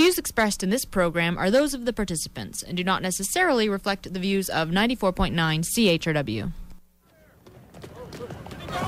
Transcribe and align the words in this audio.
views 0.00 0.16
expressed 0.16 0.62
in 0.62 0.70
this 0.70 0.86
program 0.86 1.36
are 1.36 1.50
those 1.50 1.74
of 1.74 1.84
the 1.84 1.92
participants 1.92 2.62
and 2.62 2.74
do 2.74 2.82
not 2.82 3.02
necessarily 3.02 3.68
reflect 3.68 4.10
the 4.10 4.18
views 4.18 4.48
of 4.48 4.70
94.9 4.70 5.34
CHRW. 5.34 6.52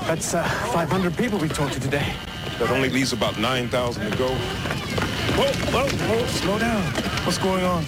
That's 0.07 0.33
uh, 0.33 0.43
500 0.43 1.15
people 1.15 1.37
we 1.37 1.49
talked 1.49 1.73
to 1.73 1.79
today. 1.79 2.15
That 2.57 2.71
only 2.71 2.89
leaves 2.89 3.13
about 3.13 3.37
9,000 3.37 4.09
to 4.09 4.17
go. 4.17 4.27
Whoa, 4.27 5.51
whoa, 5.71 5.87
whoa, 5.87 6.25
slow 6.25 6.57
down. 6.57 6.81
What's 7.25 7.37
going 7.37 7.63
on? 7.63 7.83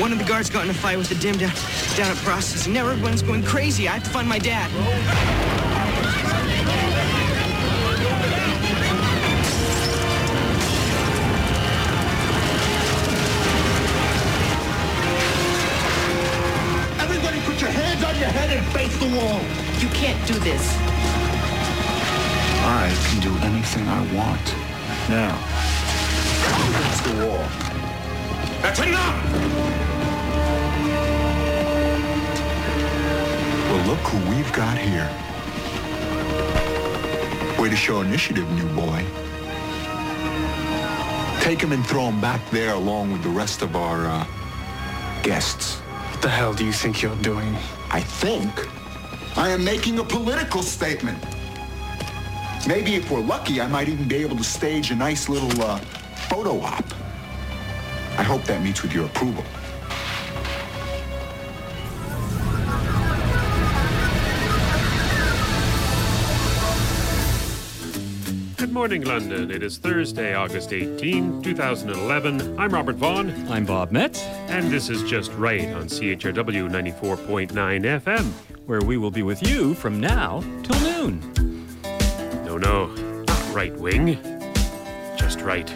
One 0.00 0.10
of 0.10 0.18
the 0.18 0.24
guards 0.24 0.50
got 0.50 0.64
in 0.64 0.70
a 0.70 0.74
fight 0.74 0.98
with 0.98 1.08
the 1.08 1.14
dim 1.14 1.38
down, 1.38 1.52
down 1.96 2.10
at 2.10 2.16
processing. 2.24 2.72
Now 2.72 2.88
everyone's 2.88 3.22
going 3.22 3.44
crazy. 3.44 3.86
I 3.86 3.92
have 3.92 4.02
to 4.02 4.10
find 4.10 4.28
my 4.28 4.40
dad. 4.40 4.68
Everybody 4.72 5.63
the 19.00 19.06
wall. 19.16 19.40
You 19.78 19.88
can't 19.88 20.26
do 20.26 20.34
this. 20.34 20.76
I 22.66 22.92
can 23.08 23.20
do 23.20 23.36
anything 23.44 23.86
I 23.88 24.00
want. 24.14 24.54
Now, 25.08 25.36
against 26.70 27.04
the 27.04 27.26
wall. 27.26 27.44
That's 28.62 28.80
enough! 28.80 29.24
Well, 33.68 33.86
look 33.86 33.98
who 33.98 34.30
we've 34.30 34.52
got 34.52 34.78
here. 34.78 35.10
Way 37.60 37.68
to 37.68 37.76
show 37.76 38.00
initiative, 38.00 38.50
new 38.52 38.68
boy. 38.74 39.04
Take 41.40 41.60
him 41.60 41.72
and 41.72 41.86
throw 41.86 42.08
him 42.08 42.20
back 42.20 42.40
there 42.50 42.72
along 42.72 43.12
with 43.12 43.22
the 43.22 43.28
rest 43.28 43.60
of 43.60 43.76
our, 43.76 44.06
uh, 44.06 44.26
guests. 45.22 45.76
What 46.12 46.22
the 46.22 46.28
hell 46.28 46.54
do 46.54 46.64
you 46.64 46.72
think 46.72 47.02
you're 47.02 47.16
doing? 47.16 47.54
I 47.90 48.00
think 48.00 48.68
I 49.36 49.48
am 49.48 49.64
making 49.64 49.98
a 49.98 50.04
political 50.04 50.62
statement. 50.62 51.18
Maybe 52.68 52.94
if 52.94 53.10
we're 53.10 53.20
lucky, 53.20 53.60
I 53.60 53.66
might 53.66 53.88
even 53.88 54.06
be 54.06 54.16
able 54.16 54.36
to 54.36 54.44
stage 54.44 54.92
a 54.92 54.94
nice 54.94 55.28
little 55.28 55.60
uh, 55.60 55.78
photo 56.28 56.60
op. 56.60 56.84
I 58.16 58.22
hope 58.22 58.44
that 58.44 58.62
meets 58.62 58.82
with 58.82 58.92
your 58.92 59.06
approval. 59.06 59.44
Morning, 68.74 69.02
London. 69.02 69.52
It 69.52 69.62
is 69.62 69.78
Thursday, 69.78 70.34
August 70.34 70.72
18, 70.72 71.42
2011. 71.42 72.58
I'm 72.58 72.74
Robert 72.74 72.96
Vaughn, 72.96 73.30
I'm 73.48 73.64
Bob 73.64 73.92
Metz, 73.92 74.20
and 74.48 74.68
this 74.68 74.90
is 74.90 75.04
Just 75.04 75.32
Right 75.34 75.68
on 75.74 75.84
CHRW 75.84 76.68
94.9 76.68 77.52
FM. 77.52 78.24
where 78.66 78.80
we 78.80 78.96
will 78.96 79.12
be 79.12 79.22
with 79.22 79.46
you 79.48 79.74
from 79.74 80.00
now 80.00 80.42
till 80.64 80.80
noon. 80.80 81.20
No, 82.44 82.58
no, 82.58 82.86
not 82.88 83.54
right 83.54 83.72
wing. 83.76 84.18
Just 85.16 85.40
right. 85.42 85.70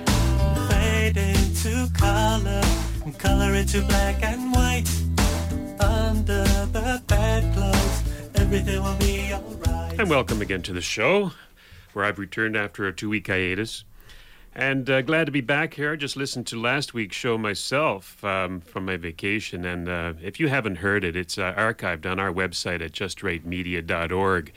fade 0.69 1.17
into 1.17 1.89
color 1.95 2.63
and 3.05 3.17
color 3.17 3.55
into 3.55 3.81
black 3.83 4.25
and 4.25 4.53
white. 4.53 4.91
Under 5.81 6.43
the 6.73 7.01
bedclothes, 7.07 8.03
everything 8.35 8.83
will 8.83 8.97
be 8.97 9.33
alright. 9.33 10.01
And 10.01 10.11
welcome 10.11 10.43
again 10.43 10.63
to 10.63 10.73
the 10.73 10.81
show, 10.81 11.31
where 11.99 12.07
I've 12.07 12.21
returned 12.21 12.57
after 12.57 12.87
a 12.87 12.93
two 12.93 13.09
week 13.09 13.27
hiatus. 13.27 13.83
And 14.55 14.89
uh, 14.89 15.03
glad 15.03 15.27
to 15.27 15.33
be 15.33 15.41
back 15.41 15.75
here. 15.75 15.93
I 15.93 15.97
just 15.97 16.17
listened 16.17 16.47
to 16.47 16.61
last 16.61 16.95
week's 16.95 17.17
show 17.17 17.37
myself 17.37 18.23
um, 18.25 18.61
from 18.61 18.85
my 18.85 18.97
vacation. 18.97 19.65
And 19.65 19.89
uh, 19.89 20.13
if 20.23 20.39
you 20.39 20.47
haven't 20.47 20.77
heard 20.77 21.03
it, 21.03 21.17
it's 21.17 21.39
uh, 21.39 21.53
archived 21.55 22.07
on 22.07 22.21
our 22.21 22.33
website 22.33 22.81
at 22.83 22.93
justrightmedia.org. 22.93 24.53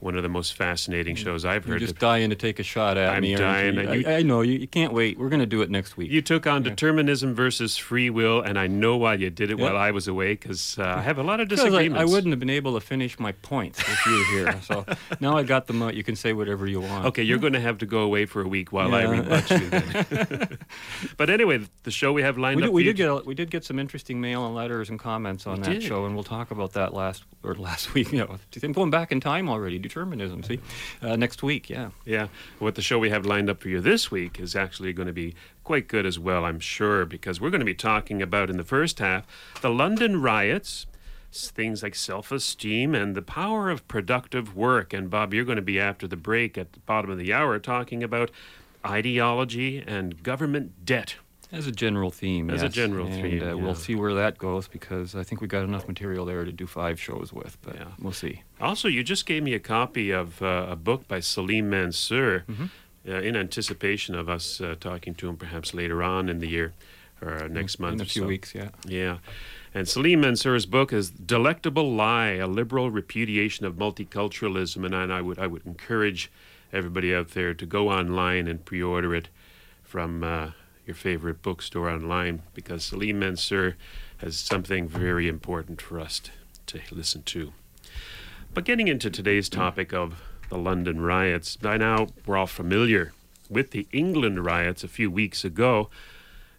One 0.00 0.14
of 0.16 0.22
the 0.22 0.28
most 0.28 0.54
fascinating 0.54 1.16
shows 1.16 1.44
I've 1.44 1.66
You're 1.66 1.74
heard. 1.74 1.80
just 1.80 1.98
dying 1.98 2.30
to 2.30 2.36
take 2.36 2.60
a 2.60 2.62
shot 2.62 2.96
at 2.96 3.10
I'm 3.14 3.22
me. 3.22 3.34
dying. 3.34 3.74
you? 3.74 4.04
I, 4.06 4.18
I 4.18 4.22
know 4.22 4.42
you, 4.42 4.52
you 4.58 4.68
can't 4.68 4.92
wait. 4.92 5.18
We're 5.18 5.28
going 5.28 5.40
to 5.40 5.46
do 5.46 5.60
it 5.60 5.70
next 5.70 5.96
week. 5.96 6.10
You 6.12 6.22
took 6.22 6.46
on 6.46 6.62
determinism 6.62 7.34
versus 7.34 7.76
free 7.76 8.08
will, 8.08 8.40
and 8.40 8.58
I 8.58 8.68
know 8.68 8.96
why 8.96 9.14
you 9.14 9.28
did 9.30 9.50
it 9.50 9.58
Yeah. 9.58 9.64
while 9.64 9.76
I 9.76 9.90
was 9.90 10.06
away 10.06 10.34
because 10.34 10.78
uh, 10.78 10.94
I 10.98 11.02
have 11.02 11.18
a 11.18 11.22
lot 11.24 11.40
of 11.40 11.48
Because 11.48 11.60
I, 11.60 11.64
disagreements. 11.70 12.00
I 12.00 12.04
wouldn't 12.14 12.30
have 12.32 12.38
been 12.38 12.48
able 12.50 12.74
to 12.74 12.80
finish 12.80 13.18
my 13.18 13.32
points 13.32 13.80
if 13.80 14.06
you 14.06 14.12
were 14.12 14.24
here. 14.24 14.60
So 14.68 14.84
now 15.20 15.36
I 15.36 15.42
got 15.42 15.66
them 15.66 15.82
out. 15.82 15.94
You 15.94 16.04
can 16.04 16.14
say 16.14 16.32
whatever 16.32 16.66
you 16.66 16.80
want. 16.80 17.06
Okay, 17.06 17.22
you're 17.22 17.38
going 17.38 17.54
to 17.54 17.60
have 17.60 17.78
to 17.78 17.86
go 17.86 18.00
away 18.00 18.24
for 18.26 18.40
a 18.42 18.46
week 18.48 18.70
while 18.72 18.94
I 18.94 19.02
Yeah. 19.02 19.10
rebut 19.10 19.50
you. 19.50 19.70
Then. 19.70 20.58
but 21.16 21.30
anyway, 21.30 21.60
the 21.84 21.90
show 21.90 22.12
we 22.12 22.22
have 22.22 22.38
lined 22.38 22.56
We 22.58 22.62
up. 22.64 22.68
did, 22.68 22.74
we 22.74 22.84
did 22.84 22.96
get 22.96 23.08
a, 23.08 23.16
we 23.24 23.34
did 23.34 23.50
get 23.50 23.64
some 23.64 23.78
interesting 23.78 24.20
mail 24.20 24.46
and 24.46 24.54
letters 24.54 24.90
and 24.90 24.98
comments 24.98 25.46
on 25.46 25.56
We 25.58 25.62
that 25.64 25.70
did. 25.74 25.82
show, 25.82 26.04
and 26.06 26.14
we'll 26.14 26.24
talk 26.24 26.50
about 26.50 26.72
that 26.74 26.94
last 26.94 27.24
or 27.42 27.54
last 27.54 27.94
week. 27.94 28.12
You 28.12 28.18
know, 28.18 28.38
I'm 28.62 28.72
going 28.72 28.90
back 28.90 29.10
in 29.12 29.20
time 29.20 29.48
already. 29.48 29.78
Determinism. 29.88 30.42
See, 30.42 30.60
uh, 31.02 31.16
next 31.16 31.42
week. 31.42 31.68
Yeah. 31.70 31.90
Yeah, 32.04 32.28
what 32.58 32.74
the 32.74 32.82
show 32.82 32.98
we 32.98 33.10
have 33.10 33.26
lined 33.26 33.50
up 33.50 33.60
for 33.60 33.68
you 33.68 33.80
this 33.80 34.10
week 34.10 34.38
is 34.38 34.54
actually 34.54 34.92
going 34.92 35.06
to 35.06 35.12
be 35.12 35.34
quite 35.64 35.88
good 35.88 36.06
as 36.06 36.18
well, 36.18 36.44
I'm 36.44 36.60
sure, 36.60 37.04
because 37.04 37.40
we're 37.40 37.50
going 37.50 37.60
to 37.60 37.66
be 37.66 37.74
talking 37.74 38.22
about 38.22 38.50
in 38.50 38.56
the 38.56 38.64
first 38.64 38.98
half 38.98 39.26
the 39.60 39.70
London 39.70 40.20
riots, 40.22 40.86
things 41.32 41.82
like 41.82 41.94
self 41.94 42.30
esteem, 42.30 42.94
and 42.94 43.14
the 43.14 43.22
power 43.22 43.70
of 43.70 43.86
productive 43.88 44.54
work. 44.56 44.92
And 44.92 45.10
Bob, 45.10 45.34
you're 45.34 45.44
going 45.44 45.56
to 45.56 45.62
be 45.62 45.80
after 45.80 46.06
the 46.06 46.16
break 46.16 46.56
at 46.56 46.72
the 46.72 46.80
bottom 46.80 47.10
of 47.10 47.18
the 47.18 47.32
hour 47.32 47.58
talking 47.58 48.02
about 48.02 48.30
ideology 48.86 49.82
and 49.86 50.22
government 50.22 50.84
debt. 50.84 51.16
As 51.50 51.66
a 51.66 51.72
general 51.72 52.10
theme, 52.10 52.50
As 52.50 52.60
a 52.60 52.66
yes. 52.66 52.74
general 52.74 53.06
and, 53.06 53.14
theme, 53.22 53.42
uh, 53.42 53.46
yeah. 53.46 53.52
we'll 53.54 53.74
see 53.74 53.94
where 53.94 54.12
that 54.14 54.36
goes 54.36 54.68
because 54.68 55.14
I 55.14 55.22
think 55.22 55.40
we 55.40 55.46
got 55.48 55.64
enough 55.64 55.88
material 55.88 56.26
there 56.26 56.44
to 56.44 56.52
do 56.52 56.66
five 56.66 57.00
shows 57.00 57.32
with. 57.32 57.56
But 57.62 57.76
Yeah. 57.76 57.84
we'll 57.98 58.12
see. 58.12 58.42
Also, 58.60 58.86
you 58.88 59.02
just 59.02 59.24
gave 59.24 59.42
me 59.42 59.54
a 59.54 59.58
copy 59.58 60.10
of 60.10 60.42
uh, 60.42 60.66
a 60.68 60.76
book 60.76 61.08
by 61.08 61.20
Salim 61.20 61.70
Mansur 61.70 62.44
uh, 63.08 63.12
in 63.12 63.34
anticipation 63.34 64.14
of 64.14 64.28
us 64.28 64.60
uh, 64.60 64.74
talking 64.78 65.14
to 65.14 65.28
him 65.28 65.36
perhaps 65.36 65.72
later 65.72 66.02
on 66.02 66.28
in 66.28 66.40
the 66.40 66.48
year 66.48 66.74
or 67.22 67.44
uh, 67.44 67.48
next 67.48 67.78
month 67.80 67.94
in 67.94 68.00
a 68.02 68.04
few 68.04 68.22
so. 68.22 68.28
weeks. 68.28 68.54
Yeah. 68.54 68.68
Yeah. 68.86 69.18
And 69.74 69.88
Salim 69.88 70.20
Mansur's 70.20 70.66
book 70.66 70.92
is 70.92 71.10
Delectable 71.10 71.94
Lie, 71.94 72.32
a 72.32 72.46
liberal 72.46 72.90
repudiation 72.90 73.64
of 73.64 73.74
multiculturalism. 73.76 74.84
And 74.84 74.94
I, 74.94 75.18
I 75.18 75.20
would 75.22 75.38
I 75.38 75.46
would 75.46 75.64
encourage 75.66 76.30
everybody 76.72 77.14
out 77.14 77.30
there 77.30 77.54
to 77.54 77.64
go 77.66 77.88
online 77.88 78.46
and 78.46 78.62
pre-order 78.64 79.14
it 79.14 79.28
from 79.82 80.22
uh, 80.22 80.50
your 80.88 80.94
favorite 80.94 81.42
bookstore 81.42 81.88
online 81.88 82.42
because 82.54 82.82
Salim 82.82 83.18
Mansur 83.18 83.76
has 84.16 84.38
something 84.38 84.88
very 84.88 85.28
important 85.28 85.80
for 85.80 86.00
us 86.00 86.20
t- 86.66 86.80
to 86.80 86.94
listen 86.94 87.22
to. 87.24 87.52
But 88.54 88.64
getting 88.64 88.88
into 88.88 89.10
today's 89.10 89.50
topic 89.50 89.92
of 89.92 90.22
the 90.48 90.56
London 90.56 91.02
riots, 91.02 91.56
by 91.56 91.76
now 91.76 92.08
we're 92.26 92.38
all 92.38 92.46
familiar 92.46 93.12
with 93.50 93.70
the 93.70 93.86
England 93.92 94.44
riots 94.44 94.82
a 94.82 94.88
few 94.88 95.10
weeks 95.10 95.44
ago. 95.44 95.90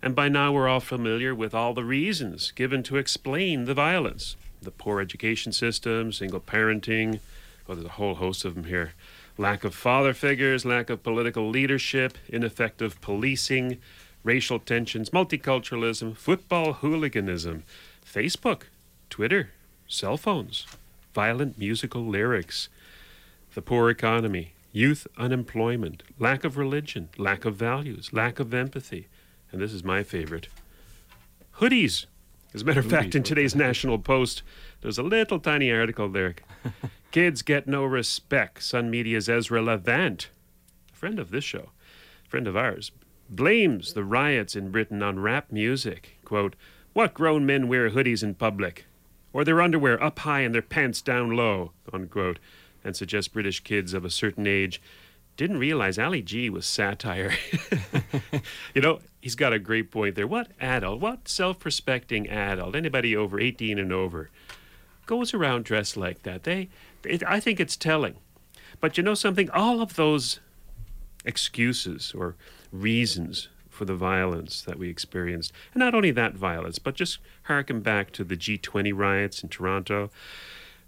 And 0.01 0.15
by 0.15 0.29
now, 0.29 0.53
we're 0.53 0.69
all 0.69 0.79
familiar 0.79 1.35
with 1.35 1.53
all 1.53 1.73
the 1.73 1.83
reasons 1.83 2.51
given 2.51 2.83
to 2.83 2.95
explain 2.95 3.65
the 3.65 3.73
violence 3.73 4.37
the 4.61 4.71
poor 4.71 4.99
education 5.01 5.51
system, 5.51 6.11
single 6.11 6.39
parenting, 6.39 7.19
well, 7.65 7.75
there's 7.75 7.85
a 7.85 7.93
whole 7.93 8.15
host 8.15 8.43
of 8.43 8.55
them 8.55 8.65
here. 8.65 8.93
Lack 9.37 9.63
of 9.63 9.73
father 9.73 10.13
figures, 10.13 10.65
lack 10.65 10.89
of 10.89 11.01
political 11.01 11.49
leadership, 11.49 12.17
ineffective 12.27 12.99
policing, 12.99 13.77
racial 14.23 14.59
tensions, 14.59 15.09
multiculturalism, 15.09 16.15
football 16.15 16.73
hooliganism, 16.73 17.63
Facebook, 18.05 18.63
Twitter, 19.09 19.51
cell 19.87 20.17
phones, 20.17 20.67
violent 21.13 21.57
musical 21.57 22.05
lyrics, 22.05 22.69
the 23.55 23.61
poor 23.61 23.89
economy, 23.89 24.53
youth 24.71 25.07
unemployment, 25.17 26.03
lack 26.19 26.43
of 26.43 26.57
religion, 26.57 27.09
lack 27.17 27.45
of 27.45 27.55
values, 27.55 28.13
lack 28.13 28.39
of 28.39 28.53
empathy, 28.53 29.07
and 29.51 29.61
this 29.61 29.73
is 29.73 29.83
my 29.83 30.03
favorite 30.03 30.47
hoodies. 31.59 32.05
As 32.53 32.63
a 32.63 32.65
matter 32.65 32.79
of 32.79 32.89
fact, 32.89 33.13
in 33.13 33.21
today's 33.21 33.55
National 33.55 33.99
Post, 33.99 34.41
there's 34.81 34.97
a 34.97 35.03
little 35.03 35.39
tiny 35.39 35.71
article 35.71 36.09
there. 36.09 36.35
Kids 37.11 37.41
get 37.41 37.67
no 37.67 37.83
respect. 37.83 38.63
Sun 38.63 38.89
Media's 38.89 39.29
Ezra 39.29 39.61
Levant, 39.61 40.29
a 40.91 40.95
friend 40.95 41.19
of 41.19 41.29
this 41.29 41.43
show, 41.43 41.69
friend 42.27 42.47
of 42.47 42.57
ours, 42.57 42.91
blames 43.29 43.93
the 43.93 44.03
riots 44.03 44.55
in 44.55 44.71
Britain 44.71 45.03
on 45.03 45.19
rap 45.19 45.51
music. 45.51 46.17
Quote, 46.25 46.55
What 46.93 47.13
grown 47.13 47.45
men 47.45 47.67
wear 47.67 47.91
hoodies 47.91 48.23
in 48.23 48.35
public? 48.35 48.85
Or 49.31 49.43
their 49.43 49.61
underwear 49.61 50.01
up 50.01 50.19
high 50.19 50.41
and 50.41 50.55
their 50.55 50.61
pants 50.61 51.01
down 51.01 51.35
low, 51.35 51.71
unquote, 51.93 52.39
and 52.83 52.95
suggests 52.95 53.27
British 53.27 53.59
kids 53.63 53.93
of 53.93 54.03
a 54.03 54.09
certain 54.09 54.47
age 54.47 54.81
didn't 55.39 55.59
realize 55.59 55.97
Ali 55.97 56.21
G 56.21 56.49
was 56.49 56.65
satire. 56.65 57.33
you 58.75 58.81
know, 58.81 58.99
he's 59.21 59.35
got 59.35 59.53
a 59.53 59.57
great 59.57 59.89
point 59.89 60.15
there. 60.15 60.27
What 60.27 60.51
adult, 60.59 60.99
what 60.99 61.29
self 61.29 61.63
respecting 61.63 62.29
adult, 62.29 62.75
anybody 62.75 63.15
over 63.15 63.39
18 63.39 63.79
and 63.79 63.93
over, 63.93 64.29
goes 65.05 65.33
around 65.33 65.63
dressed 65.63 65.95
like 65.95 66.23
that? 66.23 66.43
They, 66.43 66.67
it, 67.05 67.23
I 67.25 67.39
think 67.39 67.61
it's 67.61 67.77
telling. 67.77 68.17
But 68.81 68.97
you 68.97 69.03
know 69.03 69.13
something? 69.13 69.49
All 69.51 69.81
of 69.81 69.95
those 69.95 70.41
excuses 71.23 72.13
or 72.13 72.35
reasons 72.71 73.49
for 73.69 73.85
the 73.85 73.95
violence 73.95 74.61
that 74.61 74.77
we 74.77 74.89
experienced. 74.89 75.53
And 75.73 75.79
not 75.79 75.95
only 75.95 76.11
that 76.11 76.35
violence, 76.35 76.79
but 76.79 76.95
just 76.95 77.19
harken 77.43 77.79
back 77.79 78.11
to 78.11 78.23
the 78.23 78.35
G20 78.35 78.91
riots 78.95 79.41
in 79.41 79.49
Toronto, 79.49 80.09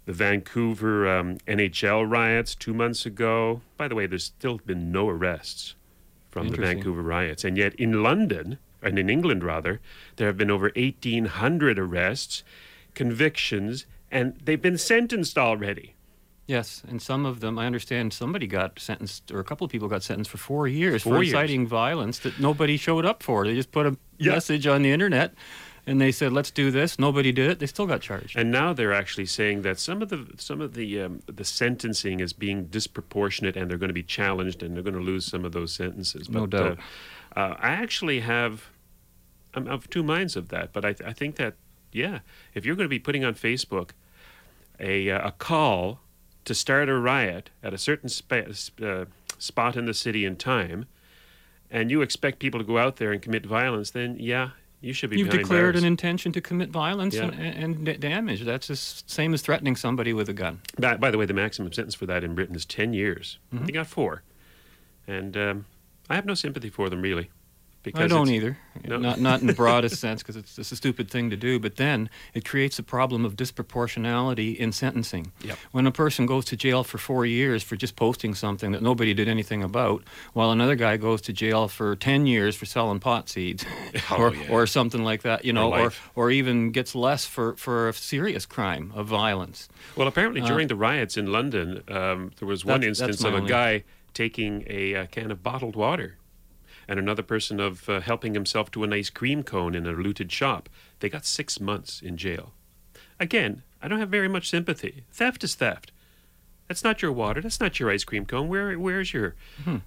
the 0.04 0.12
Vancouver 0.12 1.08
um, 1.08 1.38
NHL 1.46 2.08
riots 2.10 2.54
two 2.54 2.74
months 2.74 3.06
ago. 3.06 3.62
By 3.76 3.88
the 3.88 3.94
way, 3.94 4.06
there's 4.06 4.24
still 4.24 4.58
been 4.58 4.92
no 4.92 5.08
arrests 5.08 5.74
from 6.30 6.48
the 6.48 6.56
Vancouver 6.56 7.02
riots. 7.02 7.44
And 7.44 7.56
yet 7.56 7.74
in 7.76 8.02
London, 8.02 8.58
and 8.82 8.98
in 8.98 9.08
England 9.08 9.44
rather, 9.44 9.80
there 10.16 10.26
have 10.26 10.36
been 10.36 10.50
over 10.50 10.72
1,800 10.74 11.78
arrests, 11.78 12.42
convictions, 12.94 13.86
and 14.10 14.38
they've 14.44 14.60
been 14.60 14.78
sentenced 14.78 15.38
already. 15.38 15.91
Yes, 16.46 16.82
and 16.88 17.00
some 17.00 17.24
of 17.24 17.40
them, 17.40 17.58
I 17.58 17.66
understand 17.66 18.12
somebody 18.12 18.46
got 18.46 18.78
sentenced, 18.78 19.30
or 19.30 19.38
a 19.38 19.44
couple 19.44 19.64
of 19.64 19.70
people 19.70 19.88
got 19.88 20.02
sentenced 20.02 20.30
for 20.30 20.38
four 20.38 20.66
years 20.66 21.02
Four 21.02 21.14
for 21.14 21.22
years. 21.22 21.32
inciting 21.32 21.66
violence 21.66 22.18
that 22.20 22.40
nobody 22.40 22.76
showed 22.76 23.06
up 23.06 23.22
for. 23.22 23.46
They 23.46 23.54
just 23.54 23.70
put 23.70 23.86
a 23.86 23.96
message 24.18 24.66
on 24.66 24.82
the 24.82 24.90
internet 24.90 25.34
and 25.86 26.00
they 26.00 26.12
said, 26.12 26.32
let's 26.32 26.50
do 26.50 26.70
this. 26.70 26.98
Nobody 26.98 27.32
did 27.32 27.50
it. 27.50 27.58
They 27.58 27.66
still 27.66 27.86
got 27.86 28.00
charged. 28.00 28.36
And 28.36 28.50
now 28.52 28.72
they're 28.72 28.92
actually 28.92 29.26
saying 29.26 29.62
that 29.62 29.78
some 29.80 30.00
of 30.00 30.10
the 30.10 30.28
some 30.36 30.60
of 30.60 30.74
the 30.74 31.02
um, 31.02 31.22
the 31.26 31.44
sentencing 31.44 32.20
is 32.20 32.32
being 32.32 32.66
disproportionate, 32.66 33.56
and 33.56 33.68
they're 33.68 33.78
going 33.78 33.88
to 33.88 33.94
be 33.94 34.02
challenged, 34.04 34.62
and 34.62 34.76
they're 34.76 34.82
going 34.84 34.94
to 34.94 35.00
lose 35.00 35.26
some 35.26 35.44
of 35.44 35.52
those 35.52 35.72
sentences. 35.72 36.28
No 36.28 36.46
doubt. 36.46 36.78
Uh, 37.36 37.38
uh, 37.40 37.56
I 37.58 37.70
actually 37.70 38.20
have, 38.20 38.68
I'm 39.54 39.66
of 39.66 39.90
two 39.90 40.04
minds 40.04 40.36
of 40.36 40.50
that. 40.50 40.72
But 40.72 40.84
I, 40.84 40.94
I 41.04 41.12
think 41.12 41.36
that 41.36 41.54
yeah, 41.92 42.20
if 42.54 42.64
you're 42.64 42.76
going 42.76 42.86
to 42.86 42.90
be 42.90 43.00
putting 43.00 43.24
on 43.24 43.34
Facebook 43.34 43.90
a 44.78 45.10
uh, 45.10 45.28
a 45.28 45.32
call 45.32 46.00
to 46.44 46.54
start 46.54 46.88
a 46.88 46.98
riot 46.98 47.50
at 47.62 47.72
a 47.72 47.78
certain 47.78 48.08
spa- 48.08 48.52
uh, 48.82 49.04
spot 49.38 49.76
in 49.76 49.86
the 49.86 49.94
city 49.94 50.24
and 50.24 50.38
time, 50.38 50.86
and 51.70 51.90
you 51.90 52.02
expect 52.02 52.38
people 52.38 52.60
to 52.60 52.66
go 52.66 52.78
out 52.78 52.96
there 52.96 53.12
and 53.12 53.22
commit 53.22 53.46
violence, 53.46 53.90
then 53.90 54.16
yeah, 54.18 54.50
you 54.80 54.92
should 54.92 55.10
be. 55.10 55.18
You've 55.18 55.30
declared 55.30 55.74
bars. 55.74 55.82
an 55.82 55.86
intention 55.86 56.32
to 56.32 56.40
commit 56.40 56.70
violence 56.70 57.14
Yeah. 57.14 57.30
and, 57.30 57.88
and, 57.88 58.00
damage. 58.00 58.42
That's 58.42 58.66
the 58.66 58.76
same 58.76 59.32
as 59.32 59.40
threatening 59.40 59.76
somebody 59.76 60.12
with 60.12 60.28
a 60.28 60.32
gun. 60.32 60.60
By, 60.78 60.96
by 60.96 61.10
the 61.10 61.18
way, 61.18 61.24
the 61.24 61.34
maximum 61.34 61.72
sentence 61.72 61.94
for 61.94 62.06
that 62.06 62.24
in 62.24 62.34
Britain 62.34 62.56
is 62.56 62.66
10 62.66 62.92
years. 62.92 63.38
Mm-hmm. 63.54 63.66
They 63.66 63.72
got 63.72 63.86
four. 63.86 64.22
And 65.06 65.36
um, 65.36 65.66
I 66.10 66.16
have 66.16 66.26
no 66.26 66.34
sympathy 66.34 66.68
for 66.68 66.90
them, 66.90 67.00
really. 67.00 67.30
Because 67.82 68.00
I 68.02 68.06
don't 68.06 68.28
either. 68.30 68.56
No. 68.88 68.96
Not 68.96 69.20
not 69.20 69.40
in 69.42 69.46
the 69.46 69.52
broadest 69.52 69.96
sense 70.00 70.22
because 70.22 70.34
it's, 70.34 70.58
it's 70.58 70.72
a 70.72 70.76
stupid 70.76 71.10
thing 71.10 71.30
to 71.30 71.36
do. 71.36 71.58
But 71.60 71.76
then 71.76 72.08
it 72.34 72.44
creates 72.44 72.78
a 72.78 72.82
problem 72.82 73.24
of 73.24 73.36
disproportionality 73.36 74.56
in 74.56 74.72
sentencing. 74.72 75.32
Yep. 75.44 75.58
When 75.72 75.86
a 75.86 75.92
person 75.92 76.26
goes 76.26 76.44
to 76.46 76.56
jail 76.56 76.84
for 76.84 76.98
four 76.98 77.26
years 77.26 77.62
for 77.62 77.76
just 77.76 77.96
posting 77.96 78.34
something 78.34 78.72
that 78.72 78.82
nobody 78.82 79.14
did 79.14 79.28
anything 79.28 79.62
about, 79.62 80.02
while 80.32 80.50
another 80.50 80.74
guy 80.74 80.96
goes 80.96 81.20
to 81.22 81.32
jail 81.32 81.68
for 81.68 81.96
ten 81.96 82.26
years 82.26 82.56
for 82.56 82.66
selling 82.66 83.00
pot 83.00 83.28
seeds, 83.28 83.64
Oh, 84.10 84.16
or 84.16 84.34
yeah. 84.34 84.50
or 84.50 84.66
something 84.66 85.04
like 85.04 85.22
that, 85.22 85.44
you 85.44 85.52
know, 85.52 85.72
or 85.72 85.84
life. 85.84 86.10
or 86.14 86.30
even 86.30 86.70
gets 86.72 86.94
less 86.94 87.26
for 87.26 87.54
for 87.56 87.88
a 87.88 87.92
serious 87.92 88.46
crime 88.46 88.92
of 88.94 89.06
violence. 89.06 89.68
Well, 89.96 90.08
apparently 90.08 90.40
Uh, 90.40 90.46
during 90.48 90.68
the 90.68 90.76
riots 90.76 91.16
in 91.16 91.30
London, 91.30 91.82
um, 91.88 92.32
there 92.38 92.48
was 92.48 92.64
one 92.64 92.80
That's- 92.80 92.98
that's 92.98 93.10
instance 93.10 93.24
of 93.24 93.44
a 93.44 93.46
guy 93.46 93.84
taking 94.14 94.64
a, 94.66 94.94
uh 94.94 95.06
can 95.06 95.30
of 95.30 95.42
bottled 95.42 95.74
water 95.76 96.16
and 96.92 96.98
another 96.98 97.22
person 97.22 97.58
of 97.58 97.88
uh, 97.88 98.00
helping 98.02 98.34
himself 98.34 98.70
to 98.70 98.84
an 98.84 98.92
ice 98.92 99.08
cream 99.08 99.42
cone 99.42 99.74
in 99.74 99.86
a 99.86 99.92
looted 99.92 100.30
shop. 100.30 100.68
They 101.00 101.08
got 101.08 101.24
six 101.24 101.58
months 101.58 102.02
in 102.02 102.18
jail. 102.18 102.52
Again, 103.18 103.62
I 103.80 103.88
don't 103.88 103.98
have 103.98 104.10
very 104.10 104.28
much 104.28 104.50
sympathy. 104.50 105.04
Theft 105.10 105.42
is 105.42 105.54
theft. 105.54 105.90
That's 106.68 106.84
not 106.84 107.00
your 107.00 107.10
water. 107.10 107.40
That's 107.40 107.60
not 107.60 107.80
your 107.80 107.90
ice 107.90 108.04
cream 108.04 108.26
cone. 108.26 108.46
Where, 108.46 108.78
where's 108.78 109.14
your 109.14 109.34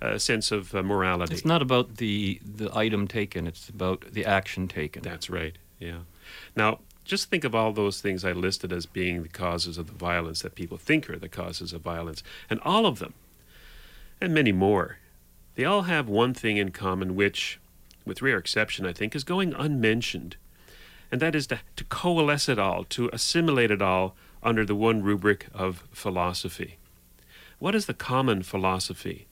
uh, 0.01 0.17
sense 0.17 0.51
of 0.51 0.73
uh, 0.73 0.81
morality? 0.81 1.33
Hmm. 1.33 1.35
It's 1.35 1.45
not 1.45 1.61
about 1.61 1.97
the 1.97 2.41
the 2.43 2.75
item 2.75 3.07
taken; 3.07 3.45
it's 3.45 3.69
about 3.69 4.05
the 4.11 4.25
action 4.25 4.67
taken. 4.67 5.03
That's 5.03 5.29
right. 5.29 5.55
Yeah. 5.77 5.99
Now, 6.55 6.79
just 7.03 7.29
think 7.29 7.43
of 7.43 7.53
all 7.53 7.71
those 7.71 8.01
things 8.01 8.25
I 8.25 8.31
listed 8.31 8.73
as 8.73 8.87
being 8.87 9.21
the 9.21 9.29
causes 9.29 9.77
of 9.77 9.85
the 9.85 9.93
violence 9.93 10.41
that 10.41 10.55
people 10.55 10.79
think 10.79 11.07
are 11.07 11.19
the 11.19 11.29
causes 11.29 11.71
of 11.71 11.81
violence, 11.81 12.23
and 12.49 12.59
all 12.61 12.87
of 12.87 12.97
them, 12.97 13.13
and 14.19 14.33
many 14.33 14.51
more, 14.51 14.97
they 15.55 15.65
all 15.65 15.83
have 15.83 16.07
one 16.07 16.33
thing 16.33 16.57
in 16.57 16.71
common, 16.71 17.15
which, 17.15 17.59
with 18.05 18.21
rare 18.21 18.37
exception, 18.37 18.85
I 18.85 18.93
think, 18.93 19.15
is 19.15 19.23
going 19.23 19.53
unmentioned, 19.53 20.35
and 21.11 21.21
that 21.21 21.35
is 21.35 21.47
to, 21.47 21.59
to 21.75 21.83
coalesce 21.85 22.49
it 22.49 22.59
all, 22.59 22.83
to 22.85 23.09
assimilate 23.11 23.71
it 23.71 23.81
all 23.81 24.15
under 24.43 24.65
the 24.65 24.75
one 24.75 25.01
rubric 25.01 25.47
of 25.53 25.83
philosophy. 25.91 26.77
What 27.57 27.75
is 27.75 27.85
the 27.85 27.93
common 27.93 28.43
philosophy? 28.43 29.27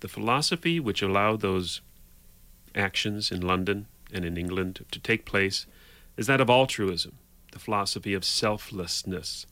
The 0.00 0.08
philosophy 0.08 0.78
which 0.80 1.02
allowed 1.02 1.40
those 1.40 1.80
actions 2.74 3.30
in 3.30 3.40
London 3.40 3.86
and 4.12 4.24
in 4.24 4.36
England 4.36 4.84
to 4.90 4.98
take 4.98 5.24
place 5.24 5.66
is 6.16 6.26
that 6.26 6.40
of 6.40 6.50
altruism, 6.50 7.16
the 7.52 7.58
philosophy 7.58 8.12
of 8.12 8.24
selflessness, 8.24 9.46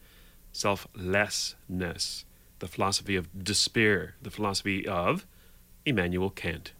selflessness, 0.52 2.24
the 2.58 2.68
philosophy 2.68 3.16
of 3.16 3.44
despair, 3.44 4.14
the 4.20 4.30
philosophy 4.30 4.86
of 4.86 5.26
Immanuel 5.86 6.30
Kant. 6.30 6.72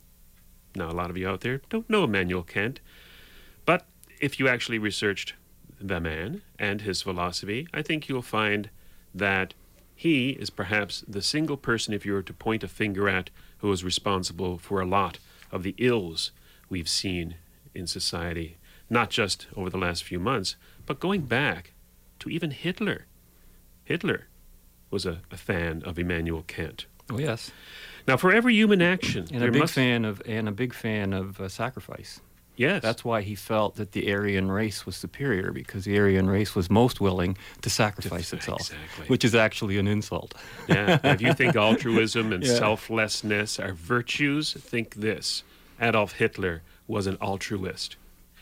Now, 0.74 0.90
a 0.90 0.92
lot 0.92 1.08
of 1.08 1.16
you 1.16 1.26
out 1.28 1.40
there 1.40 1.62
don't 1.70 1.88
know 1.88 2.04
Immanuel 2.04 2.42
Kant, 2.42 2.80
but 3.64 3.86
if 4.20 4.38
you 4.38 4.48
actually 4.48 4.78
researched 4.78 5.32
the 5.80 6.00
man 6.00 6.42
and 6.58 6.82
his 6.82 7.00
philosophy, 7.02 7.66
I 7.72 7.82
think 7.82 8.08
you'll 8.08 8.20
find 8.22 8.68
that 9.14 9.54
he 9.94 10.30
is 10.30 10.50
perhaps 10.50 11.02
the 11.08 11.22
single 11.22 11.56
person, 11.56 11.94
if 11.94 12.04
you 12.04 12.12
were 12.12 12.22
to 12.22 12.32
point 12.34 12.62
a 12.62 12.68
finger 12.68 13.08
at, 13.08 13.30
who 13.58 13.72
is 13.72 13.82
responsible 13.82 14.58
for 14.58 14.80
a 14.80 14.86
lot 14.86 15.18
of 15.50 15.62
the 15.62 15.74
ills 15.78 16.32
we've 16.68 16.88
seen 16.88 17.36
in 17.74 17.86
society, 17.86 18.58
not 18.90 19.08
just 19.08 19.46
over 19.56 19.70
the 19.70 19.78
last 19.78 20.04
few 20.04 20.18
months, 20.18 20.56
but 20.84 21.00
going 21.00 21.22
back 21.22 21.72
to 22.18 22.28
even 22.28 22.50
Hitler. 22.50 23.06
Hitler 23.84 24.26
was 24.90 25.06
a, 25.06 25.20
a 25.30 25.36
fan 25.36 25.82
of 25.84 25.98
Immanuel 25.98 26.44
Kant. 26.46 26.86
Oh 27.10 27.18
yes, 27.18 27.52
Now, 28.06 28.16
for 28.16 28.32
every 28.32 28.54
human 28.54 28.80
action, 28.82 29.26
and 29.32 29.42
a 29.42 29.50
big 29.50 29.60
must, 29.62 29.74
fan 29.74 30.04
of 30.04 30.22
and 30.26 30.48
a 30.48 30.52
big 30.52 30.72
fan 30.74 31.12
of 31.12 31.40
uh, 31.40 31.48
sacrifice. 31.48 32.20
yes, 32.56 32.80
That's 32.82 33.04
why 33.04 33.22
he 33.22 33.34
felt 33.34 33.74
that 33.76 33.92
the 33.92 34.12
Aryan 34.12 34.50
race 34.50 34.86
was 34.86 34.96
superior 34.96 35.50
because 35.52 35.84
the 35.84 35.98
Aryan 35.98 36.28
race 36.30 36.54
was 36.54 36.70
most 36.70 37.00
willing 37.00 37.36
to 37.62 37.68
sacrifice 37.70 38.32
itself, 38.32 38.60
exactly. 38.60 39.06
which 39.08 39.24
is 39.24 39.34
actually 39.34 39.76
an 39.78 39.86
insult. 39.88 40.34
Yeah. 40.68 40.98
if 41.04 41.20
you 41.20 41.32
think 41.34 41.56
altruism 41.66 42.32
and 42.32 42.44
Yeah. 42.44 42.54
selflessness 42.54 43.58
are 43.58 43.72
virtues, 43.74 44.52
think 44.54 44.94
this 44.94 45.42
Adolf 45.80 46.12
Hitler 46.12 46.62
was 46.86 47.06
an 47.06 47.16
altruist. 47.20 47.96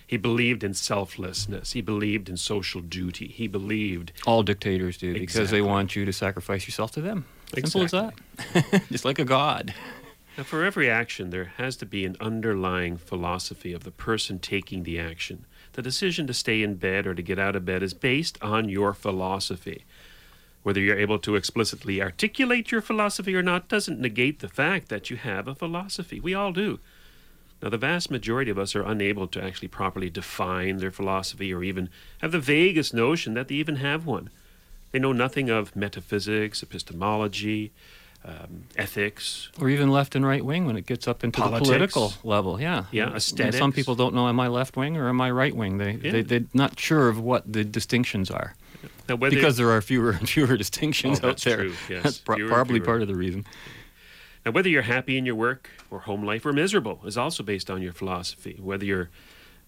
He 0.06 0.18
believed 0.18 0.62
in 0.62 0.74
selflessness. 0.74 1.72
He 1.72 1.80
believed 1.80 2.28
in 2.28 2.36
social 2.36 2.82
duty. 2.82 3.26
He 3.28 3.48
believed. 3.48 4.12
All 4.26 4.42
dictators 4.42 4.98
do 4.98 5.14
because 5.14 5.50
they 5.50 5.62
want 5.62 5.96
you 5.96 6.04
to 6.04 6.12
sacrifice 6.12 6.66
yourself 6.68 6.92
to 6.92 7.00
them. 7.00 7.24
Simple 7.54 7.82
as 7.82 7.90
that. 7.92 8.82
Just 8.90 9.04
like 9.04 9.18
a 9.18 9.24
god. 9.24 9.74
Now, 10.36 10.44
for 10.44 10.64
every 10.64 10.90
action, 10.90 11.30
there 11.30 11.52
has 11.56 11.76
to 11.76 11.86
be 11.86 12.04
an 12.04 12.16
underlying 12.20 12.96
philosophy 12.96 13.72
of 13.72 13.84
the 13.84 13.92
person 13.92 14.40
taking 14.40 14.82
the 14.82 14.98
action. 14.98 15.46
The 15.74 15.82
decision 15.82 16.26
to 16.26 16.34
stay 16.34 16.62
in 16.62 16.74
bed 16.74 17.06
or 17.06 17.14
to 17.14 17.22
get 17.22 17.38
out 17.38 17.54
of 17.54 17.64
bed 17.64 17.82
is 17.82 17.94
based 17.94 18.38
on 18.42 18.68
your 18.68 18.94
philosophy. 18.94 19.84
Whether 20.64 20.80
you're 20.80 20.98
able 20.98 21.18
to 21.20 21.36
explicitly 21.36 22.02
articulate 22.02 22.72
your 22.72 22.80
philosophy 22.80 23.36
or 23.36 23.42
not 23.42 23.68
doesn't 23.68 24.00
negate 24.00 24.40
the 24.40 24.48
fact 24.48 24.88
that 24.88 25.10
you 25.10 25.16
have 25.16 25.46
a 25.46 25.54
philosophy. 25.54 26.18
We 26.20 26.34
all 26.34 26.52
do. 26.52 26.80
Now, 27.62 27.68
the 27.68 27.78
vast 27.78 28.10
majority 28.10 28.50
of 28.50 28.58
us 28.58 28.74
are 28.74 28.82
unable 28.82 29.26
to 29.28 29.42
actually 29.42 29.68
properly 29.68 30.10
define 30.10 30.78
their 30.78 30.90
philosophy 30.90 31.52
or 31.52 31.62
even 31.62 31.90
have 32.20 32.32
the 32.32 32.38
vaguest 32.38 32.92
notion 32.92 33.34
that 33.34 33.48
they 33.48 33.54
even 33.54 33.76
have 33.76 34.04
one. 34.04 34.30
They 34.94 35.00
know 35.00 35.10
nothing 35.12 35.50
of 35.50 35.74
metaphysics, 35.74 36.62
epistemology, 36.62 37.72
um, 38.24 38.66
ethics, 38.76 39.48
Or 39.60 39.68
even 39.68 39.90
left 39.90 40.14
and 40.14 40.24
right 40.24 40.44
wing 40.44 40.66
when 40.66 40.76
it 40.76 40.86
gets 40.86 41.08
up 41.08 41.24
into 41.24 41.40
Politics. 41.40 41.66
the 41.68 41.72
political 41.74 42.12
level. 42.22 42.60
Yeah. 42.60 42.84
Yeah, 42.92 43.10
And 43.40 43.52
Some 43.52 43.72
people 43.72 43.96
don't 43.96 44.14
know 44.14 44.28
am 44.28 44.38
I 44.38 44.46
left 44.46 44.76
wing 44.76 44.96
or 44.96 45.08
am 45.08 45.20
I 45.20 45.32
right 45.32 45.54
wing. 45.54 45.78
They, 45.78 45.94
Yeah. 46.00 46.12
they 46.12 46.22
they're 46.22 46.44
not 46.54 46.78
sure 46.78 47.08
of 47.08 47.18
what 47.18 47.52
the 47.52 47.64
distinctions 47.64 48.30
are 48.30 48.54
Now, 49.08 49.16
whether 49.16 49.34
because 49.34 49.56
there 49.56 49.68
are 49.72 49.82
fewer 49.82 50.12
and 50.12 50.28
fewer 50.36 50.56
distinctions 50.56 51.18
Oh, 51.24 51.26
out 51.26 51.30
that's 51.30 51.42
there. 51.44 51.56
true, 51.56 51.72
yes. 51.90 52.02
That's 52.04 52.18
pro- 52.18 52.46
probably 52.46 52.78
part 52.78 53.02
of 53.02 53.08
the 53.08 53.16
reason. 53.16 53.44
Now, 54.46 54.52
whether 54.52 54.68
you're 54.68 54.82
happy 54.82 55.18
in 55.18 55.26
your 55.26 55.34
work 55.34 55.70
or 55.90 55.98
home 56.00 56.22
life 56.24 56.46
or 56.46 56.52
miserable 56.52 57.00
is 57.04 57.18
also 57.18 57.42
based 57.42 57.68
on 57.68 57.82
your 57.82 57.92
philosophy. 57.92 58.60
Whether 58.62 58.84
you're 58.84 59.10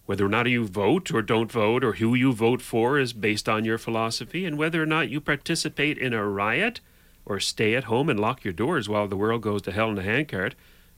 whether 0.06 0.24
or 0.24 0.28
not 0.28 0.48
you 0.48 0.66
vote 0.66 1.12
or 1.12 1.20
don't 1.20 1.50
vote 1.50 1.84
or 1.84 1.94
who 1.94 2.14
you 2.14 2.32
vote 2.32 2.62
for 2.62 2.98
is 2.98 3.12
based 3.12 3.48
on 3.48 3.64
your 3.64 3.78
philosophy, 3.78 4.46
and 4.46 4.56
whether 4.56 4.82
or 4.82 4.86
not 4.86 5.10
you 5.10 5.20
participate 5.20 5.98
in 5.98 6.12
a 6.12 6.26
riot 6.26 6.80
or 7.24 7.40
stay 7.40 7.74
at 7.74 7.84
home 7.84 8.08
and 8.08 8.18
lock 8.18 8.44
your 8.44 8.52
doors 8.52 8.88
while 8.88 9.08
the 9.08 9.16
world 9.16 9.42
goes 9.42 9.62
to 9.62 9.72
hell 9.72 9.90
in 9.90 9.98
a 9.98 10.02
handcart 10.02 10.54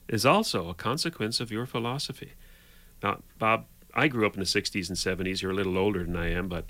is 0.07 0.25
also 0.25 0.69
a 0.69 0.73
consequence 0.73 1.39
of 1.39 1.51
your 1.51 1.65
philosophy. 1.65 2.33
Now, 3.01 3.19
Bob, 3.37 3.65
I 3.93 4.07
grew 4.07 4.27
up 4.27 4.35
in 4.35 4.39
the 4.39 4.45
60s 4.45 4.89
and 4.89 4.97
70s. 4.97 5.41
You're 5.41 5.51
a 5.51 5.55
little 5.55 5.77
older 5.77 6.03
than 6.03 6.15
I 6.15 6.31
am, 6.31 6.47
but 6.47 6.65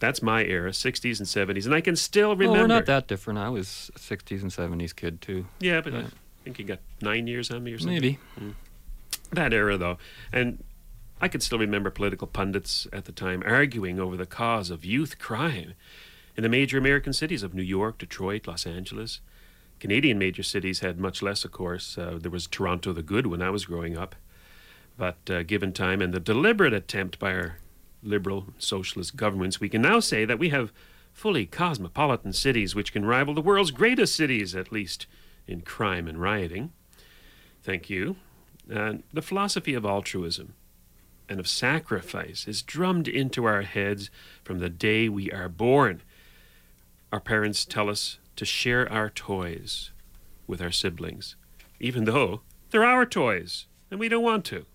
that's 0.00 0.22
my 0.22 0.44
era, 0.44 0.70
60s 0.70 1.18
and 1.18 1.28
70s, 1.28 1.64
and 1.64 1.74
I 1.74 1.80
can 1.80 1.96
still 1.96 2.34
remember. 2.36 2.52
Well, 2.52 2.62
we're 2.62 2.66
not 2.66 2.86
that 2.86 3.06
different. 3.06 3.38
I 3.38 3.48
was 3.48 3.90
a 3.94 3.98
60s 3.98 4.42
and 4.42 4.50
70s 4.50 4.94
kid 4.94 5.20
too. 5.20 5.46
Yeah, 5.60 5.80
but 5.80 5.94
I 5.94 6.06
think 6.44 6.58
you 6.58 6.64
got 6.64 6.80
nine 7.00 7.26
years 7.26 7.50
on 7.50 7.62
me 7.64 7.72
or 7.72 7.78
something. 7.78 7.94
Maybe. 7.94 8.18
Hmm. 8.36 8.50
that 9.32 9.52
era, 9.52 9.76
though, 9.76 9.98
and 10.32 10.62
I 11.20 11.28
can 11.28 11.40
still 11.40 11.58
remember 11.58 11.90
political 11.90 12.28
pundits 12.28 12.86
at 12.92 13.04
the 13.06 13.12
time 13.12 13.42
arguing 13.44 13.98
over 13.98 14.16
the 14.16 14.26
cause 14.26 14.70
of 14.70 14.84
youth 14.84 15.18
crime 15.18 15.74
in 16.36 16.44
the 16.44 16.48
major 16.48 16.78
American 16.78 17.12
cities 17.12 17.42
of 17.42 17.54
New 17.54 17.62
York, 17.62 17.98
Detroit, 17.98 18.46
Los 18.46 18.66
Angeles. 18.66 19.20
Canadian 19.80 20.18
major 20.18 20.44
cities 20.44 20.80
had 20.80 20.98
much 20.98 21.20
less, 21.20 21.44
of 21.44 21.50
course. 21.50 21.98
Uh, 21.98 22.18
there 22.20 22.30
was 22.30 22.46
Toronto 22.46 22.92
the 22.92 23.02
Good 23.02 23.26
when 23.26 23.42
I 23.42 23.50
was 23.50 23.64
growing 23.64 23.98
up. 23.98 24.14
But 24.96 25.18
uh, 25.28 25.42
given 25.42 25.72
time 25.72 26.00
and 26.00 26.14
the 26.14 26.20
deliberate 26.20 26.72
attempt 26.72 27.18
by 27.18 27.32
our 27.32 27.58
liberal 28.02 28.46
socialist 28.58 29.16
governments, 29.16 29.60
we 29.60 29.68
can 29.68 29.82
now 29.82 29.98
say 29.98 30.24
that 30.24 30.38
we 30.38 30.50
have 30.50 30.72
fully 31.12 31.46
cosmopolitan 31.46 32.32
cities 32.32 32.76
which 32.76 32.92
can 32.92 33.04
rival 33.04 33.34
the 33.34 33.40
world's 33.40 33.72
greatest 33.72 34.14
cities, 34.14 34.54
at 34.54 34.70
least 34.70 35.06
in 35.48 35.62
crime 35.62 36.06
and 36.06 36.20
rioting. 36.20 36.72
Thank 37.62 37.90
you. 37.90 38.16
And 38.70 39.02
the 39.12 39.22
philosophy 39.22 39.74
of 39.74 39.84
altruism 39.84 40.54
and 41.28 41.38
of 41.38 41.48
sacrifice 41.48 42.46
is 42.48 42.62
drummed 42.62 43.08
into 43.08 43.44
our 43.44 43.62
heads 43.62 44.10
from 44.44 44.58
the 44.58 44.68
day 44.68 45.08
we 45.08 45.30
are 45.30 45.48
born. 45.48 46.02
Our 47.12 47.20
parents 47.20 47.64
tell 47.64 47.88
us 47.90 48.18
to 48.36 48.44
share 48.44 48.90
our 48.92 49.10
toys 49.10 49.90
with 50.46 50.62
our 50.62 50.70
siblings, 50.70 51.36
even 51.80 52.04
though 52.04 52.42
they're 52.70 52.84
our 52.84 53.06
toys 53.06 53.66
and 53.90 53.98
we 53.98 54.08
don't 54.08 54.22
want 54.22 54.44
to. 54.46 54.66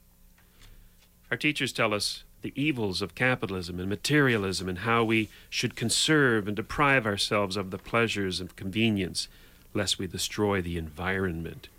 Our 1.32 1.38
teachers 1.38 1.74
tell 1.74 1.94
us 1.94 2.24
the 2.42 2.54
evils 2.56 3.02
of 3.02 3.16
capitalism 3.16 3.80
and 3.80 3.90
materialism 3.90 4.68
and 4.68 4.80
how 4.80 5.04
we 5.04 5.30
should 5.50 5.76
conserve 5.76 6.48
and 6.48 6.56
deprive 6.56 7.06
ourselves 7.06 7.56
of 7.56 7.72
the 7.72 7.78
pleasures 7.78 8.42
of 8.42 8.56
convenience 8.56 9.28
lest 9.74 9.98
we 9.98 10.08
destroy 10.08 10.62
the 10.62 10.78
environment. 10.78 11.70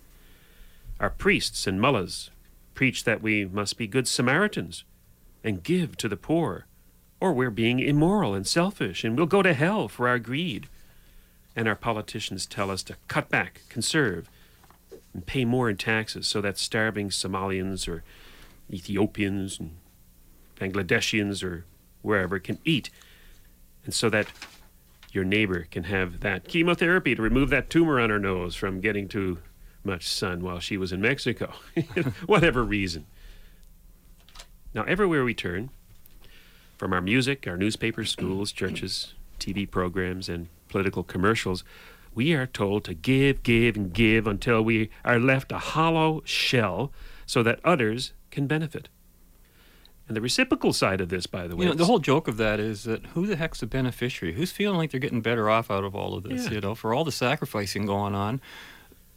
Our 0.98 1.10
priests 1.10 1.66
and 1.66 1.80
mullahs 1.80 2.30
preach 2.74 3.04
that 3.04 3.22
we 3.22 3.44
must 3.44 3.78
be 3.78 3.86
good 3.86 4.08
Samaritans 4.08 4.84
and 5.42 5.62
give 5.62 5.96
to 5.96 6.08
the 6.08 6.16
poor, 6.16 6.66
or 7.20 7.32
we're 7.32 7.50
being 7.50 7.78
immoral 7.78 8.34
and 8.34 8.46
selfish 8.46 9.04
and 9.04 9.16
we'll 9.16 9.26
go 9.26 9.42
to 9.42 9.54
hell 9.54 9.88
for 9.88 10.08
our 10.08 10.18
greed. 10.18 10.68
And 11.56 11.68
our 11.68 11.76
politicians 11.76 12.46
tell 12.46 12.70
us 12.70 12.82
to 12.84 12.96
cut 13.06 13.28
back, 13.28 13.62
conserve, 13.68 14.28
and 15.12 15.24
pay 15.24 15.44
more 15.44 15.70
in 15.70 15.76
taxes 15.76 16.26
so 16.26 16.40
that 16.40 16.58
starving 16.58 17.10
Somalians 17.10 17.86
or 17.86 18.02
Ethiopians 18.70 19.60
and 19.60 19.76
Bangladeshians 20.58 21.44
or 21.44 21.64
wherever 22.02 22.38
can 22.38 22.58
eat, 22.64 22.90
and 23.84 23.94
so 23.94 24.10
that 24.10 24.26
your 25.12 25.24
neighbor 25.24 25.66
can 25.70 25.84
have 25.84 26.20
that 26.20 26.48
chemotherapy 26.48 27.14
to 27.14 27.22
remove 27.22 27.50
that 27.50 27.70
tumor 27.70 28.00
on 28.00 28.10
her 28.10 28.18
nose 28.18 28.56
from 28.56 28.80
getting 28.80 29.06
too 29.06 29.38
much 29.84 30.06
sun 30.06 30.42
while 30.42 30.60
she 30.60 30.76
was 30.76 30.92
in 30.92 31.00
Mexico, 31.00 31.52
whatever 32.26 32.64
reason. 32.64 33.06
Now, 34.74 34.82
everywhere 34.84 35.24
we 35.24 35.34
turn, 35.34 35.70
from 36.76 36.92
our 36.92 37.00
music, 37.00 37.46
our 37.46 37.56
newspapers, 37.56 38.10
schools, 38.10 38.50
churches, 38.50 39.14
TV 39.38 39.70
programs, 39.70 40.28
and 40.28 40.48
political 40.68 41.02
commercials, 41.04 41.62
we 42.14 42.32
are 42.34 42.46
told 42.46 42.84
to 42.84 42.94
give, 42.94 43.42
give, 43.42 43.76
and 43.76 43.92
give 43.92 44.26
until 44.26 44.62
we 44.62 44.90
are 45.04 45.18
left 45.18 45.52
a 45.52 45.58
hollow 45.58 46.22
shell 46.24 46.92
so 47.26 47.42
that 47.42 47.60
others 47.64 48.12
can 48.30 48.46
benefit. 48.46 48.88
And 50.06 50.16
the 50.16 50.20
reciprocal 50.20 50.72
side 50.72 51.00
of 51.00 51.08
this, 51.08 51.26
by 51.26 51.46
the 51.46 51.56
way, 51.56 51.64
You 51.64 51.70
know, 51.70 51.76
the 51.76 51.86
whole 51.86 51.98
joke 51.98 52.28
of 52.28 52.36
that 52.36 52.60
is 52.60 52.84
that 52.84 53.06
who 53.08 53.26
the 53.26 53.36
heck's 53.36 53.60
the 53.60 53.66
beneficiary? 53.66 54.34
Who's 54.34 54.52
feeling 54.52 54.76
like 54.76 54.90
they're 54.90 55.00
getting 55.00 55.22
better 55.22 55.48
off 55.48 55.70
out 55.70 55.82
of 55.82 55.94
all 55.96 56.14
of 56.14 56.24
this? 56.24 56.44
Yeah. 56.44 56.54
You 56.54 56.60
know, 56.60 56.74
for 56.74 56.92
all 56.92 57.04
the 57.04 57.12
sacrificing 57.12 57.86
going 57.86 58.14
on. 58.14 58.40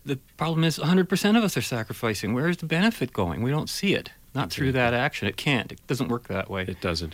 The 0.07 0.17
problem 0.37 0.63
is 0.63 0.79
100% 0.79 1.37
of 1.37 1.43
us 1.43 1.57
are 1.57 1.61
sacrificing. 1.61 2.33
Where 2.33 2.47
is 2.47 2.57
the 2.57 2.65
benefit 2.65 3.11
going? 3.13 3.41
We 3.43 3.51
don't 3.51 3.69
see 3.69 3.93
it. 3.93 4.11
Not 4.33 4.51
through 4.51 4.71
that 4.73 4.93
action. 4.93 5.27
It 5.27 5.35
can't. 5.37 5.71
It 5.71 5.85
doesn't 5.87 6.07
work 6.07 6.27
that 6.27 6.49
way. 6.49 6.63
it 6.63 6.79
doesn't. 6.81 7.13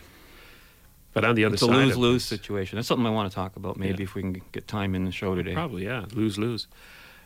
But 1.14 1.24
on 1.26 1.36
the 1.36 1.46
other 1.46 1.54
It's 1.56 1.64
a 1.64 1.68
side, 1.68 1.76
lose 1.76 1.92
of 1.94 1.98
lose 1.98 2.22
this- 2.30 2.40
situation. 2.40 2.76
That's 2.78 2.88
something 2.88 3.06
I 3.06 3.10
want 3.12 3.32
to 3.32 3.36
talk 3.36 3.56
about 3.56 3.78
maybe 3.78 4.00
Yeah. 4.00 4.04
if 4.04 4.16
we 4.16 4.22
can 4.22 4.42
get 4.52 4.68
time 4.68 4.96
in 4.96 5.06
the 5.06 5.12
show 5.12 5.36
today. 5.36 5.54
Probably, 5.54 5.86
yeah. 5.86 6.06
Lose 6.14 6.38
lose. 6.38 6.68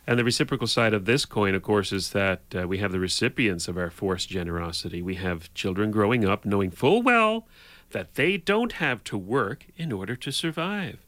And 0.06 0.18
the 0.18 0.24
reciprocal 0.24 0.66
side 0.66 0.94
of 0.94 1.04
this 1.04 1.26
coin, 1.26 1.54
of 1.54 1.62
course, 1.62 1.92
is 1.92 2.10
that 2.10 2.40
uh, 2.54 2.66
we 2.66 2.78
have 2.78 2.92
the 2.92 3.00
recipients 3.00 3.68
of 3.68 3.76
our 3.76 3.90
forced 3.90 4.28
generosity. 4.30 5.02
We 5.02 5.16
have 5.16 5.52
children 5.52 5.90
growing 5.90 6.24
up 6.24 6.46
knowing 6.46 6.70
full 6.70 7.02
well 7.02 7.46
that 7.90 8.14
they 8.14 8.36
don't 8.38 8.72
have 8.72 9.04
to 9.04 9.18
work 9.18 9.66
in 9.76 9.92
order 9.92 10.16
to 10.16 10.32
survive. 10.32 10.98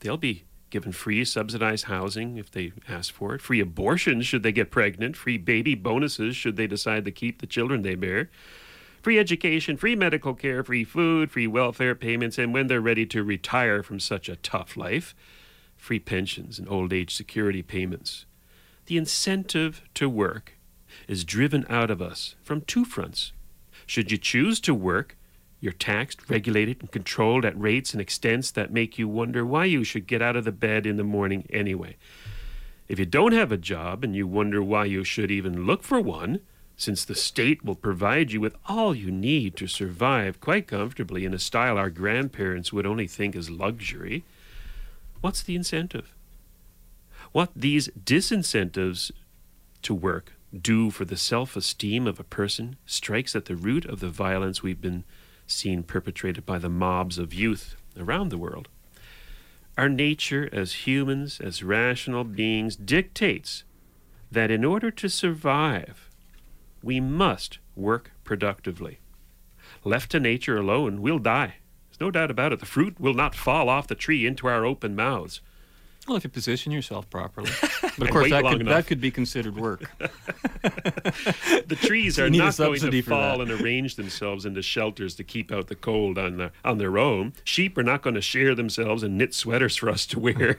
They'll 0.00 0.16
be 0.18 0.44
given 0.72 0.90
free 0.90 1.24
subsidized 1.24 1.84
housing 1.84 2.38
if 2.38 2.50
they 2.50 2.72
ask 2.88 3.12
for 3.12 3.34
it, 3.34 3.42
free 3.42 3.60
abortions 3.60 4.26
should 4.26 4.42
they 4.42 4.50
get 4.50 4.70
pregnant, 4.70 5.16
free 5.16 5.36
baby 5.36 5.74
bonuses 5.74 6.34
should 6.34 6.56
they 6.56 6.66
decide 6.66 7.04
to 7.04 7.12
keep 7.12 7.40
the 7.40 7.46
children 7.46 7.82
they 7.82 7.94
bear, 7.94 8.30
free 9.02 9.18
education, 9.18 9.76
free 9.76 9.94
medical 9.94 10.34
care, 10.34 10.64
free 10.64 10.82
food, 10.82 11.30
free 11.30 11.46
welfare 11.46 11.94
payments, 11.94 12.38
and 12.38 12.54
when 12.54 12.66
they're 12.66 12.80
ready 12.80 13.04
to 13.04 13.22
retire 13.22 13.82
from 13.82 14.00
such 14.00 14.28
a 14.28 14.36
tough 14.36 14.76
life, 14.76 15.14
free 15.76 16.00
pensions 16.00 16.58
and 16.58 16.68
old 16.68 16.92
age 16.92 17.14
security 17.14 17.62
payments. 17.62 18.24
The 18.86 18.96
incentive 18.96 19.82
to 19.94 20.08
work 20.08 20.54
is 21.06 21.24
driven 21.24 21.66
out 21.68 21.90
of 21.90 22.00
us 22.00 22.34
from 22.42 22.62
two 22.62 22.86
fronts. 22.86 23.32
Should 23.86 24.10
you 24.10 24.16
choose 24.16 24.58
to 24.60 24.74
work, 24.74 25.16
you're 25.62 25.72
taxed, 25.72 26.28
regulated, 26.28 26.78
and 26.80 26.90
controlled 26.90 27.44
at 27.44 27.58
rates 27.58 27.92
and 27.92 28.00
extents 28.00 28.50
that 28.50 28.72
make 28.72 28.98
you 28.98 29.06
wonder 29.06 29.46
why 29.46 29.64
you 29.64 29.84
should 29.84 30.08
get 30.08 30.20
out 30.20 30.34
of 30.34 30.44
the 30.44 30.50
bed 30.50 30.84
in 30.84 30.96
the 30.96 31.04
morning 31.04 31.46
anyway. 31.50 31.94
If 32.88 32.98
you 32.98 33.06
don't 33.06 33.32
have 33.32 33.52
a 33.52 33.56
job 33.56 34.02
and 34.02 34.16
you 34.16 34.26
wonder 34.26 34.60
why 34.60 34.86
you 34.86 35.04
should 35.04 35.30
even 35.30 35.64
look 35.64 35.84
for 35.84 36.00
one, 36.00 36.40
since 36.76 37.04
the 37.04 37.14
state 37.14 37.64
will 37.64 37.76
provide 37.76 38.32
you 38.32 38.40
with 38.40 38.56
all 38.66 38.92
you 38.92 39.12
need 39.12 39.56
to 39.56 39.68
survive 39.68 40.40
quite 40.40 40.66
comfortably 40.66 41.24
in 41.24 41.32
a 41.32 41.38
style 41.38 41.78
our 41.78 41.90
grandparents 41.90 42.72
would 42.72 42.84
only 42.84 43.06
think 43.06 43.36
is 43.36 43.48
luxury, 43.48 44.24
what's 45.20 45.44
the 45.44 45.54
incentive? 45.54 46.12
What 47.30 47.50
these 47.54 47.88
disincentives 48.04 49.12
to 49.82 49.94
work 49.94 50.32
do 50.60 50.90
for 50.90 51.04
the 51.04 51.16
self 51.16 51.54
esteem 51.54 52.08
of 52.08 52.18
a 52.18 52.24
person 52.24 52.74
strikes 52.84 53.36
at 53.36 53.44
the 53.44 53.54
root 53.54 53.84
of 53.84 54.00
the 54.00 54.10
violence 54.10 54.60
we've 54.60 54.80
been 54.80 55.04
seeing 55.46 55.82
perpetrated 55.82 56.46
by 56.46 56.58
the 56.58 56.68
mobs 56.68 57.18
of 57.18 57.34
youth 57.34 57.76
around 57.98 58.28
the 58.28 58.38
world. 58.38 58.68
Our 59.76 59.88
nature 59.88 60.48
as 60.52 60.86
humans, 60.86 61.40
as 61.40 61.62
rational 61.62 62.24
beings, 62.24 62.76
dictates 62.76 63.64
that 64.30 64.50
in 64.50 64.64
order 64.64 64.90
to 64.90 65.08
survive, 65.08 66.08
we 66.82 67.00
must 67.00 67.58
work 67.76 68.12
productively. 68.24 68.98
Left 69.84 70.10
to 70.10 70.20
nature 70.20 70.56
alone, 70.56 71.00
we'll 71.00 71.18
die. 71.18 71.56
There's 71.90 72.00
no 72.00 72.10
doubt 72.10 72.30
about 72.30 72.52
it. 72.52 72.60
The 72.60 72.66
fruit 72.66 73.00
will 73.00 73.14
not 73.14 73.34
fall 73.34 73.68
off 73.68 73.88
the 73.88 73.94
tree 73.94 74.26
into 74.26 74.46
our 74.46 74.64
open 74.64 74.94
mouths. 74.94 75.40
Well, 76.08 76.16
if 76.16 76.24
you 76.24 76.30
position 76.30 76.72
yourself 76.72 77.08
properly. 77.10 77.50
But 77.98 78.08
of 78.08 78.14
course, 78.14 78.30
that 78.30 78.42
could, 78.44 78.62
enough. 78.62 78.74
that 78.74 78.86
could 78.86 79.02
be 79.02 79.10
considered 79.10 79.54
work. 79.54 79.82
the 80.62 81.78
trees 81.80 82.18
are 82.18 82.30
not 82.30 82.56
going 82.56 82.80
to 82.80 83.02
fall 83.02 83.42
and 83.42 83.50
arrange 83.50 83.96
themselves 83.96 84.46
into 84.46 84.62
shelters 84.62 85.14
to 85.16 85.24
keep 85.24 85.52
out 85.52 85.66
the 85.66 85.74
cold 85.74 86.16
on 86.16 86.38
their, 86.38 86.52
on 86.64 86.78
their 86.78 86.96
own. 86.96 87.34
Sheep 87.44 87.76
are 87.76 87.82
not 87.82 88.00
going 88.00 88.14
to 88.14 88.22
share 88.22 88.54
themselves 88.54 89.02
and 89.02 89.18
knit 89.18 89.34
sweaters 89.34 89.76
for 89.76 89.90
us 89.90 90.06
to 90.06 90.18
wear. 90.18 90.58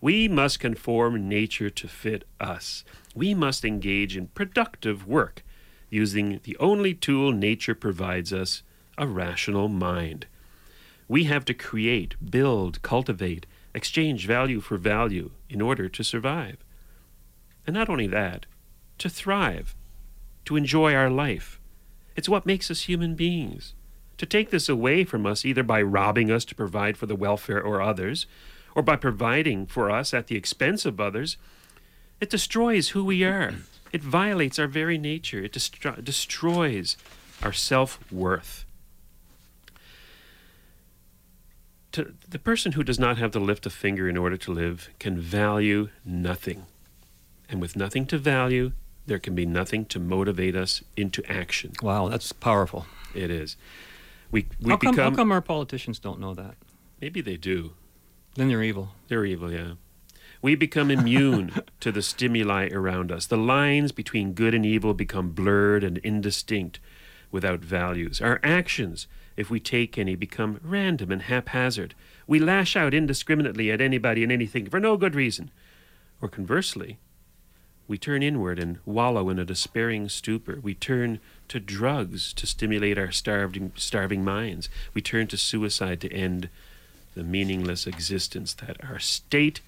we 0.00 0.26
must 0.26 0.58
conform 0.58 1.28
nature 1.28 1.70
to 1.70 1.86
fit 1.86 2.24
us. 2.40 2.82
We 3.14 3.32
must 3.32 3.64
engage 3.64 4.16
in 4.16 4.26
productive 4.28 5.06
work 5.06 5.44
using 5.90 6.40
the 6.42 6.56
only 6.58 6.92
tool 6.92 7.30
nature 7.30 7.76
provides 7.76 8.32
us 8.32 8.64
a 8.98 9.06
rational 9.06 9.68
mind. 9.68 10.26
We 11.08 11.24
have 11.24 11.44
to 11.46 11.54
create, 11.54 12.14
build, 12.30 12.82
cultivate, 12.82 13.46
exchange 13.74 14.26
value 14.26 14.60
for 14.60 14.76
value 14.76 15.30
in 15.48 15.60
order 15.60 15.88
to 15.88 16.04
survive. 16.04 16.56
And 17.66 17.74
not 17.74 17.88
only 17.88 18.06
that, 18.08 18.46
to 18.98 19.08
thrive, 19.08 19.74
to 20.44 20.56
enjoy 20.56 20.94
our 20.94 21.10
life. 21.10 21.60
It's 22.16 22.28
what 22.28 22.46
makes 22.46 22.70
us 22.70 22.82
human 22.82 23.14
beings. 23.14 23.74
To 24.18 24.26
take 24.26 24.50
this 24.50 24.68
away 24.68 25.04
from 25.04 25.24
us, 25.24 25.44
either 25.44 25.62
by 25.62 25.80
robbing 25.80 26.30
us 26.30 26.44
to 26.46 26.54
provide 26.54 26.96
for 26.96 27.06
the 27.06 27.16
welfare 27.16 27.62
or 27.62 27.80
others, 27.80 28.26
or 28.74 28.82
by 28.82 28.96
providing 28.96 29.66
for 29.66 29.90
us 29.90 30.12
at 30.12 30.26
the 30.26 30.36
expense 30.36 30.84
of 30.84 31.00
others, 31.00 31.36
it 32.20 32.30
destroys 32.30 32.90
who 32.90 33.04
we 33.04 33.24
are. 33.24 33.54
It 33.92 34.02
violates 34.02 34.58
our 34.58 34.66
very 34.66 34.98
nature. 34.98 35.42
It 35.42 35.52
destro- 35.52 36.04
destroys 36.04 36.96
our 37.42 37.52
self 37.52 37.98
worth. 38.12 38.64
To, 41.92 42.14
the 42.28 42.38
person 42.38 42.72
who 42.72 42.84
does 42.84 42.98
not 42.98 43.18
have 43.18 43.32
to 43.32 43.40
lift 43.40 43.66
a 43.66 43.70
finger 43.70 44.08
in 44.08 44.16
order 44.16 44.36
to 44.36 44.52
live 44.52 44.90
can 44.98 45.18
value 45.18 45.88
nothing. 46.04 46.66
And 47.48 47.60
with 47.60 47.74
nothing 47.74 48.06
to 48.06 48.18
value, 48.18 48.72
there 49.06 49.18
can 49.18 49.34
be 49.34 49.44
nothing 49.46 49.84
to 49.86 49.98
motivate 49.98 50.54
us 50.54 50.84
into 50.96 51.22
action. 51.30 51.72
Wow, 51.82 52.08
that's 52.08 52.32
powerful. 52.32 52.86
It 53.14 53.30
is. 53.30 53.56
We, 54.30 54.46
we 54.60 54.70
How 54.70 54.76
come, 54.76 54.92
become. 54.92 55.12
how 55.12 55.16
come 55.16 55.32
our 55.32 55.40
politicians 55.40 55.98
don't 55.98 56.20
know 56.20 56.32
that? 56.34 56.54
Maybe 57.00 57.20
they 57.20 57.36
do. 57.36 57.72
Then 58.36 58.48
they're 58.48 58.62
evil. 58.62 58.90
They're 59.08 59.24
evil, 59.24 59.52
yeah. 59.52 59.72
We 60.42 60.54
become 60.54 60.90
immune 60.92 61.52
to 61.80 61.90
the 61.90 62.02
stimuli 62.02 62.68
around 62.68 63.10
us. 63.10 63.26
The 63.26 63.36
lines 63.36 63.90
between 63.90 64.32
good 64.32 64.54
and 64.54 64.64
evil 64.64 64.94
become 64.94 65.30
blurred 65.30 65.82
and 65.82 65.98
indistinct 65.98 66.78
without 67.32 67.60
values. 67.60 68.20
Our 68.20 68.38
actions, 68.44 69.08
if 69.40 69.50
we 69.50 69.58
take 69.58 69.98
any, 69.98 70.14
become 70.14 70.60
random 70.62 71.10
and 71.10 71.22
haphazard. 71.22 71.94
We 72.26 72.38
lash 72.38 72.76
out 72.76 72.94
indiscriminately 72.94 73.70
at 73.70 73.80
anybody 73.80 74.22
and 74.22 74.30
anything 74.30 74.68
for 74.68 74.78
no 74.78 74.96
good 74.96 75.14
reason. 75.14 75.50
Or 76.20 76.28
conversely, 76.28 76.98
we 77.88 77.98
turn 77.98 78.22
inward 78.22 78.58
and 78.58 78.78
wallow 78.84 79.30
in 79.30 79.38
a 79.38 79.44
despairing 79.44 80.08
stupor. 80.08 80.60
We 80.62 80.74
turn 80.74 81.18
to 81.48 81.58
drugs 81.58 82.32
to 82.34 82.46
stimulate 82.46 82.98
our 82.98 83.10
starving, 83.10 83.72
starving 83.74 84.22
minds. 84.22 84.68
We 84.94 85.02
turn 85.02 85.26
to 85.28 85.36
suicide 85.36 86.00
to 86.02 86.12
end 86.12 86.48
the 87.14 87.24
meaningless 87.24 87.86
existence 87.86 88.54
that 88.54 88.76
our 88.88 89.00
state 89.00 89.60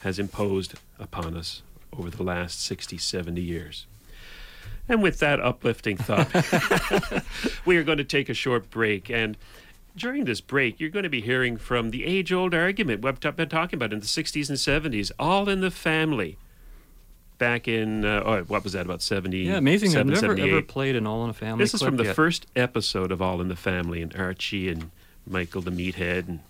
has 0.00 0.18
imposed 0.18 0.74
upon 0.98 1.36
us 1.36 1.62
over 1.96 2.10
the 2.10 2.22
last 2.22 2.60
60, 2.64 2.98
70 2.98 3.40
years. 3.40 3.86
And 4.88 5.02
with 5.02 5.18
that 5.18 5.40
uplifting 5.40 5.96
thought, 5.96 6.32
we 7.66 7.76
are 7.76 7.82
going 7.82 7.98
to 7.98 8.04
take 8.04 8.28
a 8.28 8.34
short 8.34 8.70
break. 8.70 9.10
And 9.10 9.36
during 9.96 10.24
this 10.24 10.40
break, 10.40 10.80
you're 10.80 10.90
going 10.90 11.02
to 11.02 11.10
be 11.10 11.20
hearing 11.20 11.56
from 11.56 11.90
the 11.90 12.04
age 12.04 12.32
old 12.32 12.54
argument 12.54 13.02
we've 13.02 13.20
been 13.36 13.48
talking 13.48 13.76
about 13.76 13.92
in 13.92 14.00
the 14.00 14.06
60s 14.06 14.48
and 14.48 14.58
70s, 14.92 15.10
all 15.18 15.48
in 15.48 15.60
the 15.60 15.70
family. 15.70 16.38
Back 17.36 17.68
in, 17.68 18.04
uh, 18.04 18.22
oh, 18.24 18.42
what 18.44 18.64
was 18.64 18.72
that, 18.72 18.84
about 18.84 19.00
70? 19.00 19.38
Yeah, 19.38 19.58
amazing. 19.58 19.96
I've 19.96 20.06
never 20.06 20.36
ever 20.36 20.60
played 20.60 20.96
an 20.96 21.06
All 21.06 21.22
in 21.22 21.30
a 21.30 21.34
Family. 21.34 21.62
This 21.62 21.72
is 21.72 21.80
from 21.80 21.96
the 21.96 22.02
yet. 22.02 22.16
first 22.16 22.46
episode 22.56 23.12
of 23.12 23.22
All 23.22 23.40
in 23.40 23.46
the 23.46 23.54
Family, 23.54 24.02
and 24.02 24.12
Archie 24.16 24.68
and 24.68 24.90
Michael 25.24 25.62
the 25.62 25.70
Meathead, 25.70 26.26
and 26.26 26.40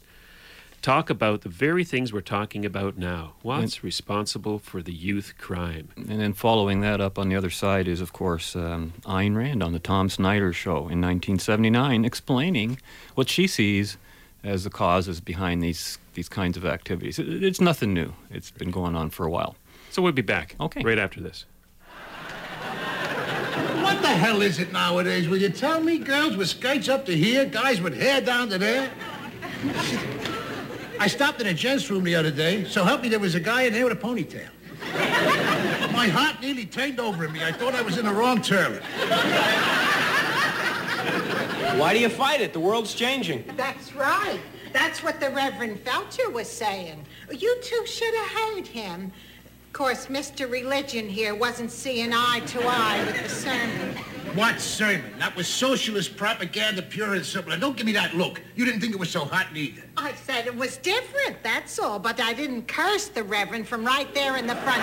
talk 0.82 1.11
about 1.11 1.42
the 1.42 1.49
very 1.49 1.85
things 1.85 2.12
we're 2.12 2.20
talking 2.20 2.64
about 2.64 2.97
now. 2.97 3.35
What's 3.42 3.82
responsible 3.85 4.58
for 4.58 4.82
the 4.82 4.92
youth 4.92 5.35
crime? 5.38 5.88
And 5.97 6.20
then 6.20 6.32
following 6.32 6.80
that 6.82 7.00
up 7.00 7.18
on 7.18 7.28
the 7.28 7.37
other 7.37 7.50
side 7.50 7.88
is, 7.88 8.00
of 8.00 8.12
course, 8.12 8.54
um, 8.54 8.92
Ayn 9.04 9.37
Rand 9.37 9.62
on 9.62 9.73
the 9.73 9.78
Tom 9.78 10.08
Snyder 10.08 10.52
show 10.52 10.88
in 10.88 11.00
1979, 11.00 12.04
explaining 12.04 12.78
what 13.14 13.28
she 13.28 13.47
sees 13.47 13.97
as 14.44 14.64
the 14.64 14.70
causes 14.70 15.20
behind 15.20 15.62
these 15.62 15.99
these 16.14 16.28
kinds 16.28 16.56
of 16.56 16.64
activities. 16.64 17.18
It- 17.20 17.44
it's 17.44 17.61
nothing 17.61 17.94
new. 17.94 18.12
It's 18.30 18.50
been 18.50 18.73
going 18.73 18.97
on 18.97 19.11
for 19.11 19.25
a 19.25 19.30
while. 19.30 19.54
So 19.90 20.02
we'll 20.02 20.11
be 20.12 20.23
back 20.23 20.56
Okay. 20.58 20.82
right 20.82 20.99
after 20.99 21.20
this. 21.20 21.44
What 23.82 24.02
the 24.02 24.08
hell 24.08 24.42
is 24.42 24.58
it 24.58 24.73
nowadays? 24.73 25.28
Will 25.28 25.37
you 25.38 25.49
tell 25.49 25.80
me? 25.80 25.99
Girls 25.99 26.37
with 26.37 26.49
skirts 26.49 26.88
up 26.88 27.06
to 27.06 27.16
here, 27.16 27.44
guys 27.47 27.80
with 27.80 27.97
hair 28.00 28.20
down 28.20 28.49
to 28.50 28.58
there? 28.58 28.90
I 31.00 31.06
stopped 31.06 31.40
in 31.40 31.46
a 31.46 31.54
gents' 31.54 31.90
room 31.90 32.04
the 32.04 32.14
other 32.14 32.30
day. 32.30 32.64
So 32.64 32.84
help 32.84 33.02
me, 33.02 33.08
there 33.08 33.18
was 33.20 33.34
a 33.34 33.40
guy 33.40 33.62
in 33.62 33.72
there 33.72 33.84
with 33.84 33.92
a 33.92 34.00
ponytail. 34.00 34.48
My 35.92 36.08
heart 36.08 36.40
nearly 36.40 36.66
turned 36.66 37.00
over 37.00 37.24
in 37.24 37.32
me. 37.32 37.44
I 37.44 37.52
thought 37.52 37.74
I 37.74 37.82
was 37.82 37.98
in 37.98 38.04
the 38.04 38.12
wrong 38.12 38.42
toilet. 38.42 38.82
Why 41.78 41.92
do 41.94 42.00
you 42.00 42.08
fight 42.08 42.40
it? 42.40 42.52
The 42.52 42.60
world's 42.60 42.94
changing. 42.94 43.44
That's 43.56 43.94
right. 43.94 44.40
That's 44.72 45.02
what 45.02 45.20
the 45.20 45.30
Reverend 45.30 45.84
Felcher 45.84 46.32
was 46.32 46.48
saying. 46.48 47.04
You 47.30 47.56
two 47.62 47.86
should 47.86 48.14
have 48.14 48.28
heard 48.28 48.66
him. 48.66 49.12
Of 49.78 49.85
course, 49.85 50.06
Mr. 50.06 50.50
Religion 50.50 51.08
here 51.08 51.37
wasn't 51.37 51.70
seeing 51.70 52.11
eye 52.12 52.40
to 52.47 52.61
eye 52.66 53.04
with 53.06 53.23
the 53.23 53.28
sermon. 53.28 53.97
What 54.35 54.61
sermon? 54.61 55.16
That 55.20 55.37
was 55.37 55.47
socialist 55.47 56.16
propaganda, 56.16 56.82
pure 56.82 57.14
and 57.14 57.25
simple. 57.25 57.52
And 57.52 57.61
don't 57.61 57.76
give 57.76 57.87
me 57.87 57.92
that 57.92 58.12
look. 58.12 58.42
You 58.56 58.64
didn't 58.64 58.80
think 58.80 58.92
it 58.92 58.99
was 58.99 59.08
so 59.08 59.25
hot 59.25 59.52
neither. 59.52 59.82
I 59.97 60.14
said 60.14 60.49
it 60.49 60.56
was 60.56 60.78
different, 60.78 61.44
that's 61.44 61.78
all, 61.78 62.00
but 62.00 62.20
I 62.20 62.32
didn't 62.32 62.66
curse 62.66 63.06
the 63.06 63.23
Reverend 63.23 63.68
from 63.68 63.85
right 63.85 64.12
there 64.14 64.37
in 64.37 64.49
the 64.49 64.56
front. 64.56 64.82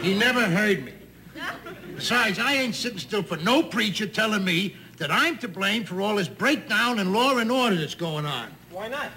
He 0.00 0.18
never 0.18 0.46
heard 0.46 0.82
me. 0.82 0.94
Besides, 1.94 2.38
I 2.38 2.54
ain't 2.54 2.74
sitting 2.74 2.98
still 2.98 3.22
for 3.22 3.36
no 3.36 3.62
preacher 3.62 4.06
telling 4.06 4.46
me 4.46 4.76
that 4.96 5.10
I'm 5.12 5.36
to 5.40 5.48
blame 5.48 5.84
for 5.84 6.00
all 6.00 6.16
this 6.16 6.26
breakdown 6.26 6.98
in 6.98 7.12
law 7.12 7.36
and 7.36 7.52
order 7.52 7.76
that's 7.76 7.94
going 7.94 8.24
on. 8.24 8.50
Why 8.70 8.88
not? 8.88 9.10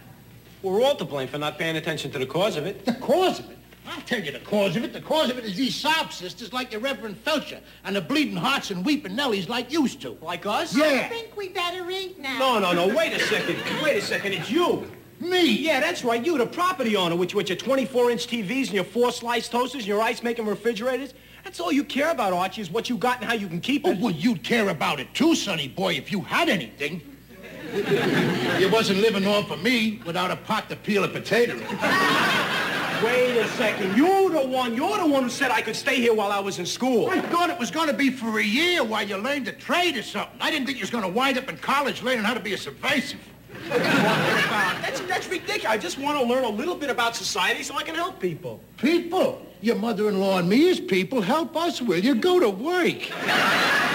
We're 0.61 0.83
all 0.83 0.95
to 0.95 1.05
blame 1.05 1.27
for 1.27 1.39
not 1.39 1.57
paying 1.57 1.77
attention 1.77 2.11
to 2.11 2.19
the 2.19 2.25
cause 2.25 2.55
of 2.55 2.65
it. 2.65 2.85
The 2.85 2.93
cause 2.93 3.39
of 3.39 3.49
it? 3.49 3.57
I'll 3.87 4.01
tell 4.01 4.21
you 4.21 4.31
the 4.31 4.39
cause 4.39 4.75
of 4.75 4.83
it. 4.83 4.93
The 4.93 5.01
cause 5.01 5.31
of 5.31 5.39
it 5.39 5.43
is 5.43 5.55
these 5.55 5.75
sob 5.75 6.13
sisters 6.13 6.53
like 6.53 6.69
the 6.69 6.77
Reverend 6.77 7.23
Felcher 7.25 7.59
and 7.83 7.95
the 7.95 8.01
bleeding 8.01 8.35
hearts 8.35 8.69
and 8.69 8.85
weeping 8.85 9.13
Nellies 9.13 9.49
like 9.49 9.71
used 9.71 10.01
to. 10.01 10.17
Like 10.21 10.45
us? 10.45 10.75
Yeah. 10.75 10.85
I 11.05 11.09
think 11.09 11.35
we 11.35 11.49
better 11.49 11.89
eat 11.89 12.19
now. 12.19 12.37
No, 12.37 12.59
no, 12.59 12.73
no. 12.73 12.95
Wait 12.95 13.13
a 13.13 13.19
second. 13.19 13.57
Wait 13.81 13.97
a 13.97 14.01
second. 14.01 14.33
It's 14.33 14.51
you. 14.51 14.89
Me? 15.19 15.51
Yeah, 15.51 15.79
that's 15.79 16.03
right. 16.03 16.23
You, 16.23 16.37
the 16.37 16.47
property 16.47 16.95
owner, 16.95 17.15
with, 17.15 17.33
with 17.35 17.49
your 17.49 17.57
24-inch 17.57 18.27
TVs 18.27 18.65
and 18.65 18.73
your 18.73 18.83
four-slice 18.83 19.49
toasters 19.49 19.81
and 19.81 19.87
your 19.87 20.01
ice-making 20.01 20.45
refrigerators. 20.45 21.13
That's 21.43 21.59
all 21.59 21.71
you 21.71 21.83
care 21.83 22.11
about, 22.11 22.33
Archie, 22.33 22.61
is 22.61 22.71
what 22.71 22.89
you 22.89 22.97
got 22.97 23.19
and 23.19 23.25
how 23.25 23.33
you 23.33 23.47
can 23.47 23.61
keep 23.61 23.85
it. 23.85 23.89
Oh, 23.89 23.91
it. 23.91 23.99
well, 23.99 24.11
you'd 24.11 24.43
care 24.43 24.69
about 24.69 24.99
it 24.99 25.13
too, 25.13 25.35
sonny 25.35 25.67
boy, 25.67 25.93
if 25.93 26.11
you 26.11 26.21
had 26.21 26.49
anything. 26.49 27.01
You 28.59 28.69
wasn't 28.69 28.99
living 28.99 29.25
off 29.27 29.51
of 29.51 29.61
me 29.61 30.01
without 30.05 30.31
a 30.31 30.35
pot 30.35 30.69
to 30.69 30.75
peel 30.75 31.03
a 31.03 31.07
potato. 31.07 31.55
Wait 33.03 33.35
a 33.37 33.47
second. 33.57 33.97
You're 33.97 34.29
the 34.29 34.45
one. 34.45 34.75
You're 34.75 34.97
the 34.97 35.07
one 35.07 35.23
who 35.23 35.29
said 35.29 35.49
I 35.49 35.61
could 35.61 35.75
stay 35.75 35.95
here 35.95 36.13
while 36.13 36.31
I 36.31 36.39
was 36.39 36.59
in 36.59 36.65
school. 36.67 37.09
I 37.09 37.19
thought 37.19 37.49
it 37.49 37.57
was 37.57 37.71
going 37.71 37.87
to 37.87 37.93
be 37.93 38.11
for 38.11 38.39
a 38.39 38.43
year 38.43 38.83
while 38.83 39.07
you 39.07 39.17
learned 39.17 39.47
a 39.47 39.53
trade 39.53 39.97
or 39.97 40.03
something. 40.03 40.37
I 40.39 40.51
didn't 40.51 40.67
think 40.67 40.77
you 40.77 40.83
was 40.83 40.91
going 40.91 41.03
to 41.03 41.09
wind 41.09 41.37
up 41.37 41.49
in 41.49 41.57
college 41.57 42.03
learning 42.03 42.23
how 42.23 42.35
to 42.35 42.39
be 42.39 42.53
a 42.53 42.57
subversive. 42.57 43.19
That's, 43.69 44.99
that's 45.01 45.27
ridiculous. 45.27 45.65
I 45.65 45.77
just 45.77 45.97
want 45.97 46.19
to 46.19 46.25
learn 46.25 46.43
a 46.43 46.49
little 46.49 46.75
bit 46.75 46.89
about 46.89 47.15
society 47.15 47.63
so 47.63 47.75
I 47.75 47.83
can 47.83 47.95
help 47.95 48.19
people. 48.19 48.59
People, 48.77 49.45
your 49.61 49.77
mother-in-law 49.77 50.39
and 50.39 50.49
me 50.49 50.67
is 50.67 50.79
people, 50.79 51.21
help 51.21 51.55
us, 51.55 51.81
will 51.81 51.99
you? 51.99 52.15
Go 52.15 52.39
to 52.39 52.49
work. 52.49 53.90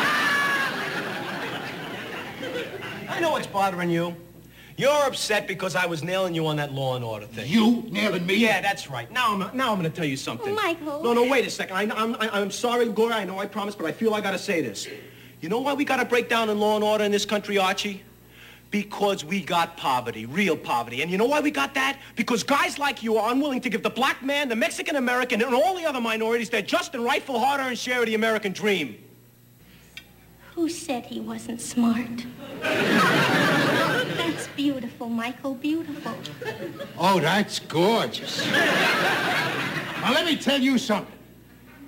I 3.16 3.20
know 3.20 3.31
what's 3.31 3.46
bothering 3.46 3.88
you. 3.88 4.14
You're 4.76 5.07
upset 5.07 5.48
because 5.48 5.74
I 5.74 5.87
was 5.87 6.02
nailing 6.02 6.35
you 6.35 6.46
on 6.46 6.57
that 6.57 6.74
law 6.74 6.96
and 6.96 7.05
order 7.05 7.24
thing. 7.24 7.50
You 7.50 7.83
nailing 7.88 8.26
me? 8.26 8.35
Yeah, 8.35 8.61
that's 8.61 8.90
right. 8.90 9.11
Now 9.11 9.33
I'm 9.33 9.57
now 9.57 9.72
I'm 9.72 9.81
going 9.81 9.90
to 9.90 9.96
tell 9.96 10.05
you 10.05 10.18
something. 10.18 10.55
Michael. 10.55 11.02
No, 11.02 11.14
no, 11.14 11.26
wait 11.26 11.46
a 11.46 11.50
second. 11.50 11.76
I, 11.76 11.83
I'm 11.96 12.14
I, 12.16 12.29
I'm 12.31 12.50
sorry, 12.50 12.87
Gloria. 12.90 13.16
I 13.16 13.24
know 13.24 13.38
I 13.38 13.46
promised, 13.46 13.79
but 13.79 13.87
I 13.87 13.92
feel 13.92 14.12
I 14.12 14.20
got 14.20 14.33
to 14.33 14.38
say 14.38 14.61
this. 14.61 14.87
You 15.40 15.48
know 15.48 15.61
why 15.61 15.72
we 15.72 15.87
got 15.87 15.96
to 15.96 16.05
break 16.05 16.29
down 16.29 16.50
in 16.50 16.61
law 16.61 16.74
and 16.74 16.85
order 16.85 17.05
in 17.05 17.11
this 17.11 17.24
country, 17.24 17.57
Archie? 17.57 18.02
Because 18.70 19.24
we 19.24 19.40
got 19.40 19.79
poverty, 19.79 20.26
real 20.26 20.59
poverty. 20.59 21.00
And 21.00 21.11
you 21.11 21.16
know 21.16 21.24
why 21.24 21.40
we 21.40 21.50
got 21.50 21.72
that? 21.72 21.98
Because 22.14 22.42
guys 22.42 22.79
like 22.79 23.02
you 23.02 23.16
are 23.16 23.33
unwilling 23.33 23.62
to 23.62 23.70
give 23.70 23.83
the 23.83 23.88
black 23.88 24.22
man, 24.22 24.50
the 24.50 24.57
Mexican 24.57 24.96
American, 24.96 25.40
and 25.40 25.55
all 25.55 25.74
the 25.74 25.87
other 25.87 26.02
minorities 26.02 26.50
their 26.50 26.61
just 26.61 26.94
and 26.94 27.02
rightful 27.02 27.38
hard-earned 27.38 27.79
share 27.79 28.00
of 28.00 28.07
the 28.07 28.14
American 28.14 28.52
dream. 28.52 29.02
Who 30.57 30.69
said 30.71 31.05
he 31.05 31.21
wasn't 31.21 31.61
smart? 31.61 32.25
That's 32.62 34.49
beautiful, 34.57 35.11
Michael, 35.11 35.55
beautiful. 35.55 36.14
Oh, 36.99 37.21
that's 37.21 37.59
gorgeous. 37.59 38.42
now, 38.51 40.12
let 40.14 40.25
me 40.25 40.35
tell 40.35 40.59
you 40.59 40.79
something. 40.79 41.12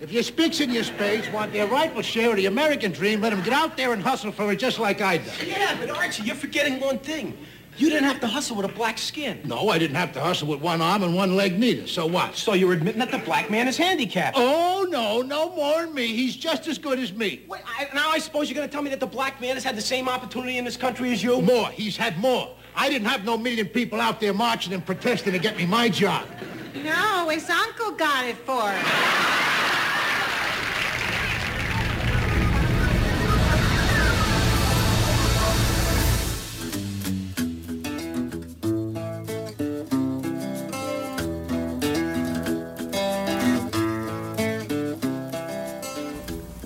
If 0.03 0.13
your 0.13 0.23
spicks 0.23 0.61
and 0.61 0.71
your 0.71 0.85
spades 0.85 1.31
want 1.31 1.55
their 1.55 1.67
rightful 1.67 2.03
share 2.03 2.29
of 2.31 2.37
the 2.37 2.45
American 2.45 2.93
dream, 2.93 3.23
let 3.23 3.31
them 3.31 3.43
get 3.43 3.55
out 3.55 3.75
there 3.79 3.95
and 3.95 4.03
hustle 4.03 4.33
for 4.33 4.53
it 4.53 4.57
just 4.57 4.79
like 4.79 5.01
I 5.01 5.17
did. 5.17 5.49
Yeah, 5.49 5.75
but 5.81 5.89
Archie, 5.89 6.25
you're 6.25 6.37
forgetting 6.37 6.79
one 6.79 6.99
thing. 6.99 7.39
You 7.79 7.89
didn't 7.91 8.07
have 8.07 8.21
to 8.21 8.27
hustle 8.27 8.57
with 8.57 8.67
a 8.67 8.73
black 8.75 8.99
skin. 8.99 9.41
No, 9.45 9.69
I 9.69 9.79
didn't 9.79 9.95
have 9.95 10.13
to 10.15 10.21
hustle 10.21 10.49
with 10.49 10.61
one 10.61 10.83
arm 10.83 11.05
and 11.05 11.15
one 11.15 11.37
leg 11.37 11.61
neither. 11.61 11.87
So 11.87 12.07
what? 12.07 12.35
So 12.35 12.55
you're 12.55 12.73
admitting 12.73 12.99
that 12.99 13.13
the 13.13 13.19
black 13.19 13.51
man 13.51 13.69
is 13.69 13.77
handicapped. 13.77 14.37
Oh, 14.37 14.85
no, 14.91 15.23
no 15.23 15.55
more 15.55 15.83
than 15.83 15.95
me. 15.95 16.09
He's 16.09 16.35
just 16.35 16.67
as 16.67 16.77
good 16.77 16.99
as 16.99 17.13
me. 17.13 17.43
Wait, 17.47 17.61
I, 17.65 17.89
now 17.95 18.11
I 18.11 18.19
suppose 18.19 18.51
you're 18.51 18.57
going 18.57 18.69
to 18.69 18.73
tell 18.73 18.83
me 18.83 18.91
that 18.91 18.99
the 18.99 19.07
black 19.07 19.41
man 19.41 19.55
has 19.55 19.63
had 19.63 19.77
the 19.77 19.81
same 19.81 20.09
opportunity 20.09 20.59
in 20.59 20.65
this 20.65 20.77
country 20.77 21.13
as 21.13 21.23
you? 21.23 21.41
More. 21.41 21.69
He's 21.69 21.97
had 21.97 22.19
more. 22.19 22.53
I 22.75 22.89
didn't 22.89 23.07
have 23.07 23.25
no 23.25 23.39
million 23.39 23.67
people 23.67 24.01
out 24.01 24.21
there 24.21 24.35
marching 24.35 24.73
and 24.73 24.85
protesting 24.85 25.33
to 25.33 25.39
get 25.39 25.57
me 25.57 25.65
my 25.65 25.89
job. 25.89 26.27
No, 26.75 27.29
his 27.29 27.49
uncle 27.49 27.93
got 27.93 28.25
it 28.25 28.37
for 28.39 28.71
him. 28.71 29.78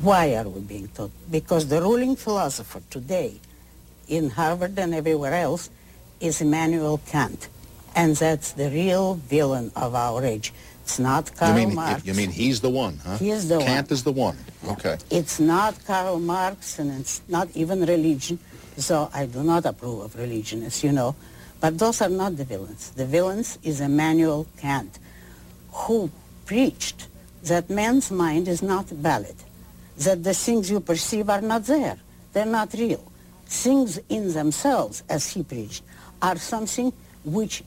Why 0.03 0.35
are 0.35 0.49
we 0.49 0.61
being 0.61 0.89
taught? 0.89 1.13
Because 1.31 1.69
the 1.69 1.81
ruling 1.81 2.17
philosopher 2.17 2.83
today 2.91 3.39
in 4.09 4.31
Harvard 4.31 4.77
and 4.77 4.93
everywhere 4.95 5.33
else 5.33 5.71
is 6.19 6.41
Immanuel 6.41 7.01
Kant. 7.07 7.49
And 7.95 8.17
that's 8.17 8.51
the 8.53 8.69
real 8.69 9.15
villain 9.15 9.71
of 9.77 9.95
our 9.95 10.25
age. 10.25 10.53
It's 10.83 10.99
not 10.99 11.35
Karl 11.37 11.57
you 11.57 11.67
mean 11.67 11.75
Marx. 11.77 12.05
you 12.05 12.15
mean 12.15 12.31
he's 12.31 12.61
the 12.61 12.69
one, 12.69 12.99
huh? 13.05 13.19
He 13.19 13.31
is 13.31 13.49
the 13.49 13.61
Kant 13.61 13.87
one. 13.91 13.95
is 13.95 14.03
the 14.03 14.11
one. 14.11 14.37
Okay. 14.67 14.99
It's 15.11 15.39
not 15.39 15.79
Karl 15.87 16.19
Marx 16.19 16.81
and 16.81 16.91
it's 17.01 17.23
not 17.29 17.49
even 17.55 17.83
religion. 17.83 18.41
So 18.79 19.09
I 19.15 19.27
do 19.27 19.45
not 19.45 19.67
approve 19.67 20.01
of 20.01 20.17
religion, 20.17 20.65
as 20.65 20.83
you 20.83 20.91
know. 20.91 21.15
But 21.61 21.79
those 21.79 22.03
are 22.03 22.09
not 22.09 22.37
the 22.37 22.45
villains. 22.45 22.91
The 22.91 23.07
villains 23.07 23.57
is 23.63 23.81
Immanuel 23.81 24.49
Kant, 24.59 24.99
who 25.71 26.11
preached 26.45 27.07
that 27.45 27.71
man's 27.71 28.11
mind 28.11 28.49
is 28.49 28.63
not 28.63 28.87
valid, 28.87 29.37
that 29.99 30.23
the 30.25 30.35
things 30.35 30.71
you 30.71 30.81
perceive 30.81 31.29
are 31.29 31.41
not 31.41 31.65
there, 31.65 31.99
they're 32.33 32.47
not 32.47 32.73
real. 32.75 33.11
Things 33.47 34.01
in 34.09 34.33
themselves, 34.33 35.03
as 35.09 35.31
he 35.31 35.43
preached, 35.43 35.83
are 36.21 36.37
something 36.37 36.93
which 37.25 37.63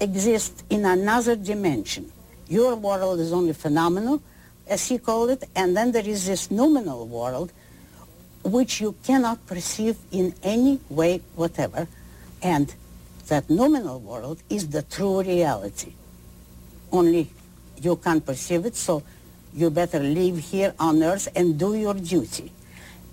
exists 0.00 0.62
in 0.70 0.84
another 0.84 1.36
dimension. 1.36 2.10
Your 2.48 2.74
world 2.74 3.20
is 3.20 3.32
only 3.32 3.52
phenomenal, 3.52 4.22
as 4.66 4.88
he 4.88 4.98
called 4.98 5.30
it, 5.30 5.44
and 5.54 5.76
then 5.76 5.92
there 5.92 6.06
is 6.06 6.26
this 6.26 6.50
noumenal 6.50 7.06
world 7.06 7.52
which 8.44 8.80
you 8.80 8.94
cannot 9.04 9.44
perceive 9.46 9.96
in 10.10 10.34
any 10.42 10.80
way 10.88 11.20
whatever, 11.34 11.86
and 12.42 12.74
that 13.28 13.48
noumenal 13.50 14.00
world 14.00 14.42
is 14.48 14.68
the 14.68 14.82
true 14.82 15.20
reality. 15.22 15.92
Only 16.90 17.30
you 17.80 17.96
can't 17.96 18.24
perceive 18.24 18.64
it, 18.64 18.76
so 18.76 19.02
you 19.58 19.70
better 19.70 19.98
live 19.98 20.38
here 20.38 20.72
on 20.78 21.02
earth 21.02 21.28
and 21.34 21.58
do 21.58 21.74
your 21.74 21.94
duty. 21.94 22.52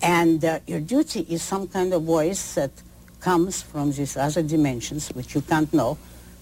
And 0.01 0.43
uh, 0.45 0.60
your 0.67 0.79
duty 0.79 1.25
is 1.29 1.41
some 1.41 1.67
kind 1.67 1.93
of 1.93 2.03
voice 2.03 2.53
that 2.55 2.71
comes 3.19 3.63
from 3.63 3.91
these 3.91 4.15
other 4.15 4.43
dimensions, 4.43 5.10
which 5.10 5.34
you 5.34 5.41
can't 5.41 5.73
know. 5.73 5.97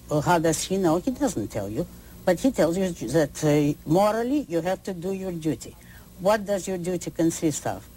Well, 0.10 0.22
how 0.22 0.39
does 0.39 0.63
he 0.66 0.78
know? 0.78 0.98
He 0.98 1.12
doesn't 1.12 1.48
tell 1.48 1.70
you. 1.70 1.88
But 2.26 2.39
he 2.39 2.52
tells 2.52 2.78
you 2.78 2.89
that 2.89 3.44
uh, 3.44 3.74
morally 3.89 4.46
you 4.50 4.62
have 4.62 4.84
to 4.84 4.94
do 4.94 5.13
your 5.13 5.32
duty. 5.32 5.76
What 6.20 6.46
does 6.46 6.68
your 6.68 6.78
duty 6.78 7.12
consist 7.12 7.66
of? 7.68 7.88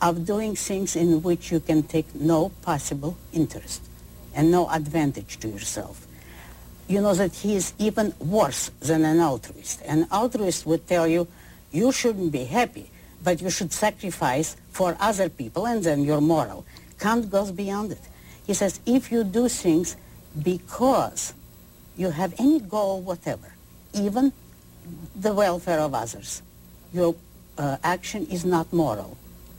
Of 0.00 0.24
doing 0.26 0.54
things 0.54 0.96
in 0.96 1.22
which 1.22 1.52
you 1.52 1.60
can 1.60 1.82
take 1.82 2.14
no 2.14 2.50
possible 2.62 3.16
interest 3.32 3.82
and 4.34 4.50
no 4.50 4.68
advantage 4.70 5.38
to 5.40 5.48
yourself. 5.48 6.06
You 6.86 7.00
know 7.00 7.14
that 7.14 7.34
he 7.34 7.56
is 7.56 7.72
even 7.78 8.12
worse 8.18 8.70
than 8.80 9.04
an 9.04 9.20
altruist. 9.20 9.80
An 9.82 10.06
altruist 10.10 10.66
would 10.66 10.86
tell 10.86 11.06
you, 11.06 11.26
you 11.72 11.92
shouldn't 11.92 12.30
be 12.30 12.44
happy, 12.44 12.90
but 13.22 13.40
you 13.40 13.50
should 13.50 13.72
sacrifice 13.72 14.56
for 14.70 14.96
other 15.00 15.28
people 15.28 15.66
and 15.66 15.82
then 15.82 16.04
you're 16.04 16.20
moral. 16.20 16.64
Kant 17.00 17.30
goes 17.30 17.50
beyond 17.50 17.92
it. 17.92 18.00
He 18.46 18.54
says, 18.54 18.80
if 18.84 19.10
you 19.10 19.24
do 19.24 19.48
things 19.48 19.96
because 20.42 21.32
you 21.96 22.10
have 22.10 22.34
any 22.38 22.60
goal 22.60 23.00
whatever, 23.00 23.54
even 23.94 24.32
the 25.16 25.32
welfare 25.32 25.80
of 25.80 25.94
others, 25.94 26.42
your 26.92 27.14
uh, 27.56 27.78
action 27.82 28.26
is 28.26 28.44
not 28.44 28.72
moral. 28.72 29.16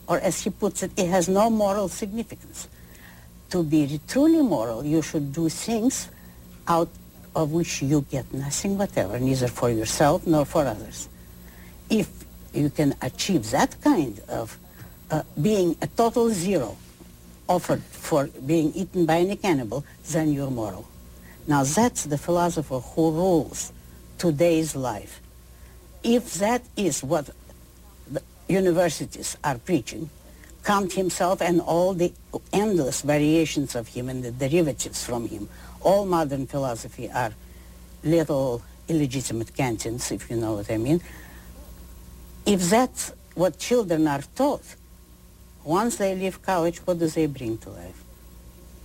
Or 0.07 0.19
as 0.19 0.43
he 0.43 0.51
puts 0.51 0.83
it, 0.83 0.91
it 0.95 1.07
has 1.07 1.27
no 1.27 1.49
moral 1.49 1.89
significance. 1.89 2.67
To 3.49 3.63
be 3.63 3.99
truly 4.07 4.41
moral, 4.41 4.85
you 4.85 5.01
should 5.01 5.33
do 5.33 5.49
things 5.49 6.09
out 6.67 6.89
of 7.35 7.51
which 7.51 7.81
you 7.81 8.01
get 8.09 8.33
nothing 8.33 8.77
whatever, 8.77 9.19
neither 9.19 9.47
for 9.47 9.69
yourself 9.69 10.25
nor 10.25 10.45
for 10.45 10.65
others. 10.65 11.09
If 11.89 12.09
you 12.53 12.69
can 12.69 12.95
achieve 13.01 13.51
that 13.51 13.79
kind 13.81 14.19
of 14.29 14.57
uh, 15.11 15.23
being 15.39 15.75
a 15.81 15.87
total 15.87 16.29
zero 16.29 16.77
offered 17.47 17.83
for 17.83 18.27
being 18.45 18.73
eaten 18.73 19.05
by 19.05 19.19
any 19.19 19.35
cannibal, 19.35 19.85
then 20.09 20.33
you're 20.33 20.49
moral. 20.49 20.87
Now 21.47 21.63
that's 21.63 22.05
the 22.05 22.17
philosopher 22.17 22.79
who 22.79 23.11
rules 23.11 23.71
today's 24.17 24.75
life. 24.75 25.21
If 26.03 26.35
that 26.35 26.63
is 26.75 27.03
what 27.03 27.29
the 28.09 28.21
universities 28.47 29.37
are 29.43 29.57
preaching, 29.57 30.09
Kant 30.63 30.93
himself 30.93 31.41
and 31.41 31.61
all 31.61 31.93
the 31.93 32.11
endless 32.51 33.01
variations 33.01 33.75
of 33.75 33.89
him 33.89 34.09
and 34.09 34.23
the 34.23 34.31
derivatives 34.31 35.03
from 35.03 35.27
him, 35.27 35.47
all 35.85 36.05
modern 36.05 36.47
philosophy 36.47 37.09
are 37.11 37.31
little 38.03 38.61
illegitimate 38.89 39.53
Kantians, 39.53 40.11
if 40.11 40.29
you 40.29 40.35
know 40.35 40.53
what 40.53 40.69
I 40.69 40.77
mean. 40.77 40.99
If 42.45 42.61
that's 42.69 43.13
what 43.35 43.59
children 43.59 44.07
are 44.07 44.23
taught, 44.35 44.65
once 45.63 45.97
they 45.97 46.15
leave 46.15 46.41
college, 46.41 46.79
what 46.79 46.99
do 46.99 47.07
they 47.07 47.27
bring 47.27 47.57
to 47.59 47.69
life? 47.69 48.03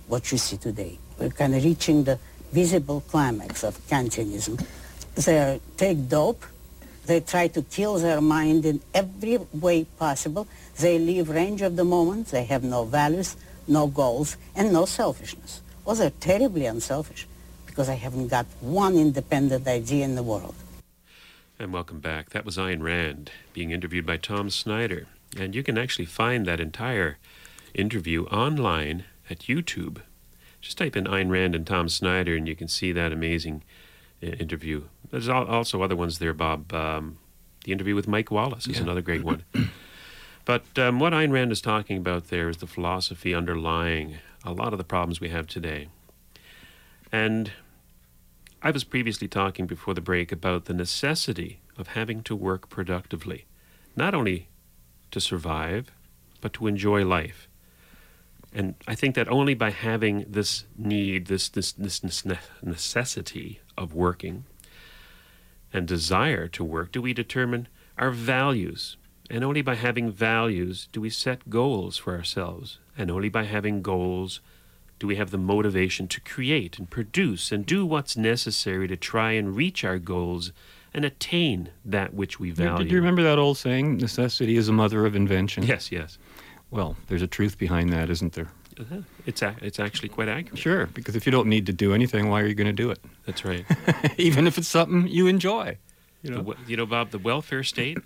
What 0.07 0.31
you 0.31 0.37
see 0.37 0.57
today. 0.57 0.97
We're 1.19 1.29
kind 1.29 1.55
of 1.55 1.63
reaching 1.63 2.03
the 2.03 2.19
visible 2.51 3.01
climax 3.09 3.63
of 3.63 3.77
Kantianism. 3.87 4.63
They 5.15 5.59
take 5.77 6.07
dope, 6.07 6.45
they 7.05 7.19
try 7.19 7.47
to 7.49 7.63
kill 7.63 7.97
their 7.97 8.21
mind 8.21 8.65
in 8.65 8.79
every 8.93 9.37
way 9.53 9.85
possible. 9.97 10.47
They 10.77 10.99
leave 10.99 11.29
range 11.29 11.61
of 11.61 11.75
the 11.75 11.83
moment. 11.83 12.27
They 12.27 12.45
have 12.45 12.63
no 12.63 12.85
values, 12.85 13.35
no 13.67 13.87
goals, 13.87 14.37
and 14.55 14.71
no 14.71 14.85
selfishness. 14.85 15.61
Well, 15.91 15.97
they're 15.97 16.09
terribly 16.21 16.65
unselfish 16.67 17.27
because 17.65 17.89
I 17.89 17.95
haven't 17.95 18.29
got 18.29 18.45
one 18.61 18.95
independent 18.95 19.67
idea 19.67 20.05
in 20.05 20.15
the 20.15 20.23
world. 20.23 20.55
And 21.59 21.73
welcome 21.73 21.99
back. 21.99 22.29
That 22.29 22.45
was 22.45 22.55
Ayn 22.55 22.81
Rand 22.81 23.29
being 23.51 23.71
interviewed 23.71 24.05
by 24.05 24.15
Tom 24.15 24.49
Snyder. 24.49 25.07
And 25.37 25.53
you 25.53 25.63
can 25.63 25.77
actually 25.77 26.05
find 26.05 26.45
that 26.45 26.61
entire 26.61 27.17
interview 27.73 28.23
online 28.27 29.03
at 29.29 29.39
YouTube. 29.39 29.97
Just 30.61 30.77
type 30.77 30.95
in 30.95 31.07
Ayn 31.07 31.29
Rand 31.29 31.55
and 31.55 31.67
Tom 31.67 31.89
Snyder, 31.89 32.37
and 32.37 32.47
you 32.47 32.55
can 32.55 32.69
see 32.69 32.93
that 32.93 33.11
amazing 33.11 33.61
uh, 34.23 34.27
interview. 34.27 34.83
There's 35.09 35.27
also 35.27 35.81
other 35.81 35.97
ones 35.97 36.19
there, 36.19 36.33
Bob. 36.33 36.71
Um, 36.73 37.17
the 37.65 37.73
interview 37.73 37.95
with 37.95 38.07
Mike 38.07 38.31
Wallace 38.31 38.65
is 38.65 38.77
Yeah. 38.77 38.83
another 38.83 39.01
great 39.01 39.23
one. 39.25 39.43
but 40.45 40.63
um, 40.79 41.01
what 41.01 41.11
Ayn 41.11 41.33
Rand 41.33 41.51
is 41.51 41.59
talking 41.59 41.97
about 41.97 42.29
there 42.29 42.47
is 42.47 42.57
the 42.57 42.65
philosophy 42.67 43.35
underlying 43.35 44.19
a 44.43 44.53
lot 44.53 44.73
of 44.73 44.77
the 44.77 44.83
problems 44.83 45.19
we 45.19 45.29
have 45.29 45.47
today. 45.47 45.87
And 47.11 47.51
I 48.61 48.71
was 48.71 48.83
previously 48.83 49.27
talking 49.27 49.65
before 49.65 49.93
the 49.93 50.01
break 50.01 50.31
about 50.31 50.65
the 50.65 50.73
necessity 50.73 51.61
of 51.77 51.89
having 51.89 52.21
to 52.23 52.35
work 52.35 52.69
productively, 52.69 53.45
not 53.95 54.13
only 54.13 54.47
to 55.11 55.19
survive, 55.19 55.91
but 56.41 56.53
to 56.53 56.67
enjoy 56.67 57.05
life. 57.05 57.47
And 58.53 58.75
I 58.87 58.95
think 58.95 59.15
that 59.15 59.29
only 59.29 59.53
by 59.53 59.71
having 59.71 60.25
this 60.27 60.65
need, 60.77 61.27
this, 61.27 61.47
this, 61.47 61.71
this 61.71 62.23
necessity 62.61 63.61
of 63.77 63.93
working 63.93 64.45
and 65.71 65.87
desire 65.87 66.47
to 66.49 66.63
work, 66.63 66.91
do 66.91 67.01
we 67.01 67.13
determine 67.13 67.67
our 67.97 68.11
values. 68.11 68.97
And 69.29 69.43
only 69.45 69.61
by 69.61 69.75
having 69.75 70.11
values 70.11 70.89
do 70.91 70.99
we 70.99 71.09
set 71.09 71.49
goals 71.49 71.97
for 71.97 72.13
ourselves. 72.13 72.79
And 72.97 73.09
only 73.09 73.29
by 73.29 73.43
having 73.43 73.81
goals 73.81 74.39
do 74.99 75.07
we 75.07 75.15
have 75.15 75.31
the 75.31 75.37
motivation 75.37 76.07
to 76.09 76.21
create 76.21 76.77
and 76.77 76.89
produce 76.89 77.51
and 77.51 77.65
do 77.65 77.85
what's 77.85 78.15
necessary 78.15 78.87
to 78.87 78.95
try 78.95 79.31
and 79.31 79.55
reach 79.55 79.83
our 79.83 79.97
goals 79.97 80.51
and 80.93 81.03
attain 81.05 81.69
that 81.85 82.13
which 82.13 82.39
we 82.39 82.51
value. 82.51 82.85
Do 82.87 82.93
you 82.93 82.99
remember 82.99 83.23
that 83.23 83.39
old 83.39 83.57
saying, 83.57 83.97
necessity 83.97 84.57
is 84.57 84.67
the 84.67 84.73
mother 84.73 85.05
of 85.05 85.15
invention? 85.15 85.63
Yes, 85.63 85.91
yes. 85.91 86.17
Well, 86.69 86.97
there's 87.07 87.21
a 87.21 87.27
truth 87.27 87.57
behind 87.57 87.91
that, 87.93 88.09
isn't 88.09 88.33
there? 88.33 88.49
Uh-huh. 88.79 88.97
It's 89.25 89.41
a, 89.41 89.55
it's 89.61 89.79
actually 89.79 90.09
quite 90.09 90.27
accurate. 90.29 90.59
Sure, 90.59 90.85
because 90.87 91.15
if 91.15 91.25
you 91.25 91.31
don't 91.31 91.47
need 91.47 91.65
to 91.67 91.73
do 91.73 91.93
anything, 91.93 92.29
why 92.29 92.41
are 92.41 92.45
you 92.47 92.55
going 92.55 92.67
to 92.67 92.73
do 92.73 92.89
it? 92.91 92.99
That's 93.25 93.43
right. 93.45 93.65
Even 94.17 94.47
if 94.47 94.57
it's 94.57 94.67
something 94.67 95.07
you 95.07 95.27
enjoy. 95.27 95.77
You 96.23 96.31
know? 96.31 96.41
we- 96.41 96.55
you 96.67 96.77
know, 96.77 96.85
Bob, 96.85 97.11
the 97.11 97.19
welfare 97.19 97.63
state, 97.63 97.97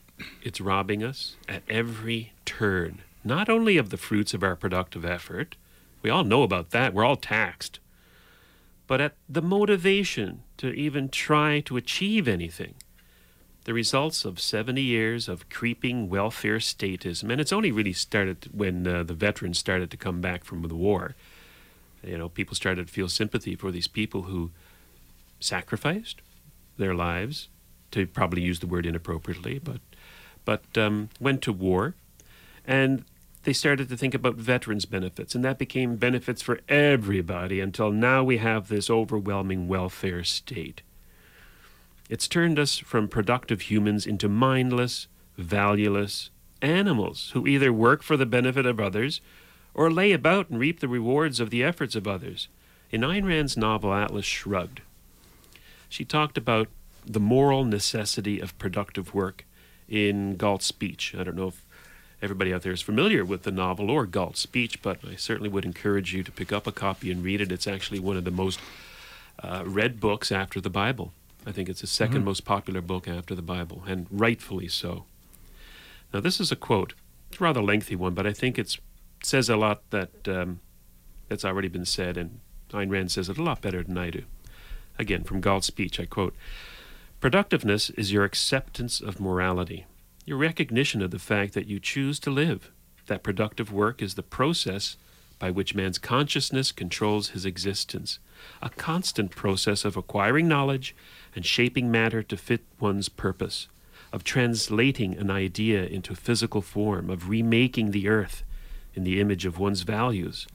it's 0.44 0.62
robbing 0.62 1.04
us 1.04 1.36
at 1.50 1.64
every 1.70 2.34
turn, 2.46 3.02
not 3.26 3.50
only 3.50 3.76
of 3.78 3.90
the 3.90 3.98
fruits 3.98 4.34
of 4.34 4.44
our 4.44 4.56
productive 4.56 5.04
effort. 5.04 5.58
We 6.02 6.10
all 6.12 6.24
know 6.24 6.44
about 6.44 6.70
that. 6.70 6.94
We're 6.94 7.04
all 7.04 7.16
taxed. 7.16 7.80
But 8.88 9.02
at 9.02 9.16
the 9.28 9.42
motivation 9.42 10.44
to 10.58 10.72
even 10.72 11.10
try 11.10 11.60
to 11.62 11.76
achieve 11.76 12.28
anything. 12.28 12.76
The 13.64 13.74
results 13.74 14.26
of 14.26 14.40
70 14.40 14.80
years 14.80 15.28
of 15.28 15.50
creeping 15.50 16.08
welfare 16.08 16.60
statism, 16.60 17.32
and 17.32 17.42
it's 17.42 17.52
only 17.52 17.72
really 17.72 17.94
started 17.94 18.48
when 18.54 18.88
uh, 18.88 19.02
the 19.02 19.16
veterans 19.16 19.58
started 19.58 19.90
to 19.90 19.98
come 19.98 20.22
back 20.22 20.44
from 20.44 20.62
the 20.62 20.76
war. 20.76 21.16
You 22.04 22.20
know, 22.20 22.30
people 22.30 22.56
started 22.56 22.86
to 22.86 22.94
feel 22.94 23.10
sympathy 23.10 23.56
for 23.56 23.72
these 23.72 23.88
people 23.88 24.24
who 24.24 24.52
sacrificed 25.40 26.22
their 26.78 26.94
lives 26.94 27.50
to 27.90 28.06
probably 28.06 28.44
use 28.44 28.60
the 28.60 28.68
word 28.68 28.86
inappropriately, 28.86 29.58
but 29.58 29.82
but 30.44 30.78
um, 30.78 31.10
went 31.20 31.42
to 31.42 31.52
war, 31.52 31.96
and 32.68 33.04
they 33.46 33.54
started 33.54 33.88
to 33.90 33.98
think 33.98 34.16
about 34.16 34.36
veterans 34.36 34.86
benefits, 34.86 35.36
and 35.36 35.46
that 35.46 35.60
became 35.60 35.98
benefits 35.98 36.42
for 36.42 36.60
everybody 36.68 37.62
until 37.62 37.92
now 37.92 38.24
we 38.24 38.38
have 38.38 38.68
this 38.68 38.90
overwhelming 38.90 39.68
welfare 39.68 40.24
state. 40.24 40.82
It's 42.10 42.28
turned 42.28 42.58
us 42.58 42.80
from 42.80 43.08
productive 43.08 43.62
humans 43.62 44.08
into 44.08 44.28
mindless, 44.28 45.08
valueless 45.38 46.32
animals 46.62 47.32
who 47.34 47.46
either 47.46 47.72
work 47.72 48.02
for 48.02 48.18
the 48.18 48.26
benefit 48.26 48.66
of 48.66 48.80
others 48.80 49.22
or 49.76 49.92
lay 49.92 50.12
about 50.12 50.50
and 50.50 50.60
reap 50.60 50.80
the 50.80 50.88
rewards 50.88 51.40
of 51.40 51.52
the 51.52 51.64
efforts 51.64 51.96
of 51.96 52.08
others. 52.08 52.48
In 52.90 53.02
Ayn 53.02 53.28
Rand's 53.28 53.56
novel 53.56 53.94
Atlas 53.94 54.26
Shrugged, 54.26 54.82
she 55.88 56.04
talked 56.04 56.38
about 56.38 56.68
the 57.06 57.20
moral 57.20 57.64
necessity 57.64 58.40
of 58.40 58.58
productive 58.58 59.14
work 59.14 59.46
in 59.88 60.36
Galt's 60.36 60.66
speech. 60.66 61.14
I 61.16 61.24
don't 61.24 61.36
know 61.36 61.50
if 61.50 61.65
everybody 62.22 62.54
out 62.54 62.62
there 62.64 62.72
is 62.72 62.82
familiar 62.82 63.24
with 63.26 63.44
the 63.44 63.52
novel 63.52 63.90
or 63.92 64.06
Galt's 64.06 64.40
speech, 64.40 64.82
but 64.82 65.00
I 65.08 65.16
certainly 65.16 65.50
would 65.50 65.66
encourage 65.66 66.14
you 66.14 66.24
to 66.24 66.32
pick 66.32 66.52
up 66.52 66.66
a 66.68 66.72
copy 66.72 67.12
and 67.12 67.24
read 67.24 67.42
it. 67.42 67.52
It's 67.52 67.68
actually 67.68 68.00
one 68.00 68.18
of 68.18 68.24
the 68.24 68.32
most 68.32 68.60
uh, 69.44 69.64
read 69.66 70.00
books 70.00 70.32
after 70.32 70.62
the 70.62 70.70
Bible. 70.70 71.12
I 71.46 71.52
think 71.52 71.68
it's 71.70 71.82
the 71.82 71.88
2nd 71.88 72.22
Mhm. 72.22 72.24
most 72.24 72.46
popular 72.46 72.82
book 72.82 73.08
after 73.08 73.36
the 73.36 73.42
Bible, 73.42 73.84
and 73.86 74.08
rightfully 74.10 74.68
so. 74.70 75.06
Now, 76.14 76.22
this 76.22 76.40
is 76.40 76.52
a 76.52 76.56
quote. 76.56 76.94
It's 77.30 77.40
a 77.42 77.44
rather 77.44 77.62
lengthy 77.62 77.96
one, 77.96 78.14
but 78.14 78.26
I 78.26 78.32
think 78.34 78.58
it 78.58 78.78
says 79.22 79.50
a 79.50 79.58
lot 79.58 79.82
that 79.92 80.28
um, 80.28 80.62
that's 81.28 81.44
already 81.46 81.68
been 81.68 81.86
said, 81.86 82.16
and 82.18 82.40
Ayn 82.72 82.90
Rand 82.90 83.12
says 83.12 83.28
it 83.30 83.38
a 83.38 83.44
lot 83.44 83.62
better 83.62 83.84
than 83.84 83.98
I 83.98 84.10
do. 84.10 84.24
Again, 84.98 85.24
from 85.26 85.42
Galt's 85.42 85.68
speech, 85.68 86.00
I 86.00 86.06
quote 86.06 86.34
Productiveness 87.20 87.90
is 87.92 88.12
your 88.14 88.24
acceptance 88.24 89.02
of 89.02 89.20
morality, 89.20 89.86
your 90.26 90.38
recognition 90.38 91.02
of 91.04 91.12
the 91.12 91.20
fact 91.20 91.54
that 91.54 91.68
you 91.68 91.80
choose 91.80 92.20
to 92.20 92.32
live, 92.32 92.72
that 93.06 93.24
productive 93.24 93.72
work 93.72 94.02
is 94.02 94.16
the 94.16 94.24
process 94.24 94.98
by 95.38 95.52
which 95.52 95.76
man's 95.76 96.00
consciousness 96.00 96.72
controls 96.72 97.30
his 97.30 97.46
existence, 97.46 98.18
a 98.62 98.70
constant 98.70 99.30
process 99.32 99.86
of 99.86 99.96
acquiring 99.96 100.48
knowledge 100.48 100.96
and 101.36 101.46
shaping 101.46 101.92
matter 101.92 102.24
to 102.24 102.38
fit 102.38 102.64
one's 102.80 103.10
purpose, 103.10 103.68
of 104.12 104.24
translating 104.24 105.16
an 105.16 105.30
idea 105.30 105.84
into 105.84 106.16
physical 106.16 106.62
form, 106.62 107.10
of 107.10 107.30
remaking 107.30 107.92
the 107.92 108.08
earth 108.08 108.44
in 108.96 109.04
the 109.04 109.20
image 109.20 109.46
of 109.46 109.60
one's 109.60 109.82
values. 109.82 110.48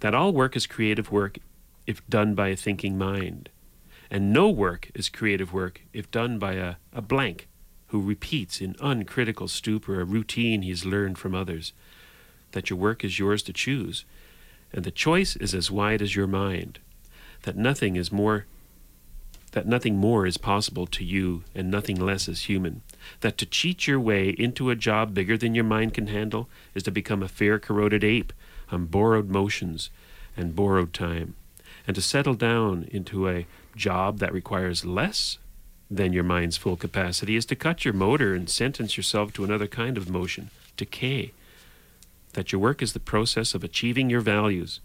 That 0.00 0.14
all 0.14 0.32
work 0.32 0.56
is 0.56 0.66
creative 0.66 1.10
work 1.10 1.38
if 1.86 2.06
done 2.08 2.34
by 2.34 2.48
a 2.48 2.56
thinking 2.56 2.98
mind, 2.98 3.48
and 4.10 4.32
no 4.32 4.50
work 4.50 4.90
is 4.94 5.08
creative 5.08 5.54
work 5.54 5.80
if 5.94 6.10
done 6.10 6.38
by 6.38 6.54
a, 6.54 6.74
a 6.92 7.00
blank 7.00 7.48
who 7.88 8.00
repeats 8.00 8.60
in 8.60 8.76
uncritical 8.80 9.48
stupor 9.48 10.00
a 10.00 10.04
routine 10.04 10.62
he's 10.62 10.84
learned 10.84 11.18
from 11.18 11.34
others. 11.34 11.72
That 12.52 12.70
your 12.70 12.78
work 12.78 13.04
is 13.04 13.18
yours 13.18 13.42
to 13.44 13.52
choose, 13.52 14.04
and 14.72 14.84
the 14.84 14.90
choice 14.90 15.36
is 15.36 15.54
as 15.54 15.70
wide 15.70 16.02
as 16.02 16.16
your 16.16 16.26
mind. 16.26 16.78
That 17.42 17.56
nothing 17.56 17.96
is 17.96 18.12
more 18.12 18.46
that 19.52 19.66
nothing 19.66 19.96
more 19.96 20.26
is 20.26 20.36
possible 20.36 20.86
to 20.86 21.02
you 21.02 21.42
and 21.54 21.70
nothing 21.70 21.98
less 21.98 22.28
is 22.28 22.42
human. 22.42 22.82
That 23.20 23.38
to 23.38 23.46
cheat 23.46 23.86
your 23.86 23.98
way 23.98 24.30
into 24.30 24.68
a 24.68 24.76
job 24.76 25.14
bigger 25.14 25.38
than 25.38 25.54
your 25.54 25.64
mind 25.64 25.94
can 25.94 26.08
handle 26.08 26.48
is 26.74 26.82
to 26.84 26.90
become 26.90 27.22
a 27.22 27.28
fair 27.28 27.58
corroded 27.58 28.04
ape 28.04 28.32
on 28.70 28.86
borrowed 28.86 29.30
motions 29.30 29.88
and 30.36 30.54
borrowed 30.54 30.92
time. 30.92 31.34
And 31.86 31.94
to 31.94 32.02
settle 32.02 32.34
down 32.34 32.86
into 32.90 33.28
a 33.28 33.46
job 33.74 34.18
that 34.18 34.32
requires 34.32 34.84
less 34.84 35.38
than 35.90 36.12
your 36.12 36.24
mind's 36.24 36.56
full 36.56 36.76
capacity 36.76 37.36
is 37.36 37.46
to 37.46 37.56
cut 37.56 37.84
your 37.84 37.94
motor 37.94 38.34
and 38.34 38.48
sentence 38.48 38.96
yourself 38.96 39.32
to 39.32 39.44
another 39.44 39.66
kind 39.66 39.96
of 39.96 40.10
motion, 40.10 40.50
decay. 40.76 41.32
That 42.34 42.52
your 42.52 42.60
work 42.60 42.82
is 42.82 42.92
the 42.92 43.00
process 43.00 43.54
of 43.54 43.64
achieving 43.64 44.10
your 44.10 44.20
values. 44.20 44.80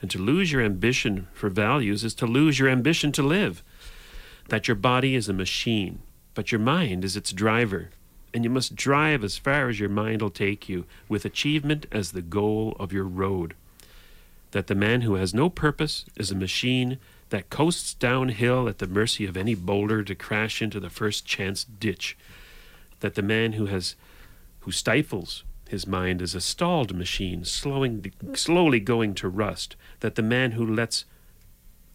And 0.00 0.10
to 0.10 0.18
lose 0.18 0.52
your 0.52 0.62
ambition 0.62 1.28
for 1.32 1.48
values 1.48 2.04
is 2.04 2.14
to 2.14 2.26
lose 2.26 2.58
your 2.58 2.68
ambition 2.68 3.10
to 3.12 3.22
live. 3.22 3.62
That 4.48 4.68
your 4.68 4.74
body 4.74 5.14
is 5.14 5.28
a 5.28 5.32
machine, 5.32 6.00
but 6.34 6.52
your 6.52 6.60
mind 6.60 7.04
is 7.04 7.16
its 7.16 7.32
driver. 7.32 7.90
And 8.32 8.44
you 8.44 8.50
must 8.50 8.76
drive 8.76 9.24
as 9.24 9.38
far 9.38 9.68
as 9.68 9.80
your 9.80 9.88
mind 9.88 10.20
will 10.20 10.30
take 10.30 10.68
you, 10.68 10.84
with 11.08 11.24
achievement 11.24 11.86
as 11.90 12.12
the 12.12 12.22
goal 12.22 12.76
of 12.78 12.92
your 12.92 13.04
road. 13.04 13.54
That 14.50 14.66
the 14.66 14.74
man 14.74 15.00
who 15.00 15.14
has 15.14 15.32
no 15.34 15.48
purpose 15.48 16.04
is 16.16 16.30
a 16.30 16.36
machine 16.36 16.98
that 17.34 17.50
coasts 17.50 17.94
downhill 17.94 18.68
at 18.68 18.78
the 18.78 18.86
mercy 18.86 19.26
of 19.26 19.36
any 19.36 19.54
boulder 19.54 20.02
to 20.02 20.14
crash 20.14 20.62
into 20.62 20.80
the 20.80 20.90
first 20.90 21.26
chance 21.26 21.64
ditch. 21.64 22.16
That 23.00 23.14
the 23.14 23.22
man 23.22 23.54
who 23.54 23.66
has 23.66 23.96
who 24.60 24.70
stifles 24.70 25.44
his 25.68 25.86
mind 25.86 26.22
is 26.22 26.34
a 26.34 26.40
stalled 26.40 26.94
machine, 26.94 27.44
slowing 27.44 28.12
slowly 28.34 28.80
going 28.80 29.14
to 29.16 29.28
rust. 29.28 29.76
That 30.00 30.14
the 30.14 30.22
man 30.22 30.52
who 30.52 30.64
lets 30.66 31.04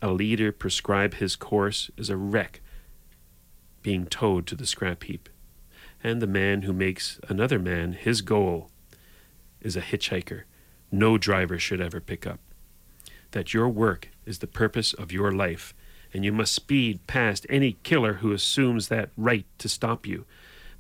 a 0.02 0.12
leader 0.12 0.52
prescribe 0.52 1.16
his 1.16 1.36
course 1.36 1.90
is 1.98 2.10
a 2.10 2.18
wreck 2.18 2.62
being 3.82 4.06
towed 4.06 4.46
to 4.48 4.56
the 4.56 4.68
scrap 4.68 5.04
heap. 5.04 5.30
And 6.04 6.22
the 6.22 6.28
man 6.28 6.64
who 6.64 6.74
makes 6.74 7.20
another 7.28 7.60
man 7.60 7.94
his 7.94 8.22
goal 8.22 8.70
is 9.62 9.76
a 9.76 9.82
hitchhiker 9.82 10.44
no 10.92 11.18
driver 11.18 11.60
should 11.60 11.82
ever 11.82 12.00
pick 12.00 12.26
up. 12.26 12.40
That 13.32 13.54
your 13.54 13.70
work 13.70 14.10
is 14.30 14.38
the 14.40 14.48
purpose 14.48 14.94
of 14.94 15.12
your 15.12 15.32
life, 15.32 15.74
and 16.14 16.24
you 16.24 16.32
must 16.32 16.54
speed 16.54 17.00
past 17.08 17.46
any 17.50 17.74
killer 17.84 18.14
who 18.16 18.32
assumes 18.32 18.88
that 18.88 19.10
right 19.18 19.46
to 19.58 19.68
stop 19.68 20.06
you. 20.06 20.26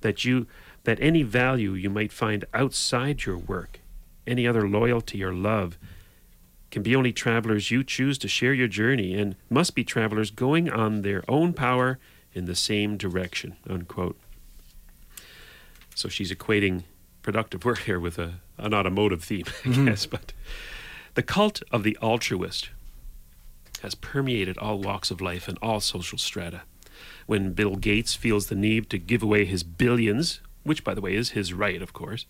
That 0.01 0.23
you 0.23 0.45
that 0.85 0.99
any 1.01 1.23
value 1.23 1.73
you 1.73 1.89
might 1.89 2.13
find 2.13 2.45
outside 2.53 3.25
your 3.25 3.37
work, 3.37 3.79
any 4.25 4.47
other 4.47 4.67
loyalty 4.69 5.21
or 5.23 5.33
love, 5.33 5.77
can 6.71 6.83
be 6.83 6.95
only 6.95 7.11
travelers 7.11 7.69
you 7.71 7.83
choose 7.83 8.17
to 8.19 8.27
share 8.27 8.53
your 8.53 8.67
journey 8.69 9.13
and 9.15 9.35
must 9.49 9.75
be 9.75 9.83
travelers 9.83 10.31
going 10.31 10.69
on 10.69 11.01
their 11.01 11.23
own 11.27 11.51
power 11.53 11.99
in 12.33 12.45
the 12.45 12.55
same 12.55 12.95
direction. 12.95 13.57
Unquote. 13.67 14.17
So 15.95 16.07
she's 16.07 16.31
equating 16.31 16.83
productive 17.23 17.65
work 17.65 17.79
here 17.79 17.99
with 17.99 18.17
a, 18.17 18.35
an 18.57 18.73
automotive 18.73 19.23
theme, 19.23 19.45
I 19.65 19.67
Mhm. 19.69 19.85
guess. 19.87 20.05
But 20.05 20.31
the 21.15 21.23
cult 21.23 21.61
of 21.71 21.83
the 21.83 21.97
altruist 22.01 22.69
has 23.81 23.95
permeated 23.95 24.57
all 24.57 24.79
walks 24.79 25.11
of 25.11 25.21
life 25.21 25.47
and 25.47 25.57
all 25.61 25.79
social 25.79 26.17
strata. 26.17 26.61
When 27.25 27.53
Bill 27.53 27.75
Gates 27.75 28.15
feels 28.15 28.47
the 28.47 28.55
need 28.55 28.89
to 28.89 28.97
give 28.97 29.23
away 29.23 29.45
his 29.45 29.63
billions, 29.63 30.41
which, 30.63 30.83
by 30.83 30.93
the 30.93 31.01
way, 31.01 31.15
is 31.15 31.31
his 31.31 31.53
right, 31.53 31.81
of 31.81 31.93
course, 31.93 32.25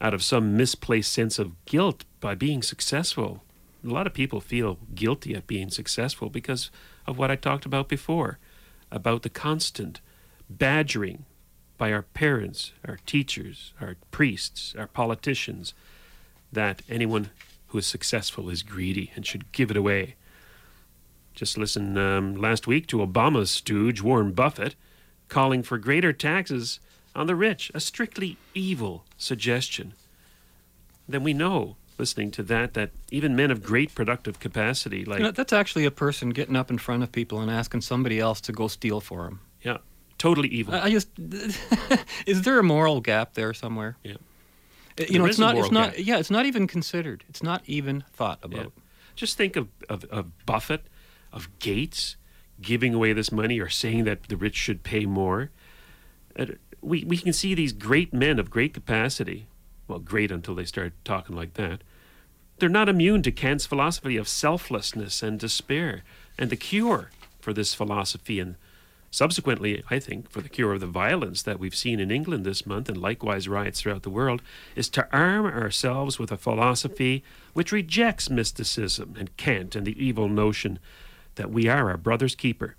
out 0.00 0.14
of 0.14 0.22
some 0.22 0.56
misplaced 0.56 1.12
sense 1.12 1.38
of 1.38 1.64
guilt 1.64 2.04
by 2.20 2.34
being 2.34 2.62
successful. 2.62 3.42
A 3.84 3.88
lot 3.88 4.06
of 4.06 4.14
people 4.14 4.40
feel 4.40 4.78
guilty 4.94 5.34
at 5.34 5.46
being 5.46 5.70
successful 5.70 6.28
because 6.28 6.70
of 7.06 7.18
what 7.18 7.30
I 7.30 7.36
talked 7.36 7.66
about 7.66 7.88
before 7.88 8.38
about 8.90 9.22
the 9.22 9.30
constant 9.30 10.00
badgering 10.48 11.24
by 11.78 11.92
our 11.92 12.02
parents, 12.02 12.72
our 12.86 12.98
teachers, 13.06 13.72
our 13.80 13.96
priests, 14.10 14.74
our 14.78 14.86
politicians, 14.86 15.74
that 16.52 16.82
anyone 16.88 17.30
who 17.68 17.78
is 17.78 17.86
successful 17.86 18.48
is 18.48 18.62
greedy 18.62 19.10
and 19.14 19.26
should 19.26 19.50
give 19.52 19.70
it 19.70 19.76
away. 19.76 20.14
Just 21.36 21.56
listen 21.56 21.96
um, 21.98 22.34
last 22.34 22.66
week 22.66 22.86
to 22.88 22.96
Obama's 22.98 23.50
stooge, 23.50 24.00
Warren 24.02 24.32
Buffett, 24.32 24.74
calling 25.28 25.62
for 25.62 25.78
greater 25.78 26.12
taxes 26.12 26.80
on 27.14 27.26
the 27.28 27.36
rich, 27.36 27.70
a 27.74 27.78
strictly 27.80 28.36
evil 28.54 29.04
suggestion. 29.18 29.94
Then 31.08 31.22
we 31.22 31.32
know, 31.34 31.76
listening 31.98 32.30
to 32.32 32.42
that, 32.44 32.74
that 32.74 32.90
even 33.10 33.36
men 33.36 33.50
of 33.50 33.62
great 33.62 33.94
productive 33.94 34.40
capacity, 34.40 35.04
like 35.04 35.18
You 35.18 35.26
know, 35.26 35.30
that's 35.30 35.52
actually 35.52 35.84
a 35.84 35.90
person 35.90 36.30
getting 36.30 36.56
up 36.56 36.70
in 36.70 36.78
front 36.78 37.02
of 37.02 37.12
people 37.12 37.40
and 37.40 37.50
asking 37.50 37.82
somebody 37.82 38.18
else 38.18 38.40
to 38.42 38.52
go 38.52 38.66
steal 38.66 39.00
for 39.00 39.26
him. 39.26 39.40
yeah, 39.62 39.76
totally 40.18 40.48
evil. 40.48 40.74
I 40.74 40.84
I 40.84 40.90
just 40.90 41.08
is 42.26 42.42
there 42.42 42.58
a 42.58 42.62
moral 42.64 43.00
gap 43.00 43.34
there 43.34 43.52
somewhere? 43.54 43.96
Yeah. 44.02 44.14
Uh, 44.98 45.04
You 45.04 45.06
There 45.06 45.18
know, 45.20 45.26
it's 45.26 45.38
not. 45.38 45.56
It's 45.58 45.70
not. 45.70 45.94
gap. 45.94 46.06
Yeah, 46.06 46.18
it's 46.18 46.30
not 46.30 46.46
even 46.46 46.66
considered. 46.66 47.24
It's 47.28 47.42
not 47.42 47.62
even 47.66 48.04
thought 48.14 48.38
about. 48.42 48.72
Just 49.14 49.36
think 49.36 49.56
of, 49.56 49.68
of, 49.88 50.04
of 50.06 50.26
Buffett, 50.44 50.82
of 51.36 51.58
Gates 51.58 52.16
giving 52.60 52.94
away 52.94 53.12
this 53.12 53.30
money 53.30 53.60
or 53.60 53.68
saying 53.68 54.04
that 54.04 54.24
the 54.24 54.36
rich 54.36 54.56
should 54.56 54.82
pay 54.82 55.04
more. 55.04 55.50
Uh, 56.38 56.46
we, 56.80 57.04
we 57.04 57.18
can 57.18 57.32
see 57.32 57.54
these 57.54 57.74
great 57.74 58.12
men 58.12 58.38
of 58.38 58.50
great 58.50 58.72
capacity, 58.72 59.46
well, 59.86 59.98
great 59.98 60.30
until 60.30 60.54
they 60.54 60.64
start 60.64 60.94
talking 61.04 61.36
like 61.36 61.54
that. 61.54 61.82
They're 62.58 62.68
not 62.70 62.88
immune 62.88 63.22
to 63.22 63.30
Kant's 63.30 63.66
philosophy 63.66 64.16
of 64.16 64.26
selflessness 64.26 65.22
and 65.22 65.38
despair. 65.38 66.02
And 66.38 66.48
the 66.48 66.56
cure 66.56 67.10
for 67.38 67.52
this 67.52 67.74
philosophy, 67.74 68.40
and 68.40 68.56
subsequently, 69.10 69.84
I 69.90 69.98
think, 69.98 70.30
for 70.30 70.40
the 70.40 70.48
cure 70.48 70.74
of 70.74 70.80
the 70.80 70.86
violence 70.86 71.42
that 71.42 71.60
we've 71.60 71.74
seen 71.74 72.00
in 72.00 72.10
England 72.10 72.46
this 72.46 72.64
month 72.64 72.88
and 72.88 72.96
likewise 72.96 73.46
riots 73.46 73.82
throughout 73.82 74.04
the 74.04 74.10
world, 74.10 74.40
is 74.74 74.88
to 74.90 75.06
arm 75.14 75.44
ourselves 75.44 76.18
with 76.18 76.32
a 76.32 76.38
philosophy 76.38 77.22
which 77.52 77.72
rejects 77.72 78.30
mysticism 78.30 79.14
and 79.18 79.36
Kant 79.36 79.76
and 79.76 79.86
the 79.86 80.02
evil 80.02 80.28
notion 80.28 80.78
that 81.36 81.50
we 81.50 81.68
are 81.68 81.90
our 81.90 81.96
brother's 81.96 82.34
keeper 82.34 82.76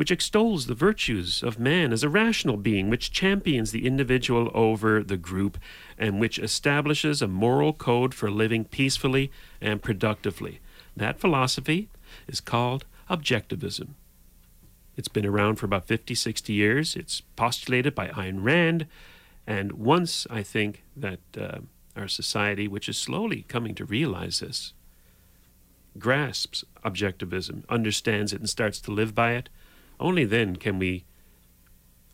which 0.00 0.10
extols 0.10 0.64
the 0.64 0.74
virtues 0.74 1.42
of 1.42 1.58
man 1.58 1.92
as 1.92 2.02
a 2.02 2.08
rational 2.08 2.56
being, 2.56 2.88
which 2.88 3.12
champions 3.12 3.70
the 3.70 3.86
individual 3.86 4.50
over 4.54 5.02
the 5.02 5.18
group, 5.18 5.58
and 5.98 6.18
which 6.18 6.38
establishes 6.38 7.20
a 7.20 7.28
moral 7.28 7.74
code 7.74 8.14
for 8.14 8.30
living 8.30 8.64
peacefully 8.64 9.30
and 9.60 9.82
productively. 9.82 10.58
That 10.96 11.20
philosophy 11.20 11.90
is 12.26 12.40
called 12.40 12.86
objectivism. 13.10 13.88
It's 14.96 15.08
been 15.08 15.26
around 15.26 15.56
for 15.56 15.66
about 15.66 15.84
50, 15.84 16.14
60 16.14 16.50
years. 16.50 16.96
It's 16.96 17.20
postulated 17.36 17.94
by 17.94 18.08
Ayn 18.08 18.42
Rand. 18.42 18.86
And 19.46 19.72
once 19.72 20.26
I 20.30 20.42
think 20.42 20.82
that 20.96 21.20
uh, 21.38 21.58
our 21.94 22.08
society, 22.08 22.66
which 22.66 22.88
is 22.88 22.96
slowly 22.96 23.44
coming 23.48 23.74
to 23.74 23.84
realize 23.84 24.40
this, 24.40 24.72
grasps 25.98 26.64
objectivism, 26.84 27.68
understands 27.68 28.32
it, 28.32 28.40
and 28.40 28.48
starts 28.48 28.80
to 28.80 28.90
live 28.90 29.14
by 29.14 29.32
it, 29.32 29.48
only 29.98 30.24
then 30.24 30.56
can 30.56 30.78
we 30.78 31.04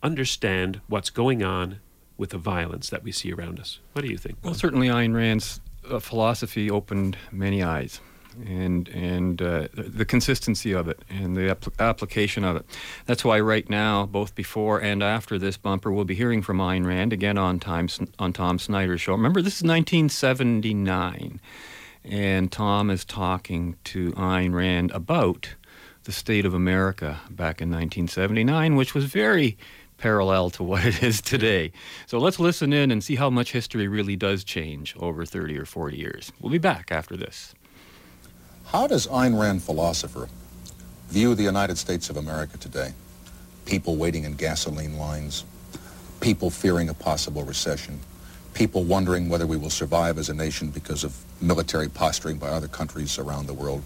understand 0.03 0.81
what's 0.89 1.11
going 1.11 1.43
on 1.43 1.81
with 2.17 2.31
the 2.31 2.39
violence 2.39 2.91
that 2.91 3.03
we 3.03 3.13
see 3.13 3.33
around 3.33 3.61
us. 3.61 3.79
What 3.93 4.05
do 4.05 4.11
you 4.11 4.17
think? 4.17 4.39
Well, 4.43 4.55
certainly 4.55 4.89
Ayn 4.89 5.15
Rand's 5.15 5.61
uh, 5.91 5.99
philosophy 5.99 6.71
opened 6.71 7.17
many 7.31 7.63
eyes, 7.63 8.01
and 8.45 8.89
and 8.89 9.41
uh, 9.41 9.69
the, 9.75 9.83
the 9.83 10.05
consistency 10.05 10.73
of 10.73 10.89
it 10.89 11.01
and 11.09 11.37
the 11.37 11.55
apl- 11.55 11.79
application 11.79 12.45
of 12.45 12.57
it. 12.57 12.67
That's 13.07 13.25
why 13.25 13.41
right 13.41 13.69
now, 13.69 14.07
both 14.07 14.35
before 14.35 14.81
and 14.81 15.03
after 15.03 15.39
this 15.39 15.57
bumper, 15.57 15.93
we'll 15.93 16.05
be 16.05 16.15
hearing 16.15 16.43
from 16.43 16.59
Ayn 16.59 16.87
Rand 16.87 17.13
again 17.13 17.39
on 17.39 17.59
Time 17.61 17.89
on 18.19 18.33
Tom 18.33 18.59
Snyder's 18.59 19.01
show. 19.01 19.13
Remember, 19.13 19.43
this 19.43 19.57
is 19.57 19.63
1979, 19.63 21.41
and 22.09 22.51
Tom 22.53 22.91
is 22.91 23.05
talking 23.05 23.77
to 23.85 24.13
Ayn 24.13 24.55
Rand 24.55 24.91
about 24.93 25.55
the 26.05 26.13
state 26.13 26.47
of 26.47 26.55
America 26.55 27.21
back 27.29 27.61
in 27.61 27.69
1979, 27.69 28.77
which 28.77 28.95
was 28.95 29.07
very 29.07 29.57
parallel 29.99 30.51
to 30.51 30.63
what 30.63 30.85
it 30.85 31.03
is 31.03 31.21
today. 31.21 31.73
So 32.07 32.19
let's 32.19 32.39
listen 32.39 32.73
in 32.73 32.91
and 32.91 33.03
see 33.03 33.17
how 33.17 33.31
much 33.31 33.53
history 33.53 33.89
really 33.89 34.17
does 34.17 34.45
change 34.45 34.95
over 34.99 35.25
30 35.25 35.59
or 35.59 35.65
40 35.65 35.97
years. 35.97 36.33
We'll 36.41 36.53
be 36.53 36.59
back 36.59 36.93
after 36.93 37.17
this. 37.17 37.55
How 38.67 38.87
does 38.87 39.07
Ayn 39.07 39.39
Rand 39.39 39.63
philosopher 39.63 40.29
view 41.09 41.35
the 41.35 41.43
United 41.43 41.79
States 41.79 42.11
of 42.11 42.17
America 42.17 42.59
today? 42.59 42.93
People 43.65 43.97
waiting 43.97 44.25
in 44.25 44.35
gasoline 44.35 44.97
lines, 44.97 45.45
people 46.21 46.51
fearing 46.51 46.89
a 46.89 46.95
possible 46.95 47.43
recession, 47.43 47.99
people 48.57 48.85
wondering 48.85 49.29
whether 49.29 49.47
we 49.47 49.59
will 49.59 49.71
survive 49.71 50.17
as 50.17 50.31
a 50.31 50.35
nation 50.35 50.71
because 50.71 51.05
of 51.05 51.13
military 51.43 51.91
posturing 51.91 52.39
by 52.39 52.49
other 52.49 52.69
countries 52.69 53.19
around 53.19 53.47
the 53.47 53.53
world. 53.53 53.83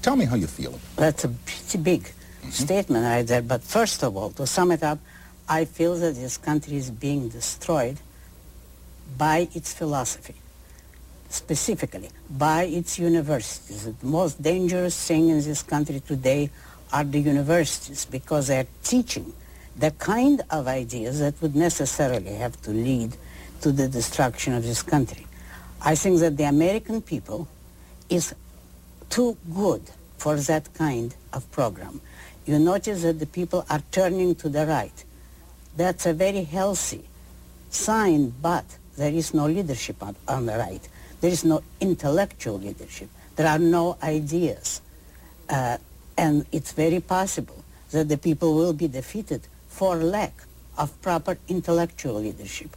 Tell 0.00 0.16
me 0.16 0.24
how 0.24 0.36
you 0.36 0.46
feel. 0.46 0.80
That's 0.96 1.24
a 1.24 1.28
pretty 1.28 1.78
big 1.78 2.02
mm-hmm. 2.04 2.48
statement 2.48 3.04
right 3.04 3.26
there. 3.26 3.42
But 3.42 3.62
first 3.62 4.02
of 4.02 4.16
all, 4.16 4.30
to 4.30 4.46
sum 4.46 4.72
it 4.72 4.82
up, 4.82 4.98
I 5.46 5.66
feel 5.66 5.94
that 5.96 6.14
this 6.14 6.38
country 6.38 6.76
is 6.76 6.90
being 6.90 7.28
destroyed 7.28 7.98
by 9.18 9.48
its 9.54 9.74
philosophy, 9.74 10.36
specifically 11.28 12.08
by 12.30 12.64
its 12.64 12.98
universities. 12.98 13.84
The 13.84 14.06
most 14.06 14.40
dangerous 14.40 14.96
thing 15.06 15.28
in 15.28 15.36
this 15.42 15.62
country 15.62 16.00
today 16.00 16.48
are 16.90 17.04
the 17.04 17.20
universities 17.20 18.06
because 18.06 18.46
they're 18.46 18.66
teaching 18.82 19.34
the 19.76 19.90
kind 19.90 20.40
of 20.50 20.68
ideas 20.68 21.18
that 21.18 21.34
would 21.42 21.54
necessarily 21.54 22.32
have 22.34 22.60
to 22.62 22.70
lead 22.70 23.14
to 23.64 23.72
the 23.72 23.88
destruction 23.88 24.52
of 24.52 24.62
this 24.62 24.82
country. 24.82 25.26
I 25.80 25.94
think 25.94 26.20
that 26.20 26.36
the 26.36 26.44
American 26.44 27.00
people 27.00 27.48
is 28.10 28.34
too 29.08 29.38
good 29.54 29.80
for 30.18 30.36
that 30.36 30.74
kind 30.74 31.16
of 31.32 31.50
program. 31.50 32.02
You 32.44 32.58
notice 32.58 33.00
that 33.04 33.18
the 33.20 33.26
people 33.26 33.64
are 33.70 33.80
turning 33.90 34.34
to 34.34 34.50
the 34.50 34.66
right. 34.66 35.04
That's 35.78 36.04
a 36.04 36.12
very 36.12 36.44
healthy 36.44 37.04
sign, 37.70 38.34
but 38.42 38.66
there 38.98 39.12
is 39.12 39.32
no 39.32 39.46
leadership 39.46 40.02
on, 40.02 40.14
on 40.28 40.44
the 40.44 40.58
right. 40.58 40.86
There 41.22 41.30
is 41.30 41.42
no 41.42 41.62
intellectual 41.80 42.58
leadership. 42.58 43.08
There 43.36 43.46
are 43.46 43.58
no 43.58 43.96
ideas. 44.02 44.82
Uh, 45.48 45.78
and 46.18 46.44
it's 46.52 46.72
very 46.72 47.00
possible 47.00 47.64
that 47.92 48.10
the 48.10 48.18
people 48.18 48.54
will 48.54 48.74
be 48.74 48.88
defeated 48.88 49.40
for 49.68 49.96
lack 49.96 50.34
of 50.76 51.00
proper 51.00 51.38
intellectual 51.48 52.16
leadership. 52.20 52.76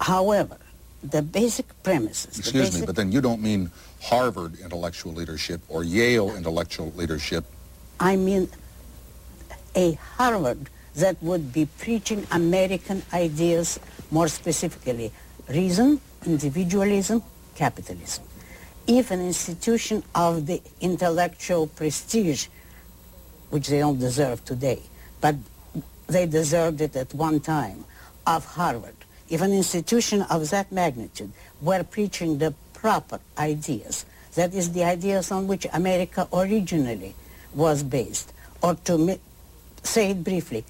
However, 0.00 0.56
the 1.02 1.22
basic 1.22 1.66
premises. 1.82 2.38
Excuse 2.38 2.70
basic 2.70 2.80
me, 2.80 2.86
but 2.86 2.96
then 2.96 3.12
you 3.12 3.20
don't 3.20 3.42
mean 3.42 3.70
Harvard 4.02 4.58
intellectual 4.60 5.12
leadership 5.12 5.60
or 5.68 5.84
Yale 5.84 6.34
intellectual 6.36 6.92
leadership. 6.96 7.44
I 7.98 8.16
mean 8.16 8.48
a 9.76 9.92
Harvard 10.16 10.68
that 10.96 11.22
would 11.22 11.52
be 11.52 11.66
preaching 11.78 12.26
American 12.32 13.02
ideas, 13.12 13.78
more 14.10 14.28
specifically 14.28 15.12
reason, 15.48 16.00
individualism, 16.26 17.22
capitalism. 17.54 18.24
If 18.86 19.10
an 19.10 19.20
institution 19.20 20.02
of 20.14 20.46
the 20.46 20.60
intellectual 20.80 21.66
prestige, 21.66 22.48
which 23.50 23.68
they 23.68 23.78
don't 23.78 23.98
deserve 23.98 24.44
today, 24.44 24.80
but 25.20 25.36
they 26.08 26.26
deserved 26.26 26.80
it 26.80 26.96
at 26.96 27.14
one 27.14 27.40
time, 27.40 27.84
of 28.26 28.44
Harvard, 28.44 28.96
if 29.30 29.40
an 29.40 29.52
institution 29.52 30.22
of 30.22 30.50
that 30.50 30.70
magnitude 30.72 31.30
were 31.62 31.84
preaching 31.84 32.38
the 32.38 32.52
proper 32.74 33.20
ideas, 33.38 34.04
that 34.34 34.52
is 34.52 34.72
the 34.72 34.84
ideas 34.84 35.30
on 35.30 35.46
which 35.46 35.66
America 35.72 36.28
originally 36.32 37.14
was 37.54 37.82
based, 37.82 38.32
or 38.62 38.74
to 38.74 39.18
say 39.82 40.10
it 40.10 40.24
briefly, 40.24 40.64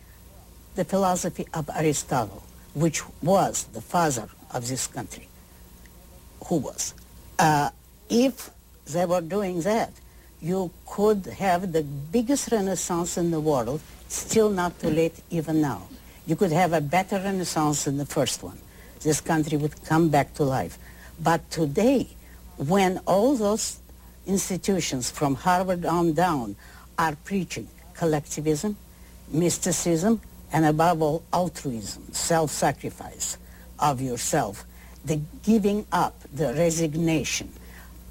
the 0.76 0.84
philosophy 0.84 1.46
of 1.54 1.68
Aristotle, 1.74 2.42
which 2.74 3.02
was 3.22 3.64
the 3.64 3.80
father 3.80 4.28
of 4.52 4.68
this 4.68 4.86
country, 4.86 5.26
who 6.46 6.56
was. 6.56 6.94
Uh, 7.38 7.70
if 8.08 8.50
they 8.86 9.06
were 9.06 9.20
doing 9.20 9.60
that, 9.62 9.92
you 10.42 10.70
could 10.86 11.26
have 11.26 11.72
the 11.72 11.82
biggest 11.82 12.50
renaissance 12.52 13.16
in 13.18 13.30
the 13.30 13.40
world, 13.40 13.80
still 14.08 14.50
not 14.50 14.78
too 14.80 14.90
late 14.90 15.22
even 15.30 15.60
now. 15.60 15.88
You 16.26 16.36
could 16.36 16.52
have 16.52 16.72
a 16.72 16.80
better 16.80 17.16
renaissance 17.16 17.84
than 17.84 17.96
the 17.96 18.06
first 18.06 18.42
one. 18.42 18.58
This 19.00 19.20
country 19.20 19.56
would 19.56 19.84
come 19.84 20.10
back 20.10 20.34
to 20.34 20.44
life. 20.44 20.78
But 21.22 21.50
today, 21.50 22.08
when 22.56 22.98
all 23.06 23.34
those 23.36 23.80
institutions 24.26 25.10
from 25.10 25.34
Harvard 25.34 25.84
on 25.86 26.12
down 26.12 26.56
are 26.98 27.16
preaching 27.24 27.68
collectivism, 27.94 28.76
mysticism, 29.28 30.20
and 30.52 30.64
above 30.64 31.00
all, 31.02 31.22
altruism, 31.32 32.12
self-sacrifice 32.12 33.38
of 33.78 34.00
yourself, 34.00 34.64
the 35.04 35.20
giving 35.42 35.86
up, 35.92 36.14
the 36.32 36.52
resignation, 36.54 37.50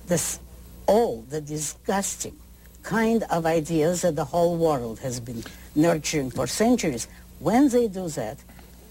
this, 0.08 0.40
all 0.88 1.22
the 1.30 1.42
disgusting 1.42 2.36
kind 2.82 3.24
of 3.30 3.46
ideas 3.46 4.02
that 4.02 4.16
the 4.16 4.26
whole 4.26 4.58
world 4.58 5.00
has 5.00 5.20
been 5.20 5.44
nurturing 5.76 6.32
for 6.32 6.48
centuries. 6.48 7.08
When 7.40 7.70
they 7.70 7.88
do 7.88 8.08
that, 8.10 8.38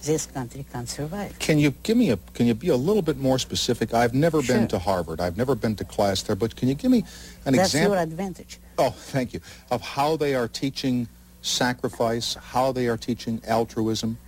this 0.03 0.27
country 0.27 0.65
can 0.73 0.87
survive. 0.87 1.39
Can 1.39 1.59
you 1.59 1.73
give 1.83 1.97
me 1.97 2.11
a, 2.11 2.17
can 2.35 2.47
you 2.47 2.55
be 2.55 2.69
a 2.69 2.77
little 2.77 3.03
bit 3.03 3.19
more 3.19 3.39
specific? 3.39 3.93
I've 3.93 4.15
never 4.15 4.43
Sure. 4.43 4.57
been 4.57 4.69
to 4.69 4.79
Harvard. 4.79 5.21
I've 5.21 5.37
never 5.37 5.55
been 5.55 5.75
to 5.77 5.85
class 5.85 6.23
there, 6.23 6.37
but 6.37 6.55
can 6.57 6.69
you 6.69 6.75
give 6.75 6.91
me 6.91 7.05
an 7.45 7.55
That's 7.55 7.75
example? 7.75 7.95
your 7.95 8.03
advantage. 8.03 8.59
Oh, 8.79 8.91
thank 8.91 9.35
you. 9.35 9.41
Of 9.71 9.81
how 9.83 10.17
they 10.17 10.35
are 10.35 10.49
teaching 10.49 11.09
sacrifice, 11.43 12.35
how 12.35 12.73
they 12.73 12.87
are 12.87 12.97
teaching 12.97 13.41
altruism. 13.47 14.19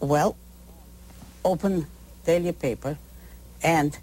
Well, 0.00 0.36
open 1.44 1.86
daily 2.24 2.52
paper 2.52 2.96
and 3.62 3.96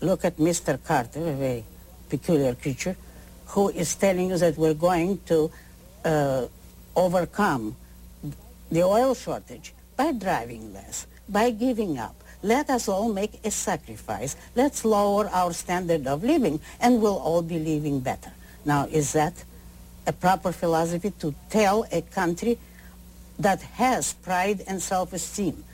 look 0.00 0.24
at 0.24 0.38
Mr. 0.38 0.82
Carter, 0.82 1.20
a 1.28 1.32
very 1.32 1.64
peculiar 2.08 2.54
creature, 2.54 2.96
who 3.48 3.68
is 3.68 3.94
telling 3.94 4.30
you 4.30 4.38
that 4.38 4.56
we're 4.56 4.74
going 4.74 5.18
to 5.26 5.50
uh, 6.04 6.46
overcome 6.96 7.76
the 8.70 8.82
oil 8.82 9.14
shortage 9.14 9.74
by 9.96 10.12
driving 10.12 10.72
less, 10.72 11.06
by 11.28 11.50
giving 11.50 11.98
up. 11.98 12.14
Let 12.42 12.70
us 12.70 12.88
all 12.88 13.12
make 13.12 13.40
a 13.44 13.50
sacrifice. 13.50 14.36
Let's 14.54 14.84
lower 14.84 15.28
our 15.28 15.52
standard 15.52 16.06
of 16.06 16.24
living, 16.24 16.60
and 16.80 17.02
we'll 17.02 17.18
all 17.18 17.42
be 17.42 17.58
living 17.58 18.00
better. 18.00 18.32
Now, 18.64 18.86
is 18.86 19.12
that 19.12 19.44
a 20.06 20.12
proper 20.12 20.52
philosophy 20.52 21.10
to 21.20 21.34
tell 21.50 21.84
a 21.92 22.00
country 22.00 22.58
that 23.38 23.60
has 23.62 24.14
pride 24.14 24.62
and 24.66 24.80
self-esteem? 24.80 25.64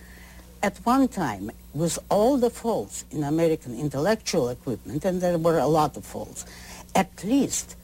At 0.62 0.78
one 0.78 1.06
time, 1.06 1.52
with 1.72 1.98
all 2.10 2.38
the 2.38 2.50
faults 2.50 3.04
in 3.12 3.22
American 3.22 3.78
intellectual 3.78 4.48
equipment, 4.48 5.04
and 5.04 5.20
there 5.20 5.38
were 5.38 5.58
a 5.58 5.66
lot 5.66 5.96
of 5.96 6.04
faults, 6.04 6.44
at 6.94 7.22
least 7.22 7.76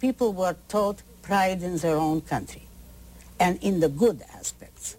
people 0.00 0.32
were 0.32 0.56
taught 0.68 1.02
pride 1.22 1.62
in 1.62 1.76
their 1.78 1.96
own 1.96 2.20
country 2.20 2.65
and 3.38 3.62
in 3.62 3.80
the 3.80 3.88
good 3.88 4.22
aspects, 4.34 4.96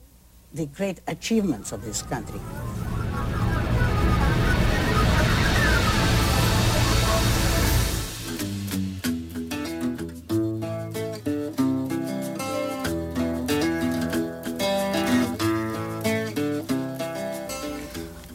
the 0.54 0.66
great 0.66 1.00
achievements 1.08 1.72
of 1.72 1.84
this 1.84 2.02
country. 2.02 2.40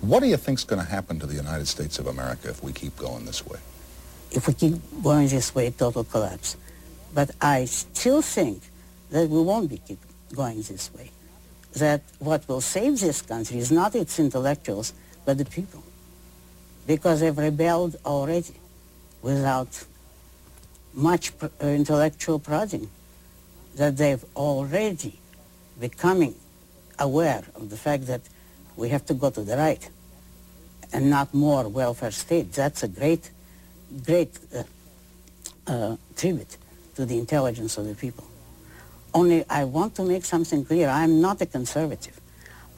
What 0.01 0.21
do 0.21 0.29
you 0.29 0.37
think 0.37 0.59
is 0.59 0.65
going 0.65 0.85
to 0.85 0.87
happen 0.87 1.19
to 1.21 1.27
the 1.27 1.35
United 1.35 1.67
States 1.67 1.99
of 1.99 2.07
America 2.07 2.51
if 2.51 2.63
we 2.63 2.73
keep 2.73 2.95
going 2.99 3.25
this 3.25 3.47
way? 3.47 3.59
If 4.31 4.47
we 4.47 4.53
keep 4.53 4.75
going 5.03 5.29
this 5.29 5.55
way, 5.55 5.71
total 5.71 6.05
collapse. 6.05 6.59
But 7.15 7.31
I 7.41 7.65
still 7.65 8.21
think 8.21 8.63
that 9.13 9.29
we 9.29 9.41
won't 9.41 9.69
be 9.71 9.79
keep 9.79 9.99
going 10.35 10.61
this 10.63 10.93
way. 10.95 11.11
That 11.75 12.03
what 12.19 12.49
will 12.49 12.61
save 12.61 12.99
this 13.01 13.23
country 13.23 13.59
is 13.59 13.71
not 13.71 13.95
its 13.95 14.19
intellectuals, 14.19 14.93
but 15.25 15.39
the 15.39 15.45
people. 15.45 15.83
Because 16.87 17.21
they've 17.21 17.37
rebelled 17.37 17.97
already 18.05 18.55
without 19.23 19.85
much 20.93 21.33
uh, 21.41 21.49
intellectual 21.61 22.39
prodding. 22.39 22.91
That 23.77 23.97
they've 23.97 24.25
already 24.35 25.19
becoming 25.79 26.35
aware 26.99 27.45
of 27.55 27.71
the 27.71 27.77
fact 27.77 28.07
that 28.07 28.23
we 28.77 28.89
have 28.89 29.07
to 29.07 29.15
go 29.15 29.31
to 29.31 29.43
the 29.43 29.57
right 29.57 29.89
and 30.93 31.09
not 31.09 31.33
more 31.33 31.69
welfare 31.69 32.11
state. 32.11 32.53
That's 32.53 32.83
a 32.83 32.89
great, 32.89 33.31
great 34.05 34.39
uh, 34.55 34.63
uh, 35.67 35.97
tribute 36.17 36.57
to 36.97 37.07
the 37.07 37.19
intelligence 37.19 37.79
of 37.79 37.87
the 37.87 37.95
people. 37.95 38.27
Only 39.15 39.45
I 39.49 39.65
want 39.65 39.95
to 39.97 40.05
make 40.05 40.25
something 40.25 40.65
clear. 40.65 40.89
I'm 40.89 41.21
not 41.21 41.41
a 41.41 41.47
conservative. 41.47 42.19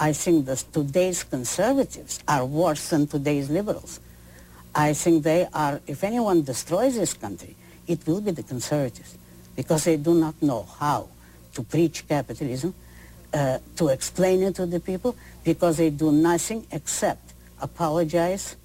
I 0.00 0.12
think 0.12 0.46
that 0.46 0.64
today's 0.72 1.22
conservatives 1.22 2.20
are 2.26 2.44
worse 2.44 2.90
than 2.90 3.06
today's 3.06 3.48
liberals. 3.48 4.00
I 4.74 4.92
think 4.92 5.22
they 5.22 5.46
are, 5.54 5.80
if 5.86 6.02
anyone 6.02 6.42
destroys 6.42 6.96
this 6.96 7.14
country, 7.14 7.54
it 7.86 8.04
will 8.06 8.20
be 8.20 8.32
the 8.32 8.42
conservatives 8.42 9.16
because 9.54 9.84
they 9.84 9.96
do 9.96 10.14
not 10.14 10.34
know 10.42 10.66
how 10.80 11.08
to 11.54 11.62
preach 11.62 12.08
capitalism, 12.08 12.74
uh, 13.32 13.58
to 13.76 13.88
explain 13.88 14.42
it 14.42 14.56
to 14.56 14.66
the 14.66 14.80
people, 14.80 15.14
because 15.44 15.76
they 15.76 15.90
do 15.90 16.10
nothing 16.10 16.66
except 16.72 17.32
apologize, 17.60 18.56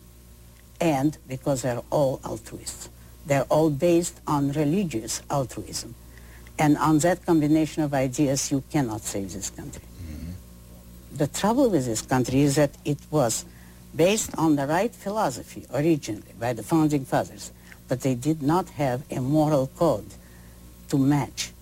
and 0.81 1.17
because 1.27 1.61
they're 1.61 1.81
all 1.91 2.19
altruists. 2.23 2.89
They're 3.27 3.43
all 3.43 3.69
based 3.69 4.19
on 4.25 4.51
religious 4.53 5.21
altruism. 5.29 5.93
And 6.59 6.77
on 6.77 6.99
that 6.99 7.25
combination 7.25 7.83
of 7.83 7.93
ideas, 7.93 8.51
you 8.51 8.61
cannot 8.69 9.01
save 9.01 9.31
this 9.31 9.49
country. 9.49 9.81
Mm-hmm. 9.81 11.17
The 11.17 11.27
trouble 11.27 11.69
with 11.69 11.85
this 11.85 12.01
country 12.01 12.41
is 12.41 12.55
that 12.55 12.71
it 12.83 12.99
was 13.09 13.45
based 13.95 14.37
on 14.37 14.57
the 14.57 14.67
right 14.67 14.93
philosophy 14.93 15.65
originally 15.73 16.33
by 16.37 16.51
the 16.53 16.61
founding 16.61 17.05
fathers, 17.05 17.51
but 17.87 18.01
they 18.01 18.13
did 18.13 18.43
not 18.43 18.69
have 18.71 19.03
a 19.09 19.21
moral 19.21 19.67
code 19.77 20.05
to 20.89 20.97
match 20.97 21.53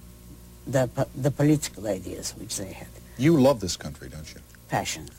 the, 0.65 0.89
the 1.15 1.31
political 1.31 1.87
ideas 1.87 2.33
which 2.37 2.57
they 2.57 2.73
had 2.73 2.87
You 3.17 3.37
love 3.39 3.59
this 3.61 3.77
country, 3.77 4.09
don't 4.09 4.27
you? 4.33 4.41
passionately. 4.67 5.13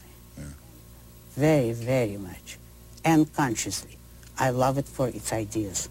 Very, 1.37 1.72
very 1.72 2.16
much. 2.16 2.59
And 3.05 3.33
consciously. 3.33 3.97
I 4.39 4.51
love 4.51 4.76
it 4.76 4.87
for 4.87 5.07
its 5.09 5.33
ideas. 5.33 5.89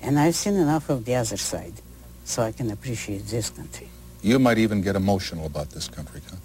And 0.00 0.18
I've 0.18 0.36
seen 0.36 0.54
enough 0.54 0.88
of 0.88 1.04
the 1.04 1.16
other 1.16 1.36
side 1.36 1.74
so 2.24 2.42
I 2.42 2.52
can 2.52 2.70
appreciate 2.70 3.26
this 3.26 3.50
country. 3.50 3.88
You 4.22 4.38
might 4.38 4.58
even 4.58 4.80
get 4.80 4.96
emotional 4.96 5.46
about 5.46 5.70
this 5.70 5.88
country, 5.88 6.20
huh? 6.28 6.36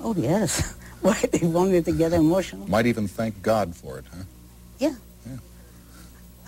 Oh, 0.00 0.14
yes. 0.16 0.74
Why 1.02 1.20
they 1.32 1.46
want 1.46 1.72
me 1.72 1.82
to 1.82 1.92
get 1.92 2.12
emotional? 2.12 2.68
Might 2.68 2.86
even 2.86 3.08
thank 3.08 3.42
God 3.42 3.74
for 3.74 3.98
it, 3.98 4.04
huh? 4.10 4.22
Yeah. 4.78 4.94
yeah. 5.26 5.36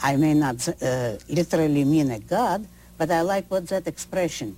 I 0.03 0.17
may 0.17 0.35
not 0.35 0.67
uh, 0.81 1.17
literally 1.29 1.85
mean 1.85 2.11
a 2.11 2.19
God, 2.19 2.67
but 2.97 3.11
I 3.11 3.21
like 3.23 3.51
what 3.51 3.69
that 3.69 3.87
expression 3.87 4.57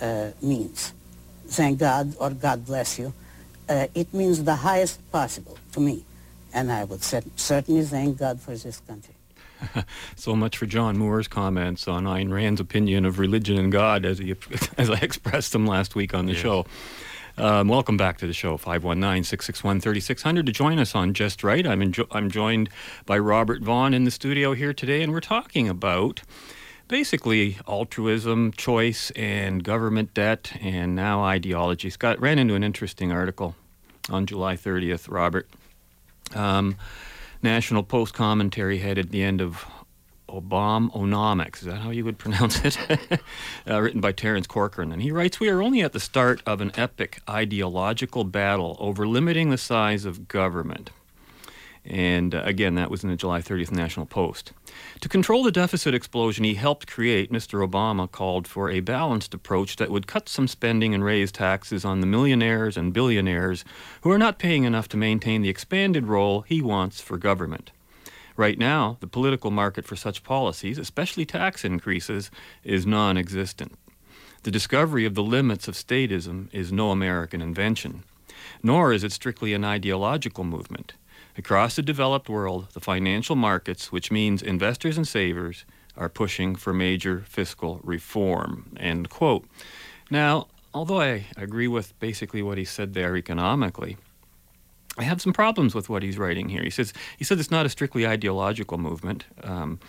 uh, 0.00 0.30
means. 0.40 0.92
Thank 1.46 1.78
God 1.78 2.14
or 2.18 2.30
God 2.30 2.64
bless 2.64 2.98
you. 2.98 3.12
Uh, 3.68 3.86
it 3.94 4.12
means 4.12 4.44
the 4.44 4.56
highest 4.56 5.00
possible 5.10 5.56
to 5.72 5.80
me. 5.80 6.04
And 6.54 6.70
I 6.70 6.84
would 6.84 7.02
cer- 7.02 7.22
certainly 7.36 7.84
thank 7.84 8.18
God 8.18 8.40
for 8.40 8.54
this 8.54 8.80
country. 8.80 9.14
so 10.16 10.34
much 10.36 10.56
for 10.56 10.66
John 10.66 10.98
Moore's 10.98 11.28
comments 11.28 11.88
on 11.88 12.04
Ayn 12.04 12.32
Rand's 12.32 12.60
opinion 12.60 13.04
of 13.04 13.18
religion 13.18 13.58
and 13.58 13.72
God 13.72 14.04
as 14.04 14.18
he 14.18 14.34
as 14.78 14.90
I 14.90 14.98
expressed 14.98 15.52
them 15.52 15.66
last 15.66 15.94
week 15.94 16.14
on 16.14 16.26
the 16.26 16.34
show. 16.34 16.66
Um, 17.38 17.68
welcome 17.68 17.96
back 17.96 18.18
to 18.18 18.26
the 18.26 18.34
show, 18.34 18.58
519-661-3600. 18.58 20.44
To 20.44 20.52
join 20.52 20.78
us 20.78 20.94
on 20.94 21.14
Just 21.14 21.42
Right, 21.42 21.66
I'm, 21.66 21.80
enjo- 21.80 22.06
I'm 22.10 22.30
joined 22.30 22.68
by 23.06 23.18
Robert 23.18 23.62
Vaughn 23.62 23.94
in 23.94 24.04
the 24.04 24.10
studio 24.10 24.52
here 24.52 24.74
today, 24.74 25.02
and 25.02 25.12
we're 25.12 25.20
talking 25.20 25.66
about 25.66 26.20
basically 26.88 27.56
altruism, 27.66 28.52
choice, 28.52 29.10
and 29.12 29.64
government 29.64 30.12
debt, 30.12 30.52
and 30.60 30.94
now 30.94 31.22
ideology. 31.22 31.88
Scott 31.88 32.20
ran 32.20 32.38
into 32.38 32.54
an 32.54 32.62
interesting 32.62 33.10
article 33.10 33.56
on 34.10 34.26
July 34.26 34.54
30th, 34.54 35.10
Robert. 35.10 35.48
Um, 36.34 36.76
National 37.42 37.82
Post 37.82 38.14
commentary 38.14 38.78
had 38.78 38.98
at 38.98 39.10
the 39.10 39.22
end 39.22 39.40
of 39.40 39.66
Obamanomics. 40.28 41.58
Is 41.58 41.64
that 41.64 41.80
how 41.80 41.90
you 41.90 42.04
would 42.04 42.18
pronounce 42.18 42.64
it? 42.64 42.78
uh, 43.68 43.80
written 43.80 44.00
by 44.00 44.12
Terence 44.12 44.46
Corcoran. 44.46 44.92
And 44.92 45.02
he 45.02 45.10
writes 45.10 45.38
We 45.38 45.48
are 45.48 45.62
only 45.62 45.82
at 45.82 45.92
the 45.92 46.00
start 46.00 46.42
of 46.46 46.60
an 46.60 46.72
epic 46.74 47.20
ideological 47.28 48.24
battle 48.24 48.76
over 48.80 49.06
limiting 49.06 49.50
the 49.50 49.58
size 49.58 50.04
of 50.04 50.28
government. 50.28 50.90
And 51.84 52.34
uh, 52.34 52.42
again, 52.44 52.76
that 52.76 52.90
was 52.90 53.02
in 53.02 53.10
the 53.10 53.16
July 53.16 53.40
30th 53.40 53.72
National 53.72 54.06
Post. 54.06 54.52
To 55.00 55.08
control 55.08 55.42
the 55.42 55.50
deficit 55.50 55.94
explosion 55.94 56.44
he 56.44 56.54
helped 56.54 56.86
create, 56.86 57.32
Mr. 57.32 57.66
Obama 57.66 58.10
called 58.10 58.46
for 58.46 58.70
a 58.70 58.80
balanced 58.80 59.34
approach 59.34 59.76
that 59.76 59.90
would 59.90 60.06
cut 60.06 60.28
some 60.28 60.46
spending 60.46 60.94
and 60.94 61.04
raise 61.04 61.32
taxes 61.32 61.84
on 61.84 62.00
the 62.00 62.06
millionaires 62.06 62.76
and 62.76 62.92
billionaires 62.92 63.64
who 64.02 64.10
are 64.10 64.18
not 64.18 64.38
paying 64.38 64.64
enough 64.64 64.88
to 64.88 64.96
maintain 64.96 65.42
the 65.42 65.48
expanded 65.48 66.06
role 66.06 66.42
he 66.42 66.62
wants 66.62 67.00
for 67.00 67.18
government. 67.18 67.72
Right 68.36 68.58
now, 68.58 68.96
the 69.00 69.06
political 69.06 69.50
market 69.50 69.84
for 69.84 69.96
such 69.96 70.22
policies, 70.22 70.78
especially 70.78 71.26
tax 71.26 71.64
increases, 71.64 72.30
is 72.64 72.86
non 72.86 73.18
existent. 73.18 73.76
The 74.44 74.50
discovery 74.50 75.04
of 75.04 75.14
the 75.14 75.22
limits 75.22 75.68
of 75.68 75.74
statism 75.74 76.48
is 76.52 76.72
no 76.72 76.90
American 76.90 77.42
invention, 77.42 78.04
nor 78.62 78.92
is 78.92 79.04
it 79.04 79.12
strictly 79.12 79.52
an 79.52 79.64
ideological 79.64 80.44
movement. 80.44 80.94
Across 81.36 81.76
the 81.76 81.82
developed 81.82 82.28
world, 82.28 82.68
the 82.72 82.80
financial 82.80 83.36
markets, 83.36 83.90
which 83.90 84.10
means 84.10 84.42
investors 84.42 84.96
and 84.96 85.08
savers, 85.08 85.64
are 85.96 86.08
pushing 86.08 86.54
for 86.56 86.72
major 86.72 87.20
fiscal 87.20 87.80
reform. 87.82 88.74
End 88.78 89.08
quote. 89.08 89.46
Now, 90.10 90.48
although 90.74 91.00
I 91.00 91.26
agree 91.36 91.68
with 91.68 91.98
basically 92.00 92.42
what 92.42 92.58
he 92.58 92.64
said 92.64 92.94
there 92.94 93.16
economically, 93.16 93.96
I 94.98 95.04
have 95.04 95.22
some 95.22 95.32
problems 95.32 95.74
with 95.74 95.88
what 95.88 96.02
he's 96.02 96.18
writing 96.18 96.50
here. 96.50 96.62
He 96.62 96.70
says 96.70 96.92
he 97.16 97.24
said 97.24 97.38
it's 97.38 97.50
not 97.50 97.64
a 97.64 97.70
strictly 97.70 98.06
ideological 98.06 98.76
movement. 98.76 99.24
Um, 99.42 99.80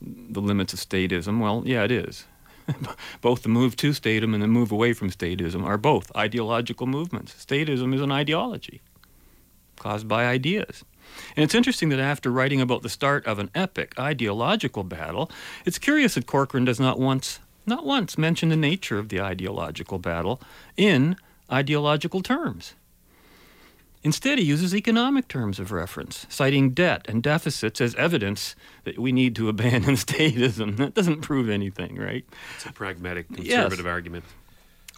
the 0.00 0.40
limits 0.40 0.72
of 0.72 0.78
statism. 0.80 1.40
Well, 1.40 1.62
yeah, 1.66 1.84
it 1.84 1.90
is. 1.90 2.26
both 3.20 3.42
the 3.42 3.48
move 3.48 3.74
to 3.76 3.90
statism 3.90 4.34
and 4.34 4.42
the 4.42 4.46
move 4.46 4.70
away 4.70 4.92
from 4.92 5.10
statism 5.10 5.64
are 5.64 5.78
both 5.78 6.14
ideological 6.16 6.86
movements. 6.86 7.32
Statism 7.44 7.92
is 7.94 8.00
an 8.00 8.12
ideology 8.12 8.80
caused 9.76 10.06
by 10.06 10.26
ideas. 10.26 10.84
And 11.36 11.42
it's 11.44 11.54
interesting 11.54 11.88
that 11.90 12.00
after 12.00 12.30
writing 12.30 12.60
about 12.60 12.82
the 12.82 12.88
start 12.88 13.26
of 13.26 13.38
an 13.38 13.50
epic 13.54 13.98
ideological 13.98 14.84
battle, 14.84 15.30
it's 15.64 15.78
curious 15.78 16.14
that 16.14 16.26
Corcoran 16.26 16.64
does 16.64 16.80
not 16.80 16.98
once, 16.98 17.38
not 17.66 17.84
once, 17.86 18.18
mention 18.18 18.48
the 18.48 18.56
nature 18.56 18.98
of 18.98 19.08
the 19.08 19.20
ideological 19.20 19.98
battle 19.98 20.40
in 20.76 21.16
ideological 21.50 22.22
terms. 22.22 22.74
Instead, 24.04 24.38
he 24.40 24.44
uses 24.44 24.74
economic 24.74 25.28
terms 25.28 25.60
of 25.60 25.70
reference, 25.70 26.26
citing 26.28 26.70
debt 26.70 27.06
and 27.08 27.22
deficits 27.22 27.80
as 27.80 27.94
evidence 27.94 28.56
that 28.82 28.98
we 28.98 29.12
need 29.12 29.36
to 29.36 29.48
abandon 29.48 29.94
statism. 29.94 30.76
That 30.76 30.94
doesn't 30.94 31.20
prove 31.20 31.48
anything, 31.48 31.96
right? 31.96 32.24
It's 32.56 32.66
a 32.66 32.72
pragmatic 32.72 33.26
Yes. 33.30 33.36
conservative 33.36 33.86
argument. 33.86 34.24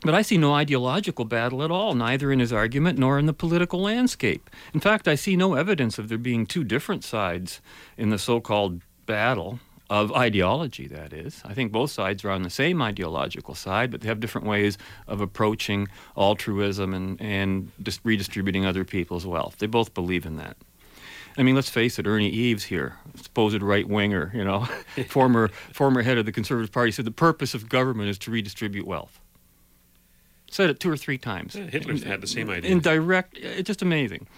But 0.04 0.14
I 0.14 0.20
see 0.20 0.36
no 0.36 0.52
ideological 0.52 1.24
battle 1.24 1.62
at 1.62 1.70
all, 1.70 1.94
neither 1.94 2.30
in 2.30 2.38
his 2.38 2.52
argument 2.52 2.98
nor 2.98 3.18
in 3.18 3.24
the 3.24 3.32
political 3.32 3.80
landscape. 3.80 4.50
In 4.74 4.80
fact, 4.80 5.08
I 5.08 5.14
see 5.14 5.34
no 5.34 5.54
evidence 5.54 5.98
of 5.98 6.10
there 6.10 6.18
being 6.18 6.44
two 6.44 6.62
different 6.62 7.04
sides 7.04 7.62
in 7.96 8.10
the 8.10 8.18
so 8.18 8.38
called 8.38 8.82
battle 9.06 9.60
of 9.88 10.12
ideology, 10.12 10.86
that 10.88 11.14
is. 11.14 11.40
I 11.46 11.54
think 11.54 11.72
both 11.72 11.90
sides 11.90 12.22
are 12.22 12.30
on 12.30 12.42
the 12.42 12.50
same 12.50 12.82
ideological 12.82 13.54
side, 13.54 13.90
but 13.90 14.02
they 14.02 14.08
have 14.08 14.20
different 14.20 14.46
ways 14.46 14.76
of 15.06 15.22
approaching 15.22 15.88
altruism 16.18 16.92
and, 16.92 17.18
and 17.20 17.72
dis- 17.82 18.00
redistributing 18.04 18.66
other 18.66 18.84
people's 18.84 19.26
wealth. 19.26 19.56
They 19.58 19.66
both 19.66 19.94
believe 19.94 20.26
in 20.26 20.36
that. 20.36 20.58
I 21.38 21.42
mean, 21.42 21.54
let's 21.54 21.70
face 21.70 21.98
it, 21.98 22.06
Ernie 22.06 22.28
Eves 22.28 22.64
here, 22.64 22.98
supposed 23.16 23.60
right 23.62 23.88
winger, 23.88 24.30
you 24.34 24.44
know, 24.44 24.68
former, 25.08 25.48
former 25.72 26.02
head 26.02 26.18
of 26.18 26.26
the 26.26 26.32
Conservative 26.32 26.72
Party, 26.72 26.92
said 26.92 27.06
the 27.06 27.10
purpose 27.10 27.54
of 27.54 27.70
government 27.70 28.10
is 28.10 28.18
to 28.18 28.30
redistribute 28.30 28.86
wealth. 28.86 29.18
Said 30.54 30.70
it 30.70 30.78
two 30.78 30.88
or 30.88 30.96
three 30.96 31.18
times. 31.18 31.56
Yeah, 31.56 31.64
Hitler 31.64 31.96
had 31.96 32.20
the 32.20 32.28
same 32.28 32.48
idea. 32.48 32.70
In 32.70 32.78
direct, 32.78 33.36
it's 33.36 33.66
just 33.66 33.82
amazing. 33.82 34.28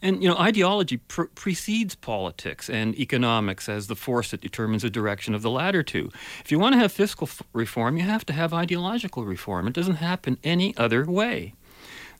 And 0.00 0.22
you 0.22 0.30
know, 0.30 0.36
ideology 0.38 0.96
pr- 0.96 1.24
precedes 1.34 1.94
politics 1.94 2.70
and 2.70 2.98
economics 2.98 3.68
as 3.68 3.88
the 3.88 3.94
force 3.94 4.30
that 4.30 4.40
determines 4.40 4.80
the 4.80 4.88
direction 4.88 5.34
of 5.34 5.42
the 5.42 5.50
latter 5.50 5.82
two. 5.82 6.10
If 6.42 6.50
you 6.50 6.58
want 6.58 6.72
to 6.72 6.78
have 6.78 6.90
fiscal 6.90 7.26
f- 7.26 7.42
reform, 7.52 7.98
you 7.98 8.04
have 8.04 8.24
to 8.24 8.32
have 8.32 8.54
ideological 8.54 9.26
reform. 9.26 9.68
It 9.68 9.74
doesn't 9.74 9.96
happen 9.96 10.38
any 10.42 10.74
other 10.78 11.04
way. 11.04 11.52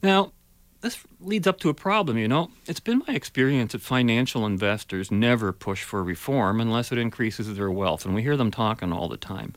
Now, 0.03 0.33
this 0.81 1.03
leads 1.21 1.47
up 1.47 1.59
to 1.61 1.69
a 1.69 1.75
problem, 1.75 2.19
you 2.19 2.29
know. 2.29 2.51
It's 2.67 2.81
been 2.81 3.03
my 3.07 3.15
experience 3.15 3.73
that 3.73 3.83
financial 3.83 4.47
investors 4.47 5.11
never 5.11 5.53
push 5.53 5.83
for 5.83 6.05
reform 6.05 6.61
unless 6.61 6.93
it 6.93 6.99
increases 6.99 7.55
their 7.57 7.71
wealth, 7.71 8.05
and 8.05 8.15
we 8.15 8.23
hear 8.23 8.37
them 8.37 8.51
talking 8.51 8.93
all 8.93 9.09
the 9.09 9.17
time. 9.17 9.55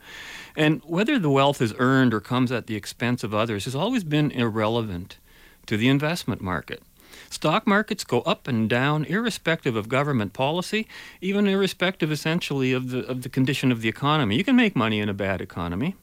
And 0.56 0.82
whether 0.84 1.18
the 1.18 1.30
wealth 1.30 1.62
is 1.62 1.74
earned 1.78 2.12
or 2.12 2.20
comes 2.20 2.50
at 2.50 2.66
the 2.66 2.74
expense 2.74 3.22
of 3.22 3.32
others 3.32 3.64
has 3.66 3.74
always 3.74 4.04
been 4.04 4.32
irrelevant 4.32 5.18
to 5.66 5.76
the 5.76 5.88
investment 5.88 6.40
market. 6.40 6.82
Stock 7.30 7.66
markets 7.66 8.04
go 8.04 8.22
up 8.22 8.48
and 8.48 8.68
down 8.68 9.04
irrespective 9.04 9.76
of 9.76 9.88
government 9.88 10.32
policy, 10.32 10.88
even 11.20 11.46
irrespective 11.46 12.10
essentially 12.10 12.72
of 12.72 12.90
the, 12.90 13.06
of 13.06 13.22
the 13.22 13.28
condition 13.28 13.70
of 13.70 13.80
the 13.80 13.88
economy. 13.88 14.36
You 14.36 14.44
can 14.44 14.56
make 14.56 14.74
money 14.74 14.98
in 14.98 15.08
a 15.08 15.14
bad 15.14 15.40
economy, 15.40 15.94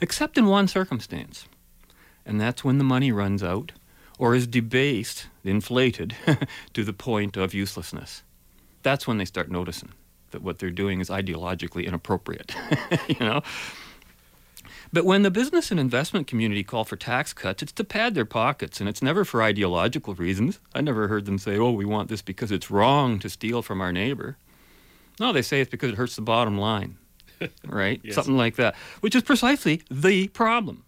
except 0.00 0.38
in 0.38 0.46
one 0.46 0.68
circumstance. 0.68 1.46
and 2.24 2.40
that's 2.40 2.64
when 2.64 2.78
the 2.78 2.84
money 2.84 3.12
runs 3.12 3.42
out 3.42 3.72
or 4.18 4.34
is 4.34 4.46
debased, 4.46 5.26
inflated, 5.42 6.14
to 6.72 6.84
the 6.84 6.92
point 6.92 7.36
of 7.36 7.54
uselessness. 7.54 8.22
That's 8.82 9.06
when 9.06 9.18
they 9.18 9.24
start 9.24 9.50
noticing 9.50 9.92
that 10.30 10.42
what 10.42 10.58
they're 10.58 10.70
doing 10.70 11.00
is 11.00 11.08
ideologically 11.08 11.86
inappropriate, 11.86 12.54
you 13.08 13.20
know? 13.20 13.42
But 14.92 15.04
when 15.04 15.22
the 15.22 15.30
business 15.30 15.70
and 15.70 15.80
investment 15.80 16.26
community 16.26 16.62
call 16.62 16.84
for 16.84 16.96
tax 16.96 17.32
cuts, 17.32 17.62
it's 17.62 17.72
to 17.72 17.84
pad 17.84 18.14
their 18.14 18.24
pockets, 18.24 18.78
and 18.78 18.88
it's 18.88 19.02
never 19.02 19.24
for 19.24 19.42
ideological 19.42 20.14
reasons. 20.14 20.60
I 20.74 20.82
never 20.82 21.08
heard 21.08 21.24
them 21.24 21.38
say, 21.38 21.56
oh, 21.56 21.72
we 21.72 21.84
want 21.84 22.08
this 22.08 22.22
because 22.22 22.52
it's 22.52 22.70
wrong 22.70 23.18
to 23.18 23.28
steal 23.28 23.60
from 23.62 23.80
our 23.80 23.92
neighbor. 23.92 24.36
No, 25.18 25.32
they 25.32 25.42
say 25.42 25.60
it's 25.60 25.70
because 25.70 25.90
it 25.90 25.96
hurts 25.96 26.16
the 26.16 26.22
bottom 26.22 26.58
line, 26.58 26.96
right? 27.66 28.00
Yes. 28.04 28.14
Something 28.14 28.36
like 28.36 28.56
that, 28.56 28.76
which 29.00 29.14
is 29.14 29.22
precisely 29.22 29.82
the 29.90 30.28
problem. 30.28 30.84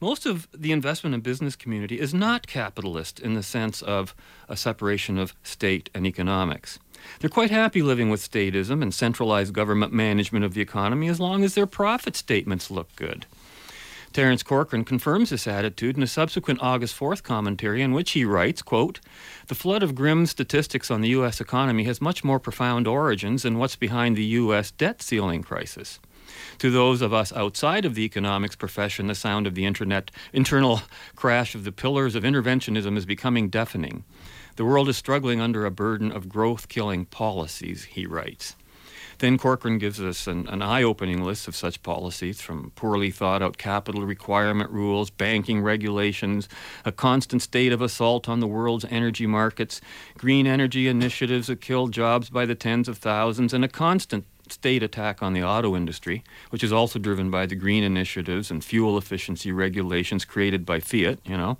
Most 0.00 0.26
of 0.26 0.46
the 0.56 0.70
investment 0.70 1.14
and 1.14 1.22
business 1.24 1.56
community 1.56 1.98
is 1.98 2.14
not 2.14 2.46
capitalist 2.46 3.18
in 3.18 3.34
the 3.34 3.42
sense 3.42 3.82
of 3.82 4.14
a 4.48 4.56
separation 4.56 5.18
of 5.18 5.34
state 5.42 5.90
and 5.92 6.06
economics. 6.06 6.78
They're 7.18 7.28
quite 7.28 7.50
happy 7.50 7.82
living 7.82 8.08
with 8.08 8.20
statism 8.20 8.80
and 8.80 8.94
centralized 8.94 9.52
government 9.52 9.92
management 9.92 10.44
of 10.44 10.54
the 10.54 10.60
economy 10.60 11.08
as 11.08 11.18
long 11.18 11.42
as 11.42 11.54
their 11.54 11.66
profit 11.66 12.14
statements 12.14 12.70
look 12.70 12.94
good. 12.94 13.26
Terence 14.12 14.44
Corcoran 14.44 14.84
confirms 14.84 15.30
this 15.30 15.48
attitude 15.48 15.96
in 15.96 16.02
a 16.02 16.06
subsequent 16.06 16.62
August 16.62 16.98
4th 16.98 17.24
commentary 17.24 17.82
in 17.82 17.92
which 17.92 18.12
he 18.12 18.24
writes, 18.24 18.62
quote, 18.62 19.00
The 19.48 19.54
flood 19.54 19.82
of 19.82 19.96
grim 19.96 20.26
statistics 20.26 20.92
on 20.92 21.00
the 21.00 21.10
U.S. 21.10 21.40
economy 21.40 21.84
has 21.84 22.00
much 22.00 22.22
more 22.22 22.38
profound 22.38 22.86
origins 22.86 23.42
than 23.42 23.58
what's 23.58 23.76
behind 23.76 24.16
the 24.16 24.24
U.S. 24.24 24.70
debt 24.70 25.02
ceiling 25.02 25.42
crisis. 25.42 25.98
To 26.58 26.70
those 26.70 27.02
of 27.02 27.12
us 27.12 27.32
outside 27.32 27.84
of 27.84 27.94
the 27.94 28.04
economics 28.04 28.56
profession, 28.56 29.06
the 29.06 29.14
sound 29.14 29.46
of 29.46 29.54
the 29.54 29.64
internet, 29.64 30.10
internal 30.32 30.82
crash 31.16 31.54
of 31.54 31.64
the 31.64 31.72
pillars 31.72 32.14
of 32.14 32.24
interventionism 32.24 32.96
is 32.96 33.06
becoming 33.06 33.48
deafening. 33.48 34.04
The 34.56 34.64
world 34.64 34.88
is 34.88 34.96
struggling 34.96 35.40
under 35.40 35.64
a 35.64 35.70
burden 35.70 36.10
of 36.10 36.28
growth 36.28 36.68
killing 36.68 37.04
policies, 37.04 37.84
he 37.84 38.06
writes. 38.06 38.56
Then 39.18 39.36
Corcoran 39.36 39.78
gives 39.78 40.00
us 40.00 40.28
an, 40.28 40.46
an 40.46 40.62
eye 40.62 40.84
opening 40.84 41.24
list 41.24 41.48
of 41.48 41.56
such 41.56 41.82
policies 41.82 42.40
from 42.40 42.70
poorly 42.76 43.10
thought 43.10 43.42
out 43.42 43.58
capital 43.58 44.04
requirement 44.06 44.70
rules, 44.70 45.10
banking 45.10 45.60
regulations, 45.60 46.48
a 46.84 46.92
constant 46.92 47.42
state 47.42 47.72
of 47.72 47.82
assault 47.82 48.28
on 48.28 48.38
the 48.38 48.46
world's 48.46 48.84
energy 48.90 49.26
markets, 49.26 49.80
green 50.16 50.46
energy 50.46 50.86
initiatives 50.86 51.48
that 51.48 51.60
kill 51.60 51.88
jobs 51.88 52.30
by 52.30 52.46
the 52.46 52.54
tens 52.54 52.88
of 52.88 52.98
thousands, 52.98 53.52
and 53.52 53.64
a 53.64 53.68
constant 53.68 54.24
state 54.52 54.82
attack 54.82 55.22
on 55.22 55.32
the 55.32 55.42
auto 55.42 55.74
industry, 55.76 56.22
which 56.50 56.62
is 56.64 56.72
also 56.72 56.98
driven 56.98 57.30
by 57.30 57.46
the 57.46 57.54
green 57.54 57.84
initiatives 57.84 58.50
and 58.50 58.64
fuel 58.64 58.96
efficiency 58.98 59.52
regulations 59.52 60.24
created 60.24 60.64
by 60.66 60.80
Fiat, 60.80 61.18
you 61.24 61.36
know, 61.36 61.58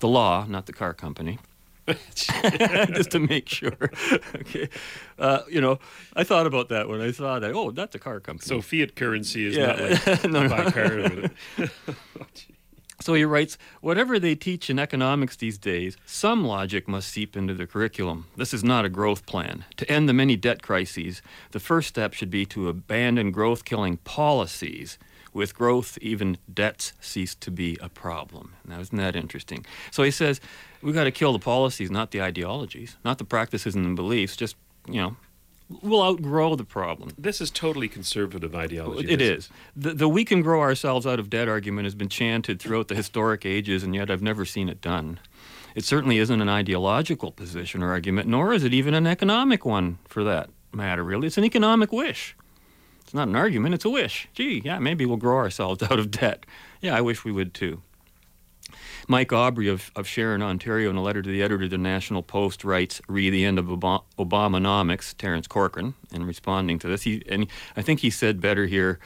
the 0.00 0.08
law, 0.08 0.44
not 0.48 0.66
the 0.66 0.72
car 0.72 0.92
company. 0.94 1.38
just 2.16 3.12
to 3.12 3.20
make 3.20 3.48
sure. 3.48 3.90
okay, 4.34 4.68
uh, 5.20 5.42
you 5.48 5.60
know, 5.60 5.78
I 6.16 6.24
thought 6.24 6.46
about 6.46 6.68
that 6.70 6.88
when 6.88 7.00
I 7.00 7.12
saw 7.12 7.38
that. 7.38 7.52
Oh, 7.54 7.70
that's 7.70 7.94
a 7.94 7.98
car 8.00 8.18
company. 8.18 8.48
So 8.48 8.60
fiat 8.60 8.96
currency 8.96 9.46
is 9.46 9.56
Yeah. 9.56 9.66
not 9.66 9.80
like 9.80 10.24
No, 10.30 10.42
no. 10.42 10.48
buy 10.48 10.70
car 10.72 10.98
it. 10.98 11.30
So 13.00 13.14
he 13.14 13.24
writes, 13.24 13.58
whatever 13.80 14.18
they 14.18 14.34
teach 14.34 14.70
in 14.70 14.78
economics 14.78 15.36
these 15.36 15.58
days, 15.58 15.96
some 16.06 16.44
logic 16.44 16.88
must 16.88 17.08
seep 17.08 17.36
into 17.36 17.54
the 17.54 17.66
curriculum. 17.66 18.26
This 18.36 18.54
is 18.54 18.64
not 18.64 18.84
a 18.84 18.88
growth 18.88 19.26
plan. 19.26 19.64
To 19.76 19.90
end 19.90 20.08
the 20.08 20.14
many 20.14 20.36
debt 20.36 20.62
crises, 20.62 21.20
the 21.50 21.60
first 21.60 21.88
step 21.88 22.14
should 22.14 22.30
be 22.30 22.46
to 22.46 22.68
abandon 22.68 23.32
growth 23.32 23.64
killing 23.64 23.98
policies. 23.98 24.98
With 25.34 25.54
growth, 25.54 25.98
even 26.00 26.38
debts 26.52 26.94
cease 26.98 27.34
to 27.34 27.50
be 27.50 27.76
a 27.82 27.90
problem. 27.90 28.54
Now, 28.66 28.80
isn't 28.80 28.96
that 28.96 29.14
interesting? 29.14 29.66
So 29.90 30.02
he 30.02 30.10
says, 30.10 30.40
we've 30.80 30.94
got 30.94 31.04
to 31.04 31.10
kill 31.10 31.34
the 31.34 31.38
policies, 31.38 31.90
not 31.90 32.10
the 32.10 32.22
ideologies, 32.22 32.96
not 33.04 33.18
the 33.18 33.24
practices 33.24 33.74
and 33.74 33.84
the 33.84 33.94
beliefs. 33.94 34.34
Just, 34.34 34.56
you 34.88 35.02
know, 35.02 35.16
we'll 35.68 36.02
outgrow 36.02 36.54
the 36.54 36.64
problem. 36.64 37.10
This 37.18 37.40
is 37.40 37.50
totally 37.50 37.88
conservative 37.88 38.54
ideology. 38.54 39.10
It 39.10 39.20
is. 39.20 39.48
The, 39.74 39.94
the 39.94 40.08
we 40.08 40.24
can 40.24 40.42
grow 40.42 40.60
ourselves 40.60 41.06
out 41.06 41.18
of 41.18 41.30
debt 41.30 41.48
argument 41.48 41.86
has 41.86 41.94
been 41.94 42.08
chanted 42.08 42.60
throughout 42.60 42.88
the 42.88 42.94
historic 42.94 43.44
ages, 43.44 43.82
and 43.82 43.94
yet 43.94 44.10
I've 44.10 44.22
never 44.22 44.44
seen 44.44 44.68
it 44.68 44.80
done. 44.80 45.18
It 45.74 45.84
certainly 45.84 46.18
isn't 46.18 46.40
an 46.40 46.48
ideological 46.48 47.32
position 47.32 47.82
or 47.82 47.90
argument, 47.90 48.28
nor 48.28 48.52
is 48.54 48.64
it 48.64 48.72
even 48.72 48.94
an 48.94 49.06
economic 49.06 49.64
one 49.64 49.98
for 50.06 50.24
that 50.24 50.48
matter, 50.72 51.04
really. 51.04 51.26
It's 51.26 51.38
an 51.38 51.44
economic 51.44 51.92
wish. 51.92 52.34
It's 53.02 53.14
not 53.14 53.28
an 53.28 53.36
argument, 53.36 53.74
it's 53.74 53.84
a 53.84 53.90
wish. 53.90 54.28
Gee, 54.34 54.62
yeah, 54.64 54.78
maybe 54.78 55.06
we'll 55.06 55.16
grow 55.16 55.36
ourselves 55.36 55.82
out 55.90 55.98
of 55.98 56.10
debt. 56.10 56.46
Yeah, 56.80 56.96
I 56.96 57.00
wish 57.00 57.24
we 57.24 57.32
would 57.32 57.54
too. 57.54 57.82
Mike 59.08 59.32
Aubrey 59.32 59.68
of, 59.68 59.90
of 59.94 60.06
Sharon, 60.06 60.42
Ontario, 60.42 60.90
in 60.90 60.96
a 60.96 61.02
letter 61.02 61.22
to 61.22 61.28
the 61.28 61.42
editor 61.42 61.64
of 61.64 61.70
the 61.70 61.78
National 61.78 62.22
Post, 62.22 62.64
writes, 62.64 63.00
"Read 63.08 63.30
the 63.30 63.44
end 63.44 63.58
of 63.58 63.70
Ob- 63.70 64.04
Obamanomics." 64.18 65.16
Terence 65.16 65.46
Corcoran, 65.46 65.94
in 66.12 66.24
responding 66.24 66.78
to 66.80 66.88
this, 66.88 67.02
he 67.02 67.22
and 67.28 67.46
I 67.76 67.82
think 67.82 68.00
he 68.00 68.10
said 68.10 68.40
better 68.40 68.66
here 68.66 68.98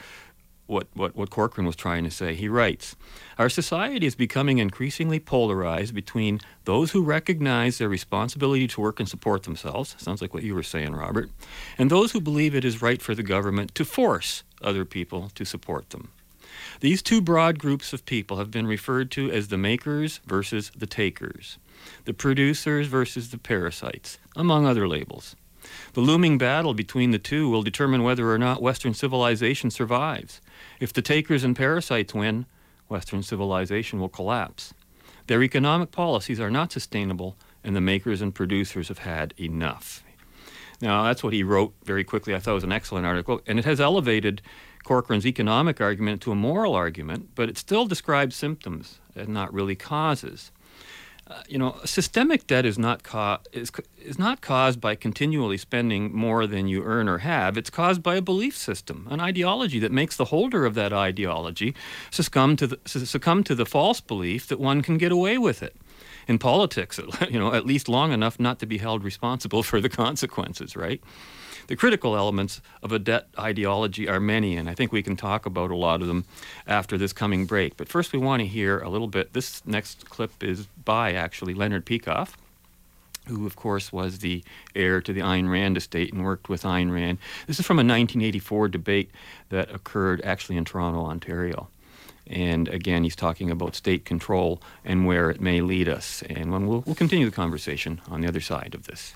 what, 0.71 0.87
what, 0.93 1.15
what 1.15 1.29
Corcoran 1.29 1.67
was 1.67 1.75
trying 1.75 2.05
to 2.05 2.11
say. 2.11 2.33
He 2.33 2.47
writes, 2.47 2.95
Our 3.37 3.49
society 3.49 4.07
is 4.07 4.15
becoming 4.15 4.57
increasingly 4.57 5.19
polarized 5.19 5.93
between 5.93 6.39
those 6.63 6.91
who 6.91 7.03
recognize 7.03 7.77
their 7.77 7.89
responsibility 7.89 8.67
to 8.69 8.81
work 8.81 8.99
and 8.99 9.09
support 9.09 9.43
themselves, 9.43 9.95
sounds 9.99 10.21
like 10.21 10.33
what 10.33 10.43
you 10.43 10.55
were 10.55 10.63
saying, 10.63 10.93
Robert, 10.93 11.29
and 11.77 11.91
those 11.91 12.13
who 12.13 12.21
believe 12.21 12.55
it 12.55 12.63
is 12.63 12.81
right 12.81 13.01
for 13.01 13.13
the 13.13 13.23
government 13.23 13.75
to 13.75 13.83
force 13.83 14.43
other 14.61 14.85
people 14.85 15.29
to 15.35 15.43
support 15.43 15.89
them. 15.89 16.09
These 16.81 17.03
two 17.03 17.21
broad 17.21 17.59
groups 17.59 17.93
of 17.93 18.07
people 18.07 18.37
have 18.37 18.49
been 18.49 18.65
referred 18.65 19.11
to 19.11 19.29
as 19.29 19.49
the 19.49 19.57
makers 19.57 20.19
versus 20.25 20.71
the 20.75 20.87
takers, 20.87 21.59
the 22.05 22.13
producers 22.13 22.87
versus 22.87 23.29
the 23.29 23.37
parasites, 23.37 24.17
among 24.35 24.65
other 24.65 24.87
labels. 24.87 25.35
The 25.93 26.01
looming 26.01 26.39
battle 26.39 26.73
between 26.73 27.11
the 27.11 27.19
two 27.19 27.47
will 27.51 27.61
determine 27.61 28.01
whether 28.01 28.31
or 28.31 28.39
not 28.39 28.63
Western 28.63 28.95
civilization 28.95 29.69
survives. 29.69 30.41
If 30.79 30.91
the 30.91 31.03
takers 31.03 31.43
and 31.43 31.55
parasites 31.55 32.15
win, 32.15 32.47
Western 32.87 33.21
civilization 33.21 33.99
will 33.99 34.09
collapse. 34.09 34.73
Their 35.27 35.43
economic 35.43 35.91
policies 35.91 36.39
are 36.39 36.49
not 36.49 36.71
sustainable, 36.71 37.35
and 37.63 37.75
the 37.75 37.81
makers 37.81 38.23
and 38.23 38.33
producers 38.33 38.87
have 38.87 38.97
had 38.97 39.35
enough. 39.39 40.03
Now, 40.81 41.03
that's 41.03 41.23
what 41.23 41.33
he 41.33 41.43
wrote 41.43 41.75
very 41.83 42.03
quickly. 42.03 42.33
I 42.33 42.39
thought 42.39 42.51
it 42.51 42.55
was 42.55 42.63
an 42.63 42.71
excellent 42.71 43.05
article, 43.05 43.39
and 43.45 43.59
it 43.59 43.65
has 43.65 43.79
elevated 43.79 44.41
Corcoran's 44.83 45.25
economic 45.25 45.79
argument 45.79 46.21
to 46.21 46.31
a 46.31 46.35
moral 46.35 46.73
argument, 46.73 47.29
but 47.35 47.49
it 47.49 47.57
still 47.57 47.85
describes 47.85 48.35
symptoms 48.35 48.99
and 49.15 49.29
not 49.29 49.53
really 49.53 49.75
causes. 49.75 50.51
Uh, 51.31 51.43
you 51.47 51.57
know, 51.57 51.79
systemic 51.85 52.45
debt 52.45 52.65
is 52.65 52.77
not 52.77 53.07
is, 53.53 53.71
is 53.97 54.19
not 54.19 54.41
caused 54.41 54.81
by 54.81 54.95
continually 54.95 55.57
spending 55.57 56.13
more 56.13 56.45
than 56.45 56.67
you 56.67 56.83
earn 56.83 57.07
or 57.07 57.19
have. 57.19 57.57
It's 57.57 57.69
caused 57.69 58.03
by 58.03 58.15
a 58.15 58.21
belief 58.21 58.57
system, 58.57 59.07
an 59.09 59.21
ideology 59.21 59.79
that 59.79 59.93
makes 59.93 60.17
the 60.17 60.25
holder 60.25 60.65
of 60.65 60.73
that 60.75 60.91
ideology 60.91 61.73
succumb 62.09 62.57
to 62.57 62.67
the, 62.67 62.79
succumb 62.85 63.45
to 63.45 63.55
the 63.55 63.65
false 63.65 64.01
belief 64.01 64.47
that 64.47 64.59
one 64.59 64.81
can 64.81 64.97
get 64.97 65.11
away 65.11 65.37
with 65.37 65.63
it. 65.63 65.75
In 66.27 66.37
politics, 66.37 66.99
you 67.29 67.39
know, 67.39 67.53
at 67.53 67.65
least 67.65 67.87
long 67.87 68.11
enough 68.11 68.37
not 68.37 68.59
to 68.59 68.65
be 68.65 68.79
held 68.79 69.01
responsible 69.03 69.63
for 69.71 69.79
the 69.79 69.89
consequences, 69.89 70.75
right? 70.75 71.01
The 71.71 71.77
critical 71.77 72.17
elements 72.17 72.59
of 72.83 72.91
a 72.91 72.99
debt 72.99 73.29
ideology 73.39 74.09
are 74.09 74.19
many, 74.19 74.57
and 74.57 74.69
I 74.69 74.75
think 74.75 74.91
we 74.91 75.01
can 75.01 75.15
talk 75.15 75.45
about 75.45 75.71
a 75.71 75.75
lot 75.77 76.01
of 76.01 76.07
them 76.09 76.25
after 76.67 76.97
this 76.97 77.13
coming 77.13 77.45
break. 77.45 77.77
But 77.77 77.87
first, 77.87 78.11
we 78.11 78.19
want 78.19 78.41
to 78.41 78.45
hear 78.45 78.79
a 78.79 78.89
little 78.89 79.07
bit. 79.07 79.31
This 79.31 79.65
next 79.65 80.09
clip 80.09 80.43
is 80.43 80.67
by 80.83 81.13
actually 81.13 81.53
Leonard 81.53 81.85
Peikoff, 81.85 82.33
who, 83.27 83.45
of 83.45 83.55
course, 83.55 83.93
was 83.93 84.19
the 84.19 84.43
heir 84.75 84.99
to 84.99 85.13
the 85.13 85.21
Ayn 85.21 85.49
Rand 85.49 85.77
estate 85.77 86.11
and 86.11 86.25
worked 86.25 86.49
with 86.49 86.63
Ayn 86.63 86.91
Rand. 86.91 87.19
This 87.47 87.57
is 87.57 87.65
from 87.65 87.77
a 87.77 87.87
1984 87.87 88.67
debate 88.67 89.09
that 89.47 89.73
occurred 89.73 90.19
actually 90.25 90.57
in 90.57 90.65
Toronto, 90.65 91.05
Ontario. 91.05 91.69
And 92.27 92.67
again, 92.67 93.05
he's 93.05 93.15
talking 93.15 93.49
about 93.49 93.75
state 93.75 94.03
control 94.03 94.61
and 94.83 95.05
where 95.05 95.29
it 95.29 95.39
may 95.39 95.61
lead 95.61 95.87
us. 95.87 96.21
And 96.29 96.51
we'll, 96.51 96.81
we'll 96.85 96.95
continue 96.95 97.27
the 97.27 97.31
conversation 97.33 98.01
on 98.09 98.19
the 98.19 98.27
other 98.27 98.41
side 98.41 98.75
of 98.75 98.87
this. 98.87 99.13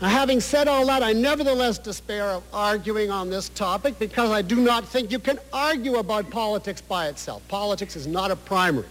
Now, 0.00 0.08
having 0.08 0.40
said 0.40 0.68
all 0.68 0.86
that, 0.86 1.02
I 1.02 1.12
nevertheless 1.12 1.78
despair 1.78 2.26
of 2.26 2.42
arguing 2.52 3.10
on 3.10 3.30
this 3.30 3.48
topic 3.50 3.98
because 3.98 4.30
I 4.30 4.42
do 4.42 4.56
not 4.56 4.86
think 4.86 5.12
you 5.12 5.18
can 5.18 5.38
argue 5.52 5.96
about 5.96 6.30
politics 6.30 6.80
by 6.80 7.08
itself. 7.08 7.46
Politics 7.48 7.96
is 7.96 8.06
not 8.06 8.30
a 8.30 8.36
primary. 8.36 8.86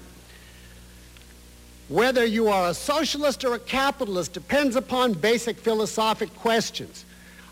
Whether 1.90 2.26
you 2.26 2.48
are 2.48 2.70
a 2.70 2.74
socialist 2.74 3.44
or 3.44 3.56
a 3.56 3.60
capitalist 3.60 4.34
depends 4.34 4.76
upon 4.76 5.14
basic 5.14 5.58
philosophic 5.58 6.34
questions. 6.36 7.06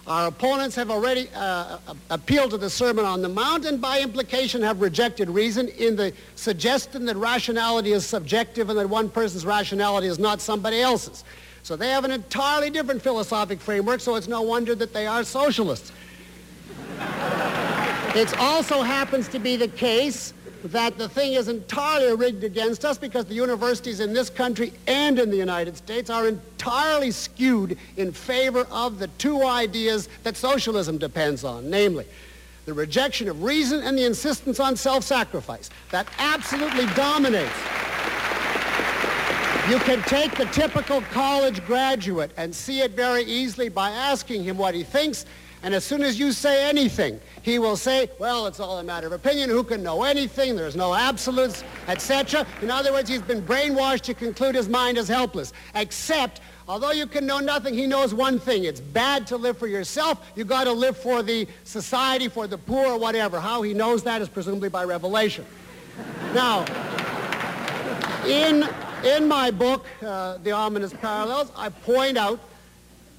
Our 0.07 0.27
opponents 0.27 0.75
have 0.77 0.89
already 0.89 1.29
uh, 1.35 1.77
appealed 2.09 2.51
to 2.51 2.57
the 2.57 2.69
Sermon 2.69 3.05
on 3.05 3.21
the 3.21 3.29
Mount 3.29 3.65
and 3.65 3.79
by 3.79 3.99
implication 3.99 4.61
have 4.63 4.81
rejected 4.81 5.29
reason 5.29 5.67
in 5.67 5.95
the 5.95 6.13
suggestion 6.35 7.05
that 7.05 7.17
rationality 7.17 7.91
is 7.91 8.05
subjective 8.05 8.69
and 8.69 8.79
that 8.79 8.89
one 8.89 9.09
person's 9.09 9.45
rationality 9.45 10.07
is 10.07 10.17
not 10.17 10.41
somebody 10.41 10.81
else's. 10.81 11.23
So 11.64 11.76
they 11.76 11.89
have 11.89 12.05
an 12.05 12.12
entirely 12.12 12.70
different 12.70 13.01
philosophic 13.01 13.59
framework, 13.59 13.99
so 13.99 14.16
it's 14.16 14.28
no 14.28 14.41
wonder 14.41 14.76
that 14.76 14.93
they 14.93 15.07
are 15.07 15.24
socialists. 15.24 15.91
it 18.16 18.38
also 18.39 18.82
happens 18.82 19.28
to 19.30 19.39
be 19.39 19.55
the 19.55 19.68
case 19.68 20.34
that 20.66 20.97
the 20.97 21.09
thing 21.09 21.34
is 21.34 21.47
entirely 21.47 22.16
rigged 22.16 22.43
against 22.43 22.86
us 22.86 22.97
because 22.97 23.26
the 23.26 23.34
universities 23.34 23.99
in 23.99 24.14
this 24.14 24.30
country 24.30 24.74
and 24.88 25.18
in 25.18 25.32
the 25.32 25.38
United 25.38 25.76
States 25.76 26.09
are 26.09 26.28
entirely 26.28 27.09
skewed 27.09 27.78
in 27.97 28.12
favor 28.12 28.68
of 28.72 28.99
the 28.99 29.07
two 29.18 29.43
ideas 29.43 30.07
that 30.24 30.38
socialism 30.38 30.97
depends 30.97 31.43
on, 31.43 31.70
namely 31.70 32.05
the 32.66 32.74
rejection 32.74 33.28
of 33.28 33.41
reason 33.41 33.82
and 33.82 33.97
the 33.97 34.05
insistence 34.05 34.59
on 34.59 34.76
self-sacrifice. 34.76 35.70
That 35.89 36.07
absolutely 36.20 36.86
dominates. 36.93 37.49
You 39.72 39.80
can 39.80 40.01
take 40.01 40.36
the 40.36 40.47
typical 40.47 40.99
college 41.13 41.65
graduate 41.65 42.32
and 42.36 42.53
see 42.53 42.82
it 42.82 42.91
very 42.91 43.24
easily 43.24 43.69
by 43.69 43.89
asking 43.89 44.43
him 44.43 44.57
what 44.57 44.76
he 44.76 44.84
thinks, 44.84 45.26
and 45.63 45.74
as 45.74 45.86
soon 45.86 46.03
as 46.03 46.19
you 46.19 46.34
say 46.34 46.67
anything, 46.67 47.22
he 47.41 47.57
will 47.57 47.78
say, 47.78 48.09
well, 48.19 48.47
it's 48.47 48.59
all 48.59 48.80
a 48.80 48.84
matter 48.84 49.07
of 49.07 49.13
opinion. 49.13 49.49
Who 49.49 49.63
can 49.63 49.82
know 49.82 50.03
anything? 50.03 50.57
There's 50.57 50.76
no 50.76 50.93
absolutes, 50.93 51.63
etc. 51.88 52.45
In 52.61 52.69
other 52.69 52.91
words, 52.91 53.09
he's 53.09 53.22
been 53.22 53.41
brainwashed 53.43 54.01
to 54.01 54.13
conclude 54.13 54.55
his 54.55 54.67
mind 54.67 54.97
is 54.97 55.07
helpless. 55.07 55.53
Except, 55.74 56.41
although 56.67 56.91
you 56.91 57.07
can 57.07 57.26
know 57.26 57.39
nothing, 57.39 57.74
he 57.74 57.88
knows 57.88 58.13
one 58.13 58.39
thing. 58.39 58.65
It's 58.65 58.82
bad 58.82 59.26
to 59.28 59.38
live 59.38 59.57
for 59.57 59.67
yourself. 59.67 60.34
You've 60.36 60.49
got 60.49 60.65
to 60.65 60.74
live 60.74 60.97
for 60.97 61.24
the 61.24 61.47
society, 61.63 62.28
for 62.28 62.45
the 62.45 62.57
poor, 62.57 62.88
or 62.88 62.97
whatever. 62.97 63.39
How 63.39 63.61
he 63.61 63.74
knows 63.74 64.03
that 64.03 64.22
is 64.22 64.28
presumably 64.28 64.67
by 64.67 64.84
revelation. 64.84 65.45
now, 66.34 66.65
in, 68.28 68.67
in 69.03 69.27
my 69.27 69.51
book, 69.51 69.85
uh, 70.05 70.37
The 70.43 70.51
Ominous 70.51 70.93
Parallels, 70.93 71.51
I 71.55 71.69
point 71.69 72.17
out 72.17 72.39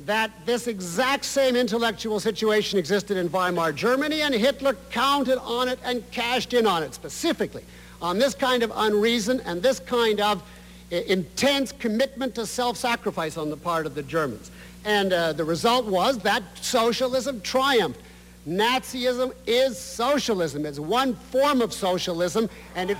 that 0.06 0.30
this 0.44 0.66
exact 0.66 1.24
same 1.24 1.54
intellectual 1.54 2.18
situation 2.18 2.78
existed 2.78 3.16
in 3.16 3.28
Weimar 3.28 3.72
Germany, 3.72 4.22
and 4.22 4.34
Hitler 4.34 4.76
counted 4.90 5.38
on 5.38 5.68
it 5.68 5.78
and 5.84 6.08
cashed 6.10 6.54
in 6.54 6.66
on 6.66 6.82
it 6.82 6.94
specifically 6.94 7.64
on 8.00 8.18
this 8.18 8.34
kind 8.34 8.62
of 8.62 8.72
unreason 8.74 9.40
and 9.40 9.62
this 9.62 9.78
kind 9.78 10.20
of 10.20 10.42
intense 10.90 11.72
commitment 11.72 12.34
to 12.34 12.44
self-sacrifice 12.44 13.36
on 13.36 13.48
the 13.48 13.56
part 13.56 13.86
of 13.86 13.94
the 13.94 14.02
Germans. 14.02 14.50
And 14.84 15.12
uh, 15.12 15.32
the 15.32 15.44
result 15.44 15.86
was 15.86 16.18
that 16.18 16.42
socialism 16.60 17.40
triumphed. 17.40 18.00
Nazism 18.46 19.32
is 19.46 19.78
socialism. 19.78 20.66
It's 20.66 20.80
one 20.80 21.14
form 21.14 21.62
of 21.62 21.72
socialism, 21.72 22.50
and 22.74 22.90
it, 22.90 22.98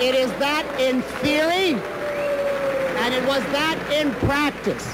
it 0.00 0.14
is 0.14 0.30
that 0.38 0.66
in 0.80 1.02
theory, 1.20 1.74
and 3.02 3.14
it 3.14 3.26
was 3.26 3.42
that 3.52 3.78
in 3.92 4.12
practice. 4.26 4.86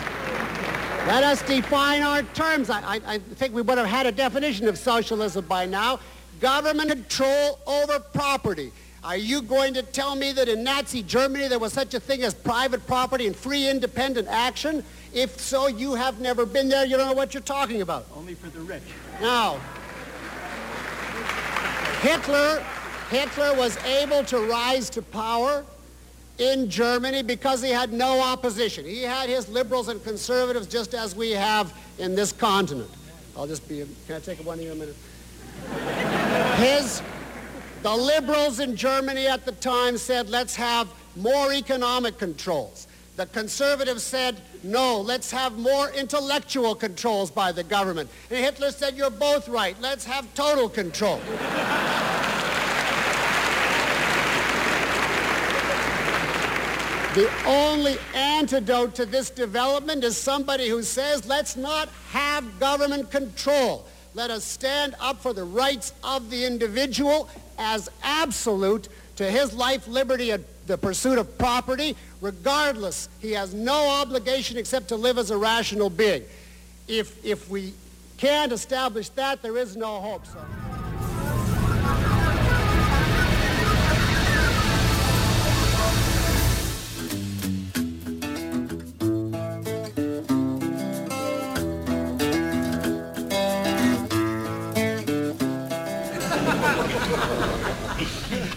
Let 1.07 1.25
us 1.25 1.41
define 1.43 2.03
our 2.03 2.23
terms. 2.23 2.69
I, 2.69 2.81
I, 2.81 3.01
I, 3.07 3.19
think 3.19 3.55
we 3.55 3.63
would 3.63 3.79
have 3.79 3.87
had 3.87 4.05
a 4.05 4.13
definition 4.13 4.69
of 4.69 4.77
socialism 4.77 5.47
by 5.47 5.65
now. 5.65 6.01
Government 6.41 6.91
control 6.91 7.59
over 7.67 7.99
property. 7.99 8.73
Are 9.03 9.17
you 9.17 9.41
going 9.41 9.75
to 9.75 9.83
tell 9.83 10.17
me 10.17 10.33
that 10.33 10.49
in 10.49 10.63
Nazi 10.63 11.03
Germany 11.03 11.49
there 11.49 11.59
was 11.59 11.73
such 11.73 11.95
a 11.95 12.01
thing 12.01 12.23
as 12.25 12.35
private 12.35 12.87
property 12.87 13.27
and 13.27 13.35
free 13.35 13.69
independent 13.69 14.29
action? 14.29 14.85
If 15.15 15.41
so, 15.41 15.69
you 15.69 15.95
have 15.95 16.21
never 16.21 16.45
been 16.45 16.69
there. 16.69 16.85
You 16.85 16.97
don't 16.97 17.07
know 17.07 17.15
what 17.15 17.33
you're 17.33 17.43
talking 17.43 17.81
about. 17.81 18.07
Only 18.15 18.35
for 18.35 18.49
the 18.51 18.61
rich. 18.61 18.83
Now, 19.21 19.59
Hitler, 22.03 22.65
Hitler 23.11 23.55
was 23.55 23.77
able 23.85 24.23
to 24.25 24.39
rise 24.41 24.91
to 24.91 25.03
power 25.03 25.65
in 26.39 26.69
Germany 26.71 27.23
because 27.23 27.63
he 27.63 27.71
had 27.71 27.93
no 27.93 28.21
opposition. 28.21 28.85
He 28.85 29.03
had 29.03 29.29
his 29.29 29.49
liberals 29.49 29.89
and 29.89 30.03
conservatives 30.05 30.67
just 30.67 30.95
as 30.95 31.17
we 31.17 31.31
have 31.31 31.73
in 31.99 32.15
this 32.15 32.33
continent. 32.33 32.91
I'll 33.37 33.47
just 33.47 33.69
be, 33.69 33.87
can 34.07 34.17
I 34.17 34.21
take 34.21 34.39
one 34.45 34.61
you 34.61 34.73
a 34.73 34.75
minute? 34.75 34.97
His, 36.57 37.03
the 37.83 37.95
liberals 37.95 38.61
in 38.61 38.77
Germany 38.77 39.27
at 39.27 39.45
the 39.45 39.53
time 39.53 39.97
said, 39.97 40.29
let's 40.29 40.55
have 40.57 40.89
more 41.17 41.53
economic 41.53 42.19
controls. 42.19 42.87
The 43.17 43.27
conservatives 43.27 44.05
said, 44.05 44.41
no, 44.63 45.01
let's 45.01 45.31
have 45.33 45.59
more 45.59 45.91
intellectual 45.91 46.75
controls 46.75 47.31
by 47.33 47.51
the 47.51 47.65
government. 47.65 48.11
And 48.31 48.39
Hitler 48.39 48.71
said, 48.71 48.97
you're 48.97 49.11
both 49.11 49.49
right. 49.49 49.77
Let's 49.81 50.05
have 50.05 50.33
total 50.35 50.69
control. 50.69 51.21
The 57.19 57.47
only 57.47 57.97
antidote 58.15 58.95
to 58.95 59.05
this 59.05 59.29
development 59.29 60.05
is 60.05 60.17
somebody 60.17 60.69
who 60.69 60.85
says, 60.85 61.27
let's 61.27 61.57
not 61.57 61.89
have 62.11 62.61
government 62.61 63.11
control. 63.11 63.89
Let 64.15 64.31
us 64.31 64.45
stand 64.45 64.95
up 65.01 65.21
for 65.21 65.33
the 65.33 65.43
rights 65.43 65.95
of 66.05 66.31
the 66.31 66.45
individual 66.45 67.29
as 67.59 67.89
absolute 68.05 68.89
to 69.17 69.29
his 69.29 69.53
life, 69.53 69.89
liberty, 69.89 70.31
and 70.31 70.45
the 70.69 70.79
pursuit 70.79 71.19
of 71.19 71.37
property. 71.39 71.97
Regardless, 72.21 73.09
he 73.19 73.33
has 73.33 73.53
no 73.53 73.89
obligation 74.01 74.57
except 74.57 74.87
to 74.91 74.95
live 74.95 75.19
as 75.19 75.33
a 75.33 75.37
rational 75.37 75.91
being. 75.91 76.23
If, 76.87 77.25
if 77.25 77.51
we 77.51 77.75
can't 78.17 78.53
establish 78.53 79.09
that, 79.09 79.43
there 79.43 79.59
is 79.59 79.77
no 79.77 79.99
hope. 79.99 80.25
So. 80.25 80.39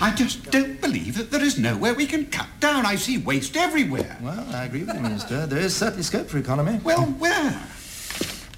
I 0.01 0.11
just 0.15 0.49
don't 0.49 0.81
believe 0.81 1.15
that 1.17 1.29
there 1.29 1.43
is 1.43 1.59
nowhere 1.59 1.93
we 1.93 2.07
can 2.07 2.25
cut 2.25 2.47
down. 2.59 2.87
I 2.87 2.95
see 2.95 3.19
waste 3.19 3.55
everywhere. 3.55 4.17
Well, 4.19 4.47
I 4.51 4.65
agree 4.65 4.83
with 4.83 4.95
you, 4.95 5.01
Minister. 5.01 5.45
There 5.45 5.59
is 5.59 5.75
certainly 5.75 6.01
scope 6.01 6.27
for 6.27 6.39
economy. 6.39 6.79
Well, 6.83 7.03
where? 7.05 7.61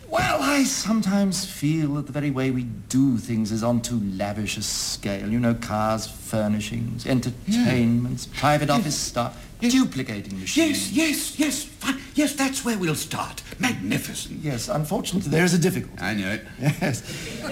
Well, 0.07 0.41
I 0.41 0.63
sometimes 0.63 1.43
feel 1.43 1.95
that 1.95 2.05
the 2.05 2.13
very 2.13 2.31
way 2.31 2.51
we 2.51 2.63
do 2.87 3.17
things 3.17 3.51
is 3.51 3.61
on 3.61 3.81
too 3.81 3.99
lavish 4.15 4.55
a 4.55 4.61
scale. 4.61 5.27
You 5.27 5.39
know, 5.39 5.53
cars, 5.55 6.07
furnishings, 6.07 7.05
entertainments, 7.05 8.29
yeah. 8.31 8.39
private 8.39 8.69
office 8.69 8.97
staff, 8.97 9.35
yes. 9.63 9.73
duplicating 9.73 10.39
machines. 10.39 10.91
Yes, 10.91 11.37
yes, 11.37 11.39
yes. 11.39 11.63
Fine. 11.63 11.99
Yes, 12.15 12.33
that's 12.33 12.63
where 12.63 12.77
we'll 12.77 12.95
start. 12.95 13.41
Magnificent. 13.59 14.41
Yes, 14.41 14.67
unfortunately, 14.67 15.29
there 15.29 15.43
is 15.43 15.53
a 15.53 15.57
difficulty. 15.57 16.01
I 16.01 16.13
know 16.13 16.31
it. 16.31 16.45
Yes. 16.59 17.01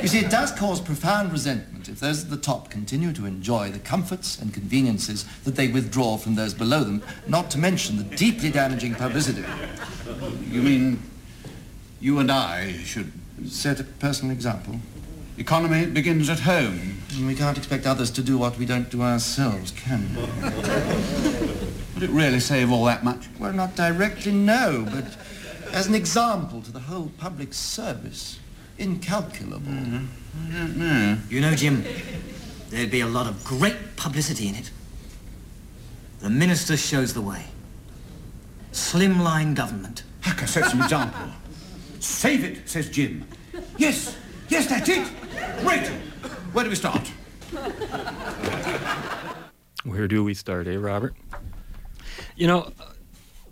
You 0.01 0.07
see, 0.07 0.19
it 0.19 0.29
does 0.29 0.51
cause 0.51 0.79
profound 0.79 1.31
resentment 1.31 1.89
if 1.89 1.99
those 1.99 2.23
at 2.23 2.29
the 2.29 2.37
top 2.37 2.69
continue 2.69 3.11
to 3.13 3.25
enjoy 3.25 3.71
the 3.71 3.79
comforts 3.79 4.39
and 4.39 4.53
conveniences 4.53 5.25
that 5.43 5.55
they 5.55 5.67
withdraw 5.67 6.17
from 6.17 6.35
those 6.35 6.53
below 6.53 6.83
them, 6.83 7.01
not 7.27 7.49
to 7.51 7.57
mention 7.57 7.97
the 7.97 8.03
deeply 8.15 8.51
damaging 8.51 8.93
publicity. 8.95 9.43
You 10.49 10.61
mean 10.61 11.01
you 11.99 12.19
and 12.19 12.31
I 12.31 12.73
should... 12.83 13.11
Set 13.47 13.79
a 13.79 13.83
personal 13.83 14.31
example. 14.33 14.75
Economy 15.37 15.87
begins 15.87 16.29
at 16.29 16.41
home. 16.41 17.01
We 17.25 17.33
can't 17.33 17.57
expect 17.57 17.87
others 17.87 18.11
to 18.11 18.21
do 18.21 18.37
what 18.37 18.59
we 18.59 18.67
don't 18.67 18.89
do 18.91 19.01
ourselves, 19.01 19.71
can 19.71 20.15
we? 20.15 20.21
Would 22.01 22.09
it 22.09 22.13
really 22.13 22.39
save 22.39 22.71
all 22.71 22.85
that 22.85 23.03
much? 23.03 23.29
Well, 23.37 23.53
not 23.53 23.75
directly, 23.75 24.31
no, 24.31 24.87
but 24.91 25.05
as 25.71 25.85
an 25.85 25.93
example 25.93 26.59
to 26.63 26.71
the 26.71 26.79
whole 26.79 27.11
public 27.19 27.53
service. 27.53 28.39
Incalculable. 28.79 29.71
Mm, 29.71 30.07
I 30.49 30.57
don't 30.57 30.77
know. 30.77 31.17
You 31.29 31.41
know, 31.41 31.53
Jim, 31.53 31.85
there'd 32.71 32.89
be 32.89 33.01
a 33.01 33.07
lot 33.07 33.27
of 33.27 33.43
great 33.43 33.75
publicity 33.97 34.47
in 34.47 34.55
it. 34.55 34.71
The 36.21 36.31
minister 36.31 36.75
shows 36.75 37.13
the 37.13 37.21
way. 37.21 37.45
Slimline 38.71 39.53
government. 39.53 40.01
I 40.25 40.31
can 40.31 40.47
set 40.47 40.71
some 40.71 40.81
example. 40.81 41.21
Save 41.99 42.43
it, 42.43 42.67
says 42.67 42.89
Jim. 42.89 43.27
Yes, 43.77 44.17
yes, 44.49 44.65
that's 44.65 44.89
it. 44.89 45.07
Great. 45.59 45.87
Where 46.51 46.63
do 46.63 46.71
we 46.71 46.75
start? 46.75 47.07
Where 49.83 50.07
do 50.07 50.23
we 50.23 50.33
start, 50.33 50.67
eh, 50.67 50.77
Robert? 50.77 51.13
You 52.41 52.47
know, 52.47 52.73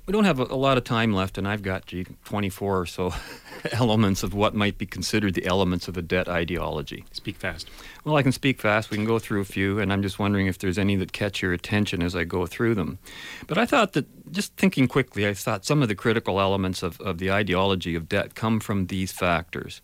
we 0.07 0.13
don't 0.13 0.23
have 0.23 0.39
a, 0.39 0.45
a, 0.45 0.57
lot 0.57 0.79
of 0.79 0.83
time 0.83 1.13
left, 1.13 1.37
and 1.37 1.47
I've 1.47 1.61
got 1.61 1.85
gee, 1.85 2.07
24 2.25 2.79
or 2.79 2.85
so 2.87 3.13
elements 3.71 4.23
of 4.23 4.33
what 4.33 4.55
might 4.55 4.79
be 4.79 4.87
considered 4.87 5.35
the 5.35 5.45
elements 5.45 5.87
of 5.87 5.95
a 5.95 6.01
debt 6.01 6.27
ideology. 6.27 7.05
Speak 7.11 7.37
fast. 7.37 7.69
Well, 8.03 8.15
I 8.15 8.23
can 8.23 8.31
speak 8.31 8.59
fast. 8.59 8.89
We 8.89 8.97
can 8.97 9.05
go 9.05 9.19
through 9.19 9.41
a 9.41 9.45
few, 9.45 9.77
and 9.77 9.93
I'm 9.93 10.01
just 10.01 10.17
wondering 10.17 10.47
if 10.47 10.57
there's 10.57 10.79
any 10.79 10.95
that 10.95 11.11
catch 11.11 11.43
your 11.43 11.53
attention 11.53 12.01
as 12.01 12.15
I 12.15 12.23
go 12.23 12.47
through 12.47 12.73
them. 12.73 12.97
But 13.45 13.59
I 13.59 13.67
thought 13.67 13.93
that, 13.93 14.07
just 14.31 14.55
thinking 14.55 14.87
quickly, 14.87 15.27
I 15.27 15.35
thought 15.35 15.65
some 15.65 15.83
of 15.83 15.87
the 15.87 15.93
critical 15.93 16.41
elements 16.41 16.81
of, 16.81 16.99
of 16.99 17.19
the 17.19 17.31
ideology 17.31 17.93
of 17.93 18.09
debt 18.09 18.33
come 18.33 18.59
from 18.59 18.87
these 18.87 19.11
factors. 19.11 19.81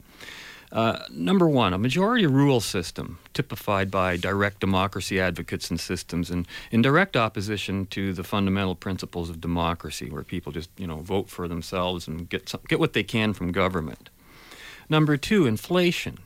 Uh, 0.75 0.99
number 1.09 1.47
one, 1.47 1.73
a 1.73 1.77
majority 1.77 2.27
rule 2.27 2.59
system 2.59 3.17
typified 3.33 3.89
by 3.89 4.17
direct 4.17 4.59
democracy 4.59 5.21
advocates 5.21 5.69
and 5.69 5.79
systems 5.79 6.29
and 6.29 6.45
in 6.69 6.81
direct 6.81 7.15
opposition 7.15 7.85
to 7.85 8.11
the 8.11 8.25
fundamental 8.25 8.75
principles 8.75 9.29
of 9.29 9.39
democracy 9.39 10.09
where 10.09 10.21
people 10.21 10.51
just, 10.51 10.69
you 10.77 10.85
know, 10.85 10.97
vote 10.97 11.29
for 11.29 11.47
themselves 11.47 12.09
and 12.09 12.27
get, 12.27 12.49
some, 12.49 12.59
get 12.67 12.77
what 12.77 12.91
they 12.91 13.03
can 13.03 13.31
from 13.31 13.53
government. 13.53 14.09
Number 14.89 15.15
two, 15.15 15.47
inflation 15.47 16.19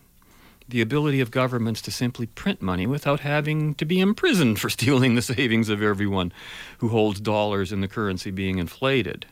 the 0.68 0.82
ability 0.82 1.20
of 1.20 1.32
governments 1.32 1.82
to 1.82 1.91
simply 1.91 2.28
print 2.28 2.62
money 2.62 2.86
without 2.86 3.22
having 3.22 3.74
to 3.74 3.86
be 3.86 4.00
imprisoned 4.00 4.60
for 4.60 4.70
stealing 4.70 5.16
the 5.16 5.22
savings 5.22 5.70
of 5.70 5.82
everyone 5.82 6.32
who 6.78 6.89
holds 6.89 7.20
dollars 7.20 7.72
in 7.72 7.82
the 7.82 7.88
currency 7.88 8.32
being 8.32 8.60
inflated. 8.60 9.26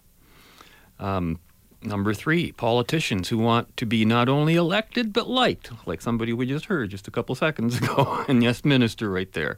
Um, 0.99 1.39
number 1.81 2.13
three, 2.13 2.51
politicians 2.51 3.29
who 3.29 3.37
want 3.37 3.75
to 3.77 3.85
be 3.85 4.05
not 4.05 4.29
only 4.29 4.55
elected 4.55 5.13
but 5.13 5.27
liked, 5.29 5.71
like 5.85 6.01
somebody 6.01 6.33
we 6.33 6.45
just 6.45 6.65
heard 6.65 6.89
just 6.89 7.07
a 7.07 7.11
couple 7.11 7.35
seconds 7.35 7.77
ago, 7.81 8.25
and 8.27 8.43
yes, 8.43 8.65
minister 8.65 9.09
right 9.09 9.31
there, 9.33 9.57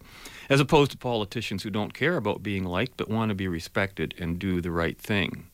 as 0.49 0.59
opposed 0.59 0.91
to 0.91 0.97
politicians 0.97 1.63
who 1.63 1.70
don't 1.70 1.93
care 1.93 2.17
about 2.17 2.43
being 2.43 2.63
liked 2.65 2.97
but 2.97 3.09
want 3.09 3.30
to 3.30 3.36
be 3.36 3.47
respected 3.47 4.13
and 4.20 4.39
do 4.39 4.61
the 4.61 4.72
right 4.72 4.97
thing. 4.97 5.47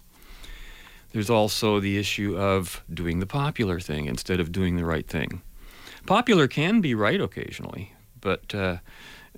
There's 1.12 1.30
also 1.30 1.80
the 1.80 1.98
issue 1.98 2.38
of 2.38 2.84
doing 2.94 3.20
the 3.20 3.26
popular 3.26 3.80
thing 3.80 4.06
instead 4.06 4.42
of 4.42 4.52
doing 4.52 4.76
the 4.76 4.84
right 4.84 5.08
thing. 5.08 5.42
Popular 6.06 6.48
can 6.48 6.82
be 6.82 6.94
right 6.94 7.22
occasionally, 7.22 7.94
but 8.20 8.54
uh, 8.54 8.78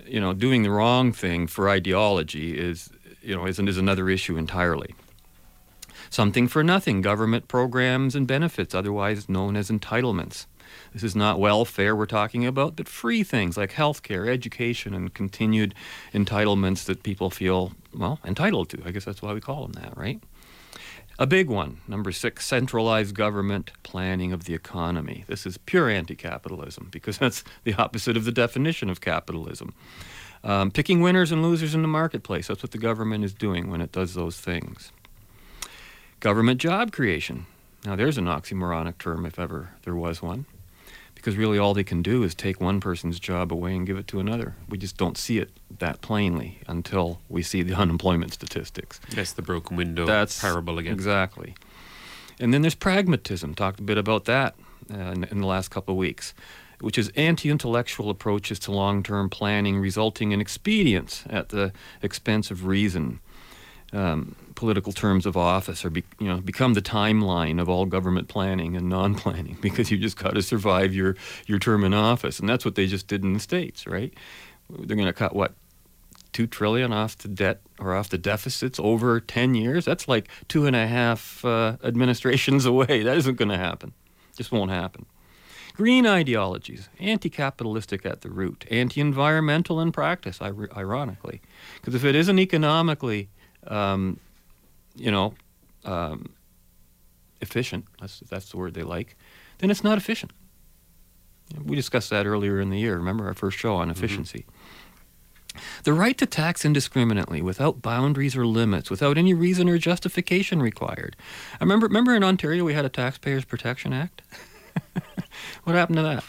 you 0.05 0.19
know, 0.19 0.33
doing 0.33 0.63
the 0.63 0.71
wrong 0.71 1.11
thing 1.11 1.47
for 1.47 1.69
ideology 1.69 2.57
is 2.57 2.89
you 3.21 3.35
know 3.35 3.45
is, 3.45 3.59
is 3.59 3.77
another 3.77 4.09
issue 4.09 4.37
entirely. 4.37 4.95
Something 6.09 6.47
for 6.47 6.63
nothing 6.63 7.01
government 7.01 7.47
programs 7.47 8.15
and 8.15 8.27
benefits, 8.27 8.73
otherwise 8.73 9.29
known 9.29 9.55
as 9.55 9.69
entitlements. 9.69 10.45
This 10.93 11.03
is 11.03 11.15
not 11.15 11.39
welfare 11.39 11.95
we're 11.95 12.05
talking 12.05 12.45
about, 12.45 12.75
but 12.75 12.87
free 12.87 13.23
things 13.23 13.57
like 13.57 13.73
health 13.73 14.03
care, 14.03 14.29
education, 14.29 14.93
and 14.93 15.13
continued 15.13 15.73
entitlements 16.13 16.85
that 16.85 17.03
people 17.03 17.29
feel, 17.29 17.73
well, 17.95 18.19
entitled 18.25 18.69
to. 18.69 18.81
I 18.85 18.91
guess 18.91 19.05
that's 19.05 19.21
why 19.21 19.33
we 19.33 19.41
call 19.41 19.67
them 19.67 19.73
that, 19.73 19.97
right? 19.97 20.21
A 21.19 21.25
big 21.25 21.49
one, 21.49 21.79
number 21.87 22.11
six, 22.11 22.45
centralized 22.45 23.15
government 23.15 23.71
planning 23.81 24.31
of 24.31 24.43
the 24.43 24.53
economy. 24.53 25.23
This 25.27 25.47
is 25.47 25.57
pure 25.57 25.89
anti 25.89 26.15
capitalism 26.15 26.89
because 26.91 27.17
that's 27.19 27.43
the 27.63 27.73
opposite 27.73 28.17
of 28.17 28.25
the 28.25 28.31
definition 28.31 28.89
of 28.89 29.01
capitalism. 29.01 29.73
Um, 30.43 30.69
picking 30.69 31.01
winners 31.01 31.31
and 31.31 31.41
losers 31.41 31.73
in 31.73 31.81
the 31.81 31.87
marketplace. 31.87 32.47
That's 32.47 32.61
what 32.61 32.71
the 32.71 32.77
government 32.77 33.23
is 33.23 33.33
doing 33.33 33.71
when 33.71 33.81
it 33.81 33.91
does 33.91 34.13
those 34.13 34.39
things. 34.39 34.91
Government 36.19 36.59
job 36.59 36.91
creation. 36.91 37.45
Now, 37.85 37.95
there's 37.95 38.17
an 38.17 38.25
oxymoronic 38.25 38.97
term 38.97 39.25
if 39.25 39.37
ever 39.37 39.69
there 39.83 39.95
was 39.95 40.21
one 40.21 40.45
because 41.17 41.35
really 41.35 41.57
all 41.57 41.73
they 41.73 41.83
can 41.83 42.01
do 42.01 42.23
is 42.23 42.35
take 42.35 42.61
one 42.61 42.79
person's 42.79 43.19
job 43.19 43.51
away 43.51 43.75
and 43.75 43.87
give 43.87 43.97
it 43.97 44.07
to 44.07 44.19
another. 44.19 44.55
We 44.69 44.77
just 44.77 44.97
don't 44.97 45.17
see 45.17 45.39
it 45.39 45.49
that 45.79 46.01
plainly 46.01 46.59
until 46.67 47.19
we 47.27 47.43
see 47.43 47.63
the 47.63 47.73
unemployment 47.81 48.33
statistics. 48.33 49.01
That's 49.09 49.33
the 49.33 49.41
broken 49.41 49.75
window 49.75 50.05
That's 50.05 50.39
parable 50.39 50.77
again. 50.77 50.93
Exactly. 50.93 51.55
And 52.39 52.53
then 52.53 52.61
there's 52.61 52.75
pragmatism. 52.75 53.55
Talked 53.55 53.79
a 53.79 53.83
bit 53.83 53.97
about 53.97 54.25
that 54.25 54.55
uh, 54.93 54.97
in, 54.97 55.23
in 55.25 55.41
the 55.41 55.47
last 55.47 55.69
couple 55.69 55.93
of 55.93 55.97
weeks, 55.97 56.33
which 56.81 56.97
is 56.97 57.11
anti-intellectual 57.15 58.09
approaches 58.09 58.59
to 58.59 58.71
long-term 58.71 59.29
planning, 59.29 59.79
resulting 59.79 60.31
in 60.31 60.39
expedience 60.39 61.23
at 61.29 61.49
the 61.49 61.73
expense 62.01 62.51
of 62.51 62.65
reason. 62.65 63.19
Um, 63.93 64.35
political 64.55 64.91
terms 64.91 65.25
of 65.25 65.37
office 65.37 65.85
or 65.85 65.89
be, 65.89 66.03
you 66.19 66.27
know 66.27 66.41
become 66.41 66.73
the 66.73 66.81
timeline 66.81 67.61
of 67.61 67.69
all 67.69 67.85
government 67.85 68.27
planning 68.27 68.75
and 68.75 68.89
non-planning 68.89 69.55
because 69.61 69.91
you 69.91 69.97
just 69.97 70.17
got 70.17 70.33
to 70.33 70.41
survive 70.41 70.93
your 70.93 71.15
your 71.45 71.57
term 71.57 71.83
in 71.83 71.93
office. 71.93 72.39
And 72.39 72.49
that's 72.49 72.65
what 72.65 72.75
they 72.75 72.85
just 72.85 73.07
did 73.07 73.23
in 73.23 73.33
the 73.33 73.39
states 73.39 73.87
right? 73.87 74.13
They're 74.69 74.97
going 74.97 75.07
to 75.07 75.13
cut 75.13 75.33
what 75.33 75.53
two 76.37 76.45
trillion 76.45 76.93
off 76.93 77.17
the 77.17 77.27
debt 77.27 77.61
or 77.79 77.95
off 77.95 78.09
the 78.09 78.17
deficits 78.17 78.79
over 78.79 79.19
10 79.19 79.55
years? 79.55 79.85
That's 79.85 80.07
like 80.07 80.27
two 80.47 80.67
and 80.67 80.75
a 80.75 80.85
half 80.85 81.43
uh, 81.43 81.77
administrations 81.83 82.63
away. 82.73 83.01
That 83.01 83.17
isn't 83.17 83.37
going 83.37 83.49
to 83.49 83.57
happen. 83.57 83.93
Just 84.35 84.51
won't 84.51 84.69
happen. 84.69 85.07
Green 85.73 86.05
ideologies 86.05 86.89
anti-capitalistic 86.99 88.05
at 88.05 88.21
the 88.21 88.29
root 88.29 88.65
anti-environmental 88.69 89.79
in 89.79 89.91
practice 89.91 90.39
ironically. 90.41 91.41
Because 91.75 91.95
if 91.95 92.05
it 92.05 92.13
isn't 92.13 92.37
economically 92.37 93.29
um, 93.67 94.19
you 94.95 95.11
know, 95.11 95.33
um, 95.85 96.29
efficient, 97.41 97.85
that's, 97.99 98.19
that's 98.29 98.51
the 98.51 98.57
word 98.57 98.73
they 98.73 98.83
like, 98.83 99.15
then 99.59 99.69
it's 99.69 99.83
not 99.83 99.97
efficient. 99.97 100.31
We 101.63 101.75
discussed 101.75 102.09
that 102.09 102.25
earlier 102.25 102.59
in 102.59 102.69
the 102.69 102.79
year. 102.79 102.97
Remember 102.97 103.25
our 103.27 103.33
first 103.33 103.57
show 103.57 103.75
on 103.75 103.89
efficiency. 103.89 104.39
Mm-hmm. 104.39 105.61
The 105.83 105.93
right 105.93 106.17
to 106.17 106.25
tax 106.25 106.65
indiscriminately, 106.65 107.41
without 107.41 107.81
boundaries 107.81 108.35
or 108.35 108.45
limits, 108.45 108.89
without 108.91 109.17
any 109.17 109.33
reason 109.33 109.69
or 109.69 109.77
justification 109.77 110.61
required. 110.61 111.15
I 111.53 111.63
remember, 111.63 111.87
remember 111.87 112.15
in 112.15 112.23
Ontario 112.23 112.63
we 112.63 112.73
had 112.73 112.85
a 112.85 112.89
Taxpayers 112.89 113.45
Protection 113.45 113.93
Act. 113.93 114.21
what 115.63 115.75
happened 115.75 115.97
to 115.97 116.03
that? 116.03 116.23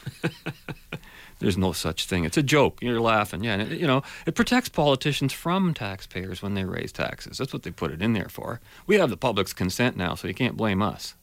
There's 1.38 1.56
no 1.56 1.72
such 1.72 2.06
thing. 2.06 2.24
It's 2.24 2.36
a 2.36 2.42
joke. 2.42 2.78
You're 2.82 3.00
laughing. 3.00 3.44
Yeah, 3.44 3.56
it, 3.58 3.78
you 3.78 3.86
know, 3.86 4.02
it 4.26 4.34
protects 4.34 4.68
politicians 4.68 5.32
from 5.32 5.74
taxpayers 5.74 6.42
when 6.42 6.54
they 6.54 6.64
raise 6.64 6.92
taxes. 6.92 7.38
That's 7.38 7.52
what 7.52 7.62
they 7.62 7.70
put 7.70 7.92
it 7.92 8.02
in 8.02 8.12
there 8.12 8.28
for. 8.28 8.60
We 8.86 8.96
have 8.96 9.10
the 9.10 9.16
public's 9.16 9.52
consent 9.52 9.96
now, 9.96 10.14
so 10.14 10.28
you 10.28 10.34
can't 10.34 10.56
blame 10.56 10.82
us. 10.82 11.14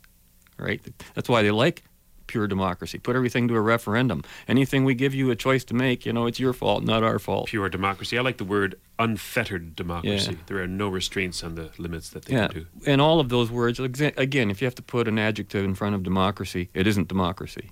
Right? 0.57 0.81
That's 1.15 1.27
why 1.27 1.41
they 1.41 1.51
like 1.51 1.83
pure 2.27 2.47
democracy. 2.47 2.97
Put 2.97 3.15
everything 3.15 3.47
to 3.49 3.55
a 3.55 3.61
referendum. 3.61 4.23
Anything 4.47 4.85
we 4.85 4.95
give 4.95 5.13
you 5.13 5.29
a 5.31 5.35
choice 5.35 5.63
to 5.65 5.73
make, 5.73 6.05
you 6.05 6.13
know, 6.13 6.25
it's 6.25 6.39
your 6.39 6.53
fault, 6.53 6.83
not 6.83 7.03
our 7.03 7.19
fault. 7.19 7.47
Pure 7.47 7.69
democracy. 7.69 8.17
I 8.17 8.21
like 8.21 8.37
the 8.37 8.45
word 8.45 8.79
unfettered 8.97 9.75
democracy. 9.75 10.31
Yeah. 10.31 10.37
There 10.47 10.63
are 10.63 10.67
no 10.67 10.87
restraints 10.87 11.43
on 11.43 11.55
the 11.55 11.71
limits 11.77 12.09
that 12.09 12.25
they 12.25 12.33
yeah. 12.33 12.47
can 12.47 12.61
do. 12.61 12.65
And 12.87 13.01
all 13.01 13.19
of 13.19 13.29
those 13.29 13.51
words, 13.51 13.79
again, 13.79 14.49
if 14.49 14.61
you 14.61 14.65
have 14.65 14.75
to 14.75 14.81
put 14.81 15.07
an 15.07 15.19
adjective 15.19 15.63
in 15.63 15.75
front 15.75 15.93
of 15.93 16.03
democracy, 16.03 16.69
it 16.73 16.87
isn't 16.87 17.07
democracy. 17.07 17.71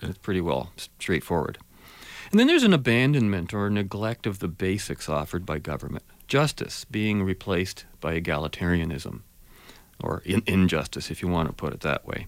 It's 0.00 0.18
pretty 0.18 0.40
well 0.40 0.70
straightforward. 0.98 1.58
And 2.30 2.38
then 2.38 2.46
there's 2.46 2.62
an 2.62 2.74
abandonment 2.74 3.54
or 3.54 3.70
neglect 3.70 4.26
of 4.26 4.38
the 4.38 4.48
basics 4.48 5.08
offered 5.08 5.46
by 5.46 5.58
government. 5.58 6.04
Justice 6.26 6.84
being 6.84 7.22
replaced 7.22 7.86
by 8.00 8.20
egalitarianism, 8.20 9.20
or 10.02 10.22
in- 10.26 10.42
injustice, 10.46 11.10
if 11.10 11.22
you 11.22 11.28
want 11.28 11.48
to 11.48 11.54
put 11.54 11.72
it 11.72 11.80
that 11.80 12.06
way. 12.06 12.26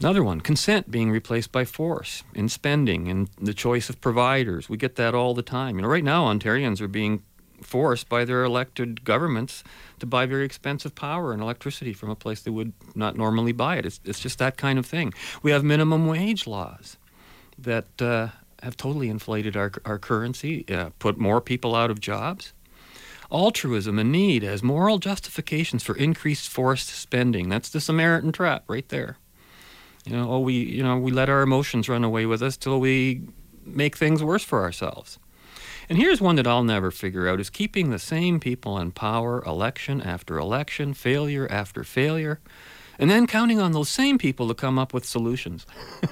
Another 0.00 0.22
one, 0.22 0.40
consent 0.40 0.90
being 0.90 1.10
replaced 1.10 1.50
by 1.50 1.64
force 1.64 2.22
in 2.34 2.48
spending 2.48 3.08
and 3.08 3.30
the 3.40 3.54
choice 3.54 3.88
of 3.88 4.00
providers. 4.00 4.68
We 4.68 4.76
get 4.76 4.94
that 4.96 5.14
all 5.14 5.34
the 5.34 5.42
time. 5.42 5.76
You 5.76 5.82
know, 5.82 5.88
right 5.88 6.04
now 6.04 6.26
Ontarians 6.26 6.80
are 6.80 6.88
being 6.88 7.22
forced 7.62 8.08
by 8.08 8.24
their 8.24 8.44
elected 8.44 9.02
governments 9.02 9.64
to 9.98 10.06
buy 10.06 10.26
very 10.26 10.44
expensive 10.44 10.94
power 10.94 11.32
and 11.32 11.42
electricity 11.42 11.92
from 11.92 12.10
a 12.10 12.14
place 12.14 12.42
they 12.42 12.50
would 12.52 12.72
not 12.94 13.16
normally 13.16 13.50
buy 13.50 13.76
it. 13.76 13.86
It's, 13.86 13.98
it's 14.04 14.20
just 14.20 14.38
that 14.38 14.56
kind 14.56 14.78
of 14.78 14.86
thing. 14.86 15.12
We 15.42 15.50
have 15.50 15.64
minimum 15.64 16.06
wage 16.06 16.46
laws 16.46 16.96
that 17.58 18.00
uh, 18.00 18.28
have 18.62 18.76
totally 18.76 19.08
inflated 19.08 19.56
our, 19.56 19.72
our 19.84 19.98
currency, 19.98 20.64
uh, 20.68 20.90
put 20.98 21.18
more 21.18 21.40
people 21.40 21.74
out 21.74 21.90
of 21.90 22.00
jobs. 22.00 22.52
Altruism 23.30 23.98
and 23.98 24.10
need 24.10 24.42
as 24.42 24.62
moral 24.62 24.98
justifications 24.98 25.82
for 25.82 25.94
increased 25.96 26.48
forced 26.48 26.88
spending. 26.88 27.48
That's 27.48 27.68
the 27.68 27.80
Samaritan 27.80 28.32
trap 28.32 28.64
right 28.68 28.88
there. 28.88 29.18
You 30.06 30.16
know, 30.16 30.32
oh, 30.32 30.40
we, 30.40 30.54
you 30.54 30.82
know, 30.82 30.96
we 30.96 31.10
let 31.10 31.28
our 31.28 31.42
emotions 31.42 31.88
run 31.88 32.04
away 32.04 32.24
with 32.24 32.42
us 32.42 32.56
till 32.56 32.80
we 32.80 33.22
make 33.66 33.96
things 33.96 34.24
worse 34.24 34.42
for 34.44 34.62
ourselves. 34.62 35.18
And 35.88 35.98
here's 35.98 36.20
one 36.20 36.36
that 36.36 36.46
I'll 36.46 36.64
never 36.64 36.90
figure 36.90 37.28
out 37.28 37.40
is 37.40 37.50
keeping 37.50 37.90
the 37.90 37.98
same 37.98 38.40
people 38.40 38.78
in 38.78 38.92
power 38.92 39.42
election 39.44 40.00
after 40.00 40.38
election, 40.38 40.94
failure 40.94 41.46
after 41.50 41.82
failure, 41.84 42.40
and 42.98 43.10
then 43.10 43.26
counting 43.26 43.60
on 43.60 43.72
those 43.72 43.88
same 43.88 44.18
people 44.18 44.48
to 44.48 44.54
come 44.54 44.78
up 44.78 44.92
with 44.92 45.04
solutions. 45.04 45.66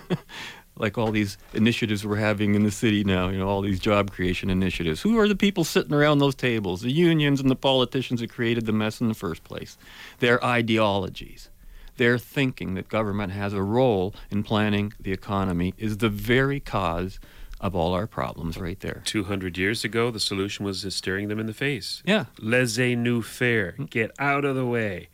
like 0.77 0.99
all 0.99 1.11
these 1.11 1.39
initiatives 1.55 2.07
we're 2.07 2.17
having 2.17 2.55
in 2.55 2.63
the 2.63 2.71
city 2.71 3.03
now, 3.05 3.29
you 3.29 3.39
know, 3.39 3.49
all 3.49 3.63
these 3.63 3.81
job 3.81 4.11
creation 4.11 4.51
initiatives. 4.51 5.03
Who 5.03 5.19
are 5.19 5.29
the 5.29 5.37
people 5.37 5.65
sitting 5.65 5.95
around 5.95 6.19
those 6.19 6.35
tables? 6.35 6.83
The 6.83 6.93
unions 6.93 7.41
and 7.41 7.51
the 7.51 7.57
politicians 7.57 8.21
that 8.21 8.31
created 8.31 8.67
the 8.67 8.73
mess 8.73 9.01
in 9.01 9.09
the 9.09 9.15
first 9.15 9.43
place. 9.45 9.79
Their 10.19 10.43
ideologies, 10.45 11.49
their 11.97 12.19
thinking 12.19 12.75
that 12.75 12.89
government 12.89 13.33
has 13.33 13.53
a 13.53 13.63
role 13.63 14.15
in 14.31 14.43
planning 14.43 14.93
the 15.01 15.13
economy 15.13 15.75
is 15.79 15.99
the 15.99 16.11
very 16.11 16.61
cause 16.61 17.19
of 17.61 17.75
all 17.75 17.95
our 17.95 18.07
problems 18.07 18.59
right 18.59 18.81
there. 18.81 19.03
200 19.07 19.57
years 19.57 19.85
ago, 19.85 20.11
the 20.11 20.21
solution 20.21 20.65
was 20.65 20.87
staring 20.95 21.29
them 21.29 21.41
in 21.41 21.47
the 21.47 21.55
face. 21.55 22.03
Yeah. 22.05 22.27
Laissez 22.39 22.95
nous 22.95 23.23
faire. 23.23 23.75
Mm. 23.79 23.91
Get 23.91 24.11
out 24.19 24.45
of 24.45 24.57
the 24.57 24.67
way. 24.67 25.09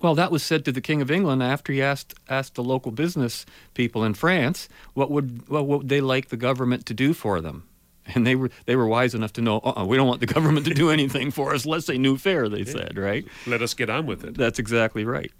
Well, 0.00 0.14
that 0.14 0.30
was 0.30 0.42
said 0.42 0.64
to 0.64 0.72
the 0.72 0.80
King 0.80 1.02
of 1.02 1.10
England 1.10 1.42
after 1.42 1.72
he 1.72 1.82
asked 1.82 2.14
asked 2.28 2.54
the 2.54 2.62
local 2.62 2.92
business 2.92 3.44
people 3.74 4.04
in 4.04 4.14
France 4.14 4.68
what 4.94 5.10
would 5.10 5.48
well, 5.48 5.64
what 5.64 5.80
would 5.80 5.88
they 5.88 6.00
like 6.00 6.28
the 6.28 6.36
government 6.36 6.86
to 6.86 6.94
do 6.94 7.14
for 7.14 7.40
them, 7.40 7.66
and 8.06 8.26
they 8.26 8.36
were 8.36 8.50
they 8.66 8.76
were 8.76 8.86
wise 8.86 9.14
enough 9.14 9.32
to 9.34 9.40
know 9.40 9.58
uh-uh, 9.58 9.84
we 9.84 9.96
don't 9.96 10.06
want 10.06 10.20
the 10.20 10.26
government 10.26 10.66
to 10.66 10.74
do 10.74 10.90
anything 10.98 11.30
for 11.30 11.54
us. 11.54 11.66
Laissez 11.66 11.98
nous 11.98 12.20
faire. 12.20 12.48
They 12.48 12.62
yeah. 12.62 12.72
said 12.72 12.98
right. 12.98 13.26
Let 13.46 13.62
us 13.62 13.74
get 13.74 13.90
on 13.90 14.06
with 14.06 14.24
it. 14.24 14.36
That's 14.36 14.58
exactly 14.58 15.04
right. 15.04 15.32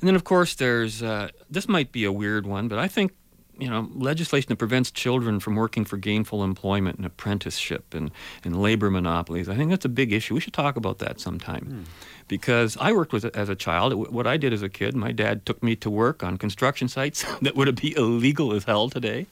And 0.00 0.08
then 0.08 0.16
of 0.16 0.24
course 0.24 0.54
there's 0.54 1.02
uh, 1.02 1.28
this 1.48 1.68
might 1.68 1.92
be 1.92 2.04
a 2.04 2.12
weird 2.12 2.46
one, 2.46 2.68
but 2.68 2.78
I 2.78 2.88
think 2.88 3.12
you 3.58 3.68
know, 3.68 3.88
legislation 3.94 4.48
that 4.48 4.56
prevents 4.56 4.90
children 4.90 5.40
from 5.40 5.56
working 5.56 5.84
for 5.84 5.96
gainful 5.96 6.44
employment 6.44 6.96
and 6.96 7.06
apprenticeship 7.06 7.92
and, 7.92 8.10
and 8.44 8.60
labor 8.60 8.90
monopolies. 8.90 9.48
I 9.48 9.56
think 9.56 9.70
that's 9.70 9.84
a 9.84 9.90
big 9.90 10.12
issue. 10.12 10.34
We 10.34 10.40
should 10.40 10.52
talk 10.52 10.76
about 10.76 10.98
that 10.98 11.20
sometime. 11.20 11.64
Hmm. 11.64 11.82
Because 12.28 12.76
I 12.80 12.92
worked 12.92 13.12
with 13.12 13.24
as 13.36 13.48
a 13.48 13.54
child. 13.54 13.94
What 13.94 14.26
I 14.26 14.36
did 14.36 14.52
as 14.52 14.62
a 14.62 14.68
kid, 14.68 14.94
my 14.94 15.12
dad 15.12 15.46
took 15.46 15.62
me 15.62 15.74
to 15.76 15.90
work 15.90 16.22
on 16.22 16.36
construction 16.36 16.88
sites 16.88 17.24
that 17.42 17.56
would 17.56 17.80
be 17.80 17.96
illegal 17.96 18.52
as 18.52 18.64
hell 18.64 18.90
today. 18.90 19.26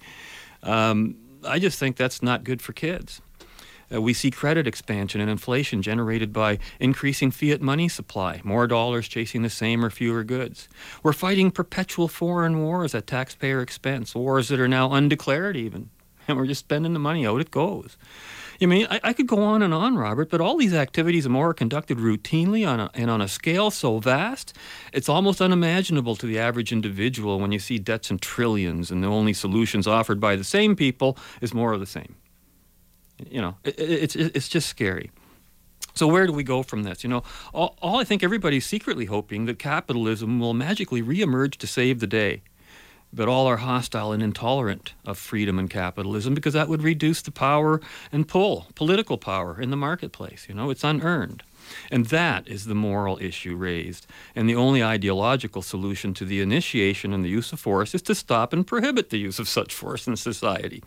Um, 0.63 1.17
I 1.45 1.59
just 1.59 1.79
think 1.79 1.97
that's 1.97 2.23
not 2.23 2.43
good 2.43 2.61
for 2.61 2.73
kids. 2.73 3.21
Uh, 3.93 4.03
we 4.03 4.13
see 4.13 4.31
credit 4.31 4.67
expansion 4.67 5.21
and 5.21 5.31
inflation 5.31 5.83
generated 5.83 6.33
by 6.33 6.59
increasing 6.81 7.31
fiat 7.31 7.61
money 7.61 7.89
supply, 7.89 8.41
more 8.45 8.67
dollars 8.67 9.09
chasing 9.09 9.43
the 9.43 9.51
same 9.51 9.85
or 9.85 9.91
fewer 9.91 10.25
goods. 10.25 10.69
We're 11.03 11.13
fighting 11.13 11.51
perpetual 11.51 12.09
foreign 12.09 12.63
wars 12.63 12.95
at 12.95 13.07
taxpayer 13.07 13.61
expense, 13.61 14.15
wars 14.15 14.49
that 14.49 14.61
are 14.61 14.69
now 14.69 14.93
undeclared 14.93 15.57
even, 15.57 15.91
and 16.27 16.37
we're 16.37 16.47
just 16.47 16.61
spending 16.61 16.93
the 16.93 16.99
money 16.99 17.27
out 17.27 17.41
it 17.41 17.51
goes. 17.51 17.97
I 18.61 18.67
mean, 18.67 18.87
I, 18.91 19.01
I 19.05 19.13
could 19.13 19.27
go 19.27 19.43
on 19.43 19.63
and 19.63 19.75
on, 19.75 19.97
Robert, 19.97 20.31
but 20.31 20.41
all 20.41 20.57
these 20.57 20.73
activities 20.73 21.27
are 21.27 21.31
more 21.31 21.53
conducted 21.53 21.99
routinely 21.99 22.67
on 22.67 22.81
a, 22.81 22.91
and 22.95 23.11
on 23.11 23.21
a 23.21 23.29
scale 23.29 23.71
so 23.71 23.99
vast, 23.99 24.57
it's 24.93 25.11
almost 25.11 25.43
unimaginable 25.43 26.17
to 26.17 26.27
the 26.27 26.39
average 26.39 26.73
individual 26.73 27.39
when 27.39 27.53
you 27.53 27.59
see 27.59 27.79
debts 27.79 28.11
in 28.11 28.19
trillions 28.19 28.91
and 28.91 29.05
the 29.05 29.09
only 29.09 29.35
solutions 29.35 29.87
offered 29.87 30.21
by 30.21 30.37
the 30.37 30.45
same 30.45 30.75
people 30.75 31.19
is 31.43 31.53
more 31.53 31.75
of 31.75 31.81
the 31.81 31.87
same. 31.87 32.17
You 33.31 33.41
know, 33.41 33.57
it, 33.65 33.79
it, 33.79 33.91
it's 33.91 34.17
it's 34.17 34.49
just 34.49 34.69
scary. 34.69 35.11
So 35.95 36.07
where 36.07 36.27
do 36.27 36.33
we 36.33 36.45
go 36.45 36.63
from 36.63 36.83
this? 36.83 37.03
You 37.03 37.09
know, 37.09 37.23
all, 37.55 37.75
all 37.81 37.99
I 37.99 38.05
think 38.05 38.23
everybody's 38.23 38.67
secretly 38.67 39.07
hoping 39.07 39.47
that 39.47 39.59
capitalism 39.59 40.39
will 40.39 40.53
magically 40.53 41.03
reemerge 41.03 41.57
to 41.57 41.67
save 41.67 42.01
the 42.01 42.07
day. 42.07 42.43
But 43.15 43.29
all 43.29 43.47
are 43.47 43.57
hostile 43.57 44.13
and 44.13 44.23
intolerant 44.23 44.93
of 45.07 45.17
freedom 45.17 45.59
and 45.59 45.71
capitalism 45.71 46.35
because 46.35 46.53
that 46.53 46.69
would 46.69 46.83
reduce 46.83 47.23
the 47.23 47.31
power 47.31 47.81
and 48.13 48.29
pull, 48.29 48.67
political 48.75 49.17
power 49.17 49.59
in 49.59 49.71
the 49.71 49.77
marketplace. 49.77 50.47
You 50.49 50.55
know, 50.55 50.69
it's 50.69 50.85
unearned. 50.85 51.43
And 51.91 52.07
that 52.07 52.47
is 52.47 52.67
the 52.67 52.75
moral 52.75 53.19
issue 53.21 53.57
raised. 53.57 54.07
And 54.35 54.49
the 54.49 54.55
only 54.55 54.85
ideological 54.85 55.63
solution 55.63 56.13
to 56.15 56.27
the 56.27 56.43
initiation 56.43 57.15
and 57.15 57.25
the 57.25 57.31
use 57.31 57.53
of 57.53 57.61
force 57.61 57.95
is 57.95 58.03
to 58.03 58.15
stop 58.15 58.53
and 58.53 58.67
prohibit 58.67 59.09
the 59.09 59.19
use 59.19 59.39
of 59.39 59.49
such 59.49 59.73
force 59.73 60.07
in 60.07 60.17
society. 60.17 60.83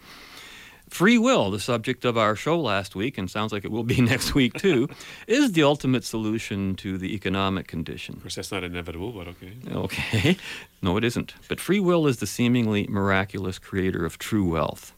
Free 0.90 1.18
will, 1.18 1.52
the 1.52 1.60
subject 1.60 2.04
of 2.04 2.18
our 2.18 2.36
show 2.36 2.60
last 2.60 2.96
week, 2.96 3.18
and 3.18 3.30
sounds 3.30 3.52
like 3.52 3.64
it 3.64 3.72
will 3.72 3.84
be 3.84 4.02
next 4.14 4.34
week 4.34 4.54
too, 4.54 4.88
is 5.28 5.52
the 5.52 5.64
ultimate 5.64 6.04
solution 6.04 6.76
to 6.76 6.98
the 6.98 7.14
economic 7.14 7.68
condition. 7.68 8.16
Of 8.16 8.24
course, 8.24 8.36
that's 8.36 8.52
not 8.52 8.64
inevitable, 8.64 9.12
but 9.12 9.28
okay. 9.28 9.54
Okay. 9.72 10.38
No, 10.82 10.96
it 10.96 11.04
isn't. 11.04 11.34
But 11.50 11.60
free 11.60 11.82
will 11.82 12.08
is 12.08 12.18
the 12.20 12.26
seemingly 12.26 12.88
miraculous 12.88 13.60
creator 13.60 14.06
of 14.06 14.18
true 14.18 14.50
wealth, 14.50 14.94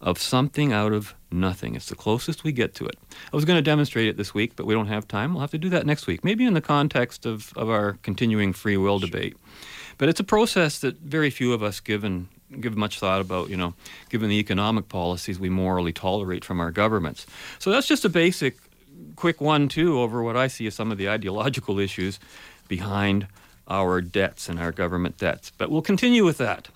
of 0.00 0.18
something 0.18 0.72
out 0.72 0.94
of 0.94 1.14
nothing. 1.30 1.74
It's 1.74 1.90
the 1.90 1.94
closest 1.94 2.42
we 2.42 2.52
get 2.52 2.74
to 2.76 2.86
it. 2.86 2.96
I 3.30 3.36
was 3.36 3.44
going 3.44 3.58
to 3.58 3.62
demonstrate 3.62 4.08
it 4.08 4.16
this 4.16 4.32
week, 4.32 4.56
but 4.56 4.64
we 4.64 4.72
don't 4.72 4.86
have 4.86 5.06
time. 5.06 5.34
We'll 5.34 5.42
have 5.42 5.50
to 5.50 5.58
do 5.58 5.68
that 5.68 5.84
next 5.84 6.06
week, 6.06 6.24
maybe 6.24 6.46
in 6.46 6.54
the 6.54 6.62
context 6.62 7.26
of, 7.26 7.52
of 7.54 7.68
our 7.68 7.98
continuing 8.02 8.54
free 8.54 8.78
will 8.78 8.98
debate. 8.98 9.36
But 10.00 10.08
it's 10.08 10.18
a 10.18 10.24
process 10.24 10.78
that 10.78 10.96
very 10.96 11.28
few 11.28 11.52
of 11.52 11.62
us 11.62 11.78
given 11.78 12.30
give 12.58 12.74
much 12.74 12.98
thought 12.98 13.20
about, 13.20 13.50
you 13.50 13.56
know, 13.56 13.74
given 14.08 14.30
the 14.30 14.38
economic 14.38 14.88
policies 14.88 15.38
we 15.38 15.50
morally 15.50 15.92
tolerate 15.92 16.42
from 16.42 16.58
our 16.58 16.70
governments. 16.70 17.26
So 17.58 17.70
that's 17.70 17.86
just 17.86 18.06
a 18.06 18.08
basic, 18.08 18.56
quick 19.14 19.42
one, 19.42 19.68
too, 19.68 20.00
over 20.00 20.22
what 20.22 20.38
I 20.38 20.46
see 20.46 20.66
as 20.66 20.74
some 20.74 20.90
of 20.90 20.96
the 20.96 21.10
ideological 21.10 21.78
issues 21.78 22.18
behind 22.66 23.26
our 23.68 24.00
debts 24.00 24.48
and 24.48 24.58
our 24.58 24.72
government 24.72 25.18
debts. 25.18 25.52
But 25.58 25.70
we'll 25.70 25.82
continue 25.82 26.24
with 26.24 26.38
that 26.38 26.70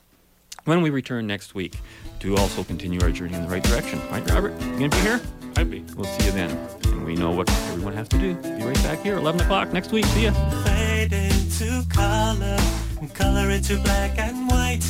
when 0.66 0.82
we 0.82 0.90
return 0.90 1.26
next 1.26 1.54
week 1.54 1.78
to 2.20 2.36
also 2.36 2.62
continue 2.62 3.00
our 3.00 3.10
journey 3.10 3.32
in 3.32 3.42
the 3.42 3.48
right 3.48 3.64
direction. 3.64 4.00
Right, 4.10 4.30
Robert? 4.30 4.52
You 4.60 4.78
going 4.78 4.90
to 4.90 4.96
be 4.98 5.02
here? 5.02 5.20
I'd 5.56 5.70
be. 5.70 5.80
We'll 5.96 6.04
see 6.04 6.26
you 6.26 6.32
then. 6.32 6.50
And 6.88 7.06
we 7.06 7.14
know 7.14 7.30
what 7.30 7.50
everyone 7.50 7.94
has 7.94 8.06
to 8.08 8.18
do. 8.18 8.34
Be 8.34 8.64
right 8.64 8.82
back 8.82 8.98
here, 8.98 9.16
11 9.16 9.40
o'clock 9.40 9.72
next 9.72 9.92
week. 9.92 10.04
See 10.04 10.24
ya. 10.24 10.32
Fade 13.04 13.10
into 13.10 13.24
color, 13.24 13.50
and 13.50 13.50
color 13.50 13.50
into 13.50 13.78
black 13.82 14.18
and 14.18 14.48
white. 14.48 14.84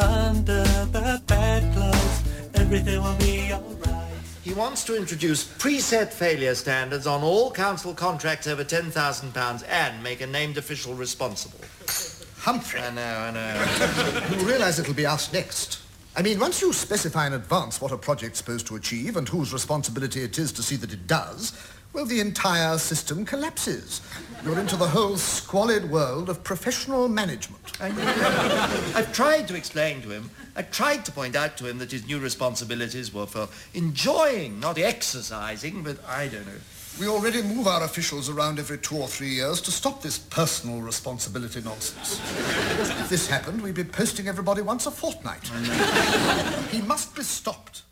Under 0.00 0.62
the 0.92 1.22
bedclothes, 1.26 2.22
everything 2.54 3.02
will 3.02 3.16
be 3.16 3.52
alright. 3.52 4.12
He 4.42 4.54
wants 4.54 4.84
to 4.84 4.96
introduce 4.96 5.44
preset 5.44 6.12
failure 6.12 6.54
standards 6.54 7.06
on 7.06 7.22
all 7.22 7.50
council 7.50 7.94
contracts 7.94 8.46
over 8.46 8.64
£10,000 8.64 9.64
and 9.68 10.02
make 10.02 10.20
a 10.20 10.26
named 10.26 10.56
official 10.58 10.94
responsible. 10.94 11.60
Humphrey. 12.38 12.80
I 12.80 12.90
know, 12.90 13.02
I 13.02 13.30
know. 13.30 14.36
You 14.38 14.46
realize 14.46 14.78
it'll 14.78 14.94
be 14.94 15.06
us 15.06 15.32
next. 15.32 15.80
I 16.16 16.22
mean, 16.22 16.40
once 16.40 16.62
you 16.62 16.72
specify 16.72 17.26
in 17.26 17.34
advance 17.34 17.80
what 17.80 17.92
a 17.92 17.98
project's 17.98 18.38
supposed 18.38 18.66
to 18.68 18.76
achieve 18.76 19.16
and 19.16 19.28
whose 19.28 19.52
responsibility 19.52 20.22
it 20.22 20.38
is 20.38 20.52
to 20.52 20.62
see 20.62 20.76
that 20.76 20.92
it 20.92 21.06
does, 21.06 21.52
well, 21.98 22.06
the 22.06 22.20
entire 22.20 22.78
system 22.78 23.24
collapses. 23.24 24.00
You're 24.44 24.60
into 24.60 24.76
the 24.76 24.86
whole 24.86 25.16
squalid 25.16 25.90
world 25.90 26.28
of 26.28 26.44
professional 26.44 27.08
management. 27.08 27.72
I've 27.80 29.12
tried 29.12 29.48
to 29.48 29.56
explain 29.56 30.02
to 30.02 30.10
him. 30.10 30.30
I 30.54 30.62
tried 30.62 31.04
to 31.06 31.10
point 31.10 31.34
out 31.34 31.56
to 31.56 31.66
him 31.66 31.78
that 31.78 31.90
his 31.90 32.06
new 32.06 32.20
responsibilities 32.20 33.12
were 33.12 33.26
for 33.26 33.48
enjoying, 33.74 34.60
not 34.60 34.78
exercising, 34.78 35.82
but 35.82 35.98
I 36.06 36.28
don't 36.28 36.46
know. 36.46 36.60
We 37.00 37.08
already 37.08 37.42
move 37.42 37.66
our 37.66 37.82
officials 37.82 38.28
around 38.28 38.60
every 38.60 38.78
two 38.78 38.96
or 38.96 39.08
three 39.08 39.30
years 39.30 39.60
to 39.62 39.72
stop 39.72 40.00
this 40.00 40.20
personal 40.20 40.80
responsibility 40.80 41.60
nonsense. 41.62 42.20
if 43.00 43.08
this 43.08 43.26
happened, 43.26 43.60
we'd 43.60 43.74
be 43.74 43.82
posting 43.82 44.28
everybody 44.28 44.62
once 44.62 44.86
a 44.86 44.92
fortnight. 44.92 45.48
he 46.70 46.80
must 46.80 47.16
be 47.16 47.24
stopped. 47.24 47.82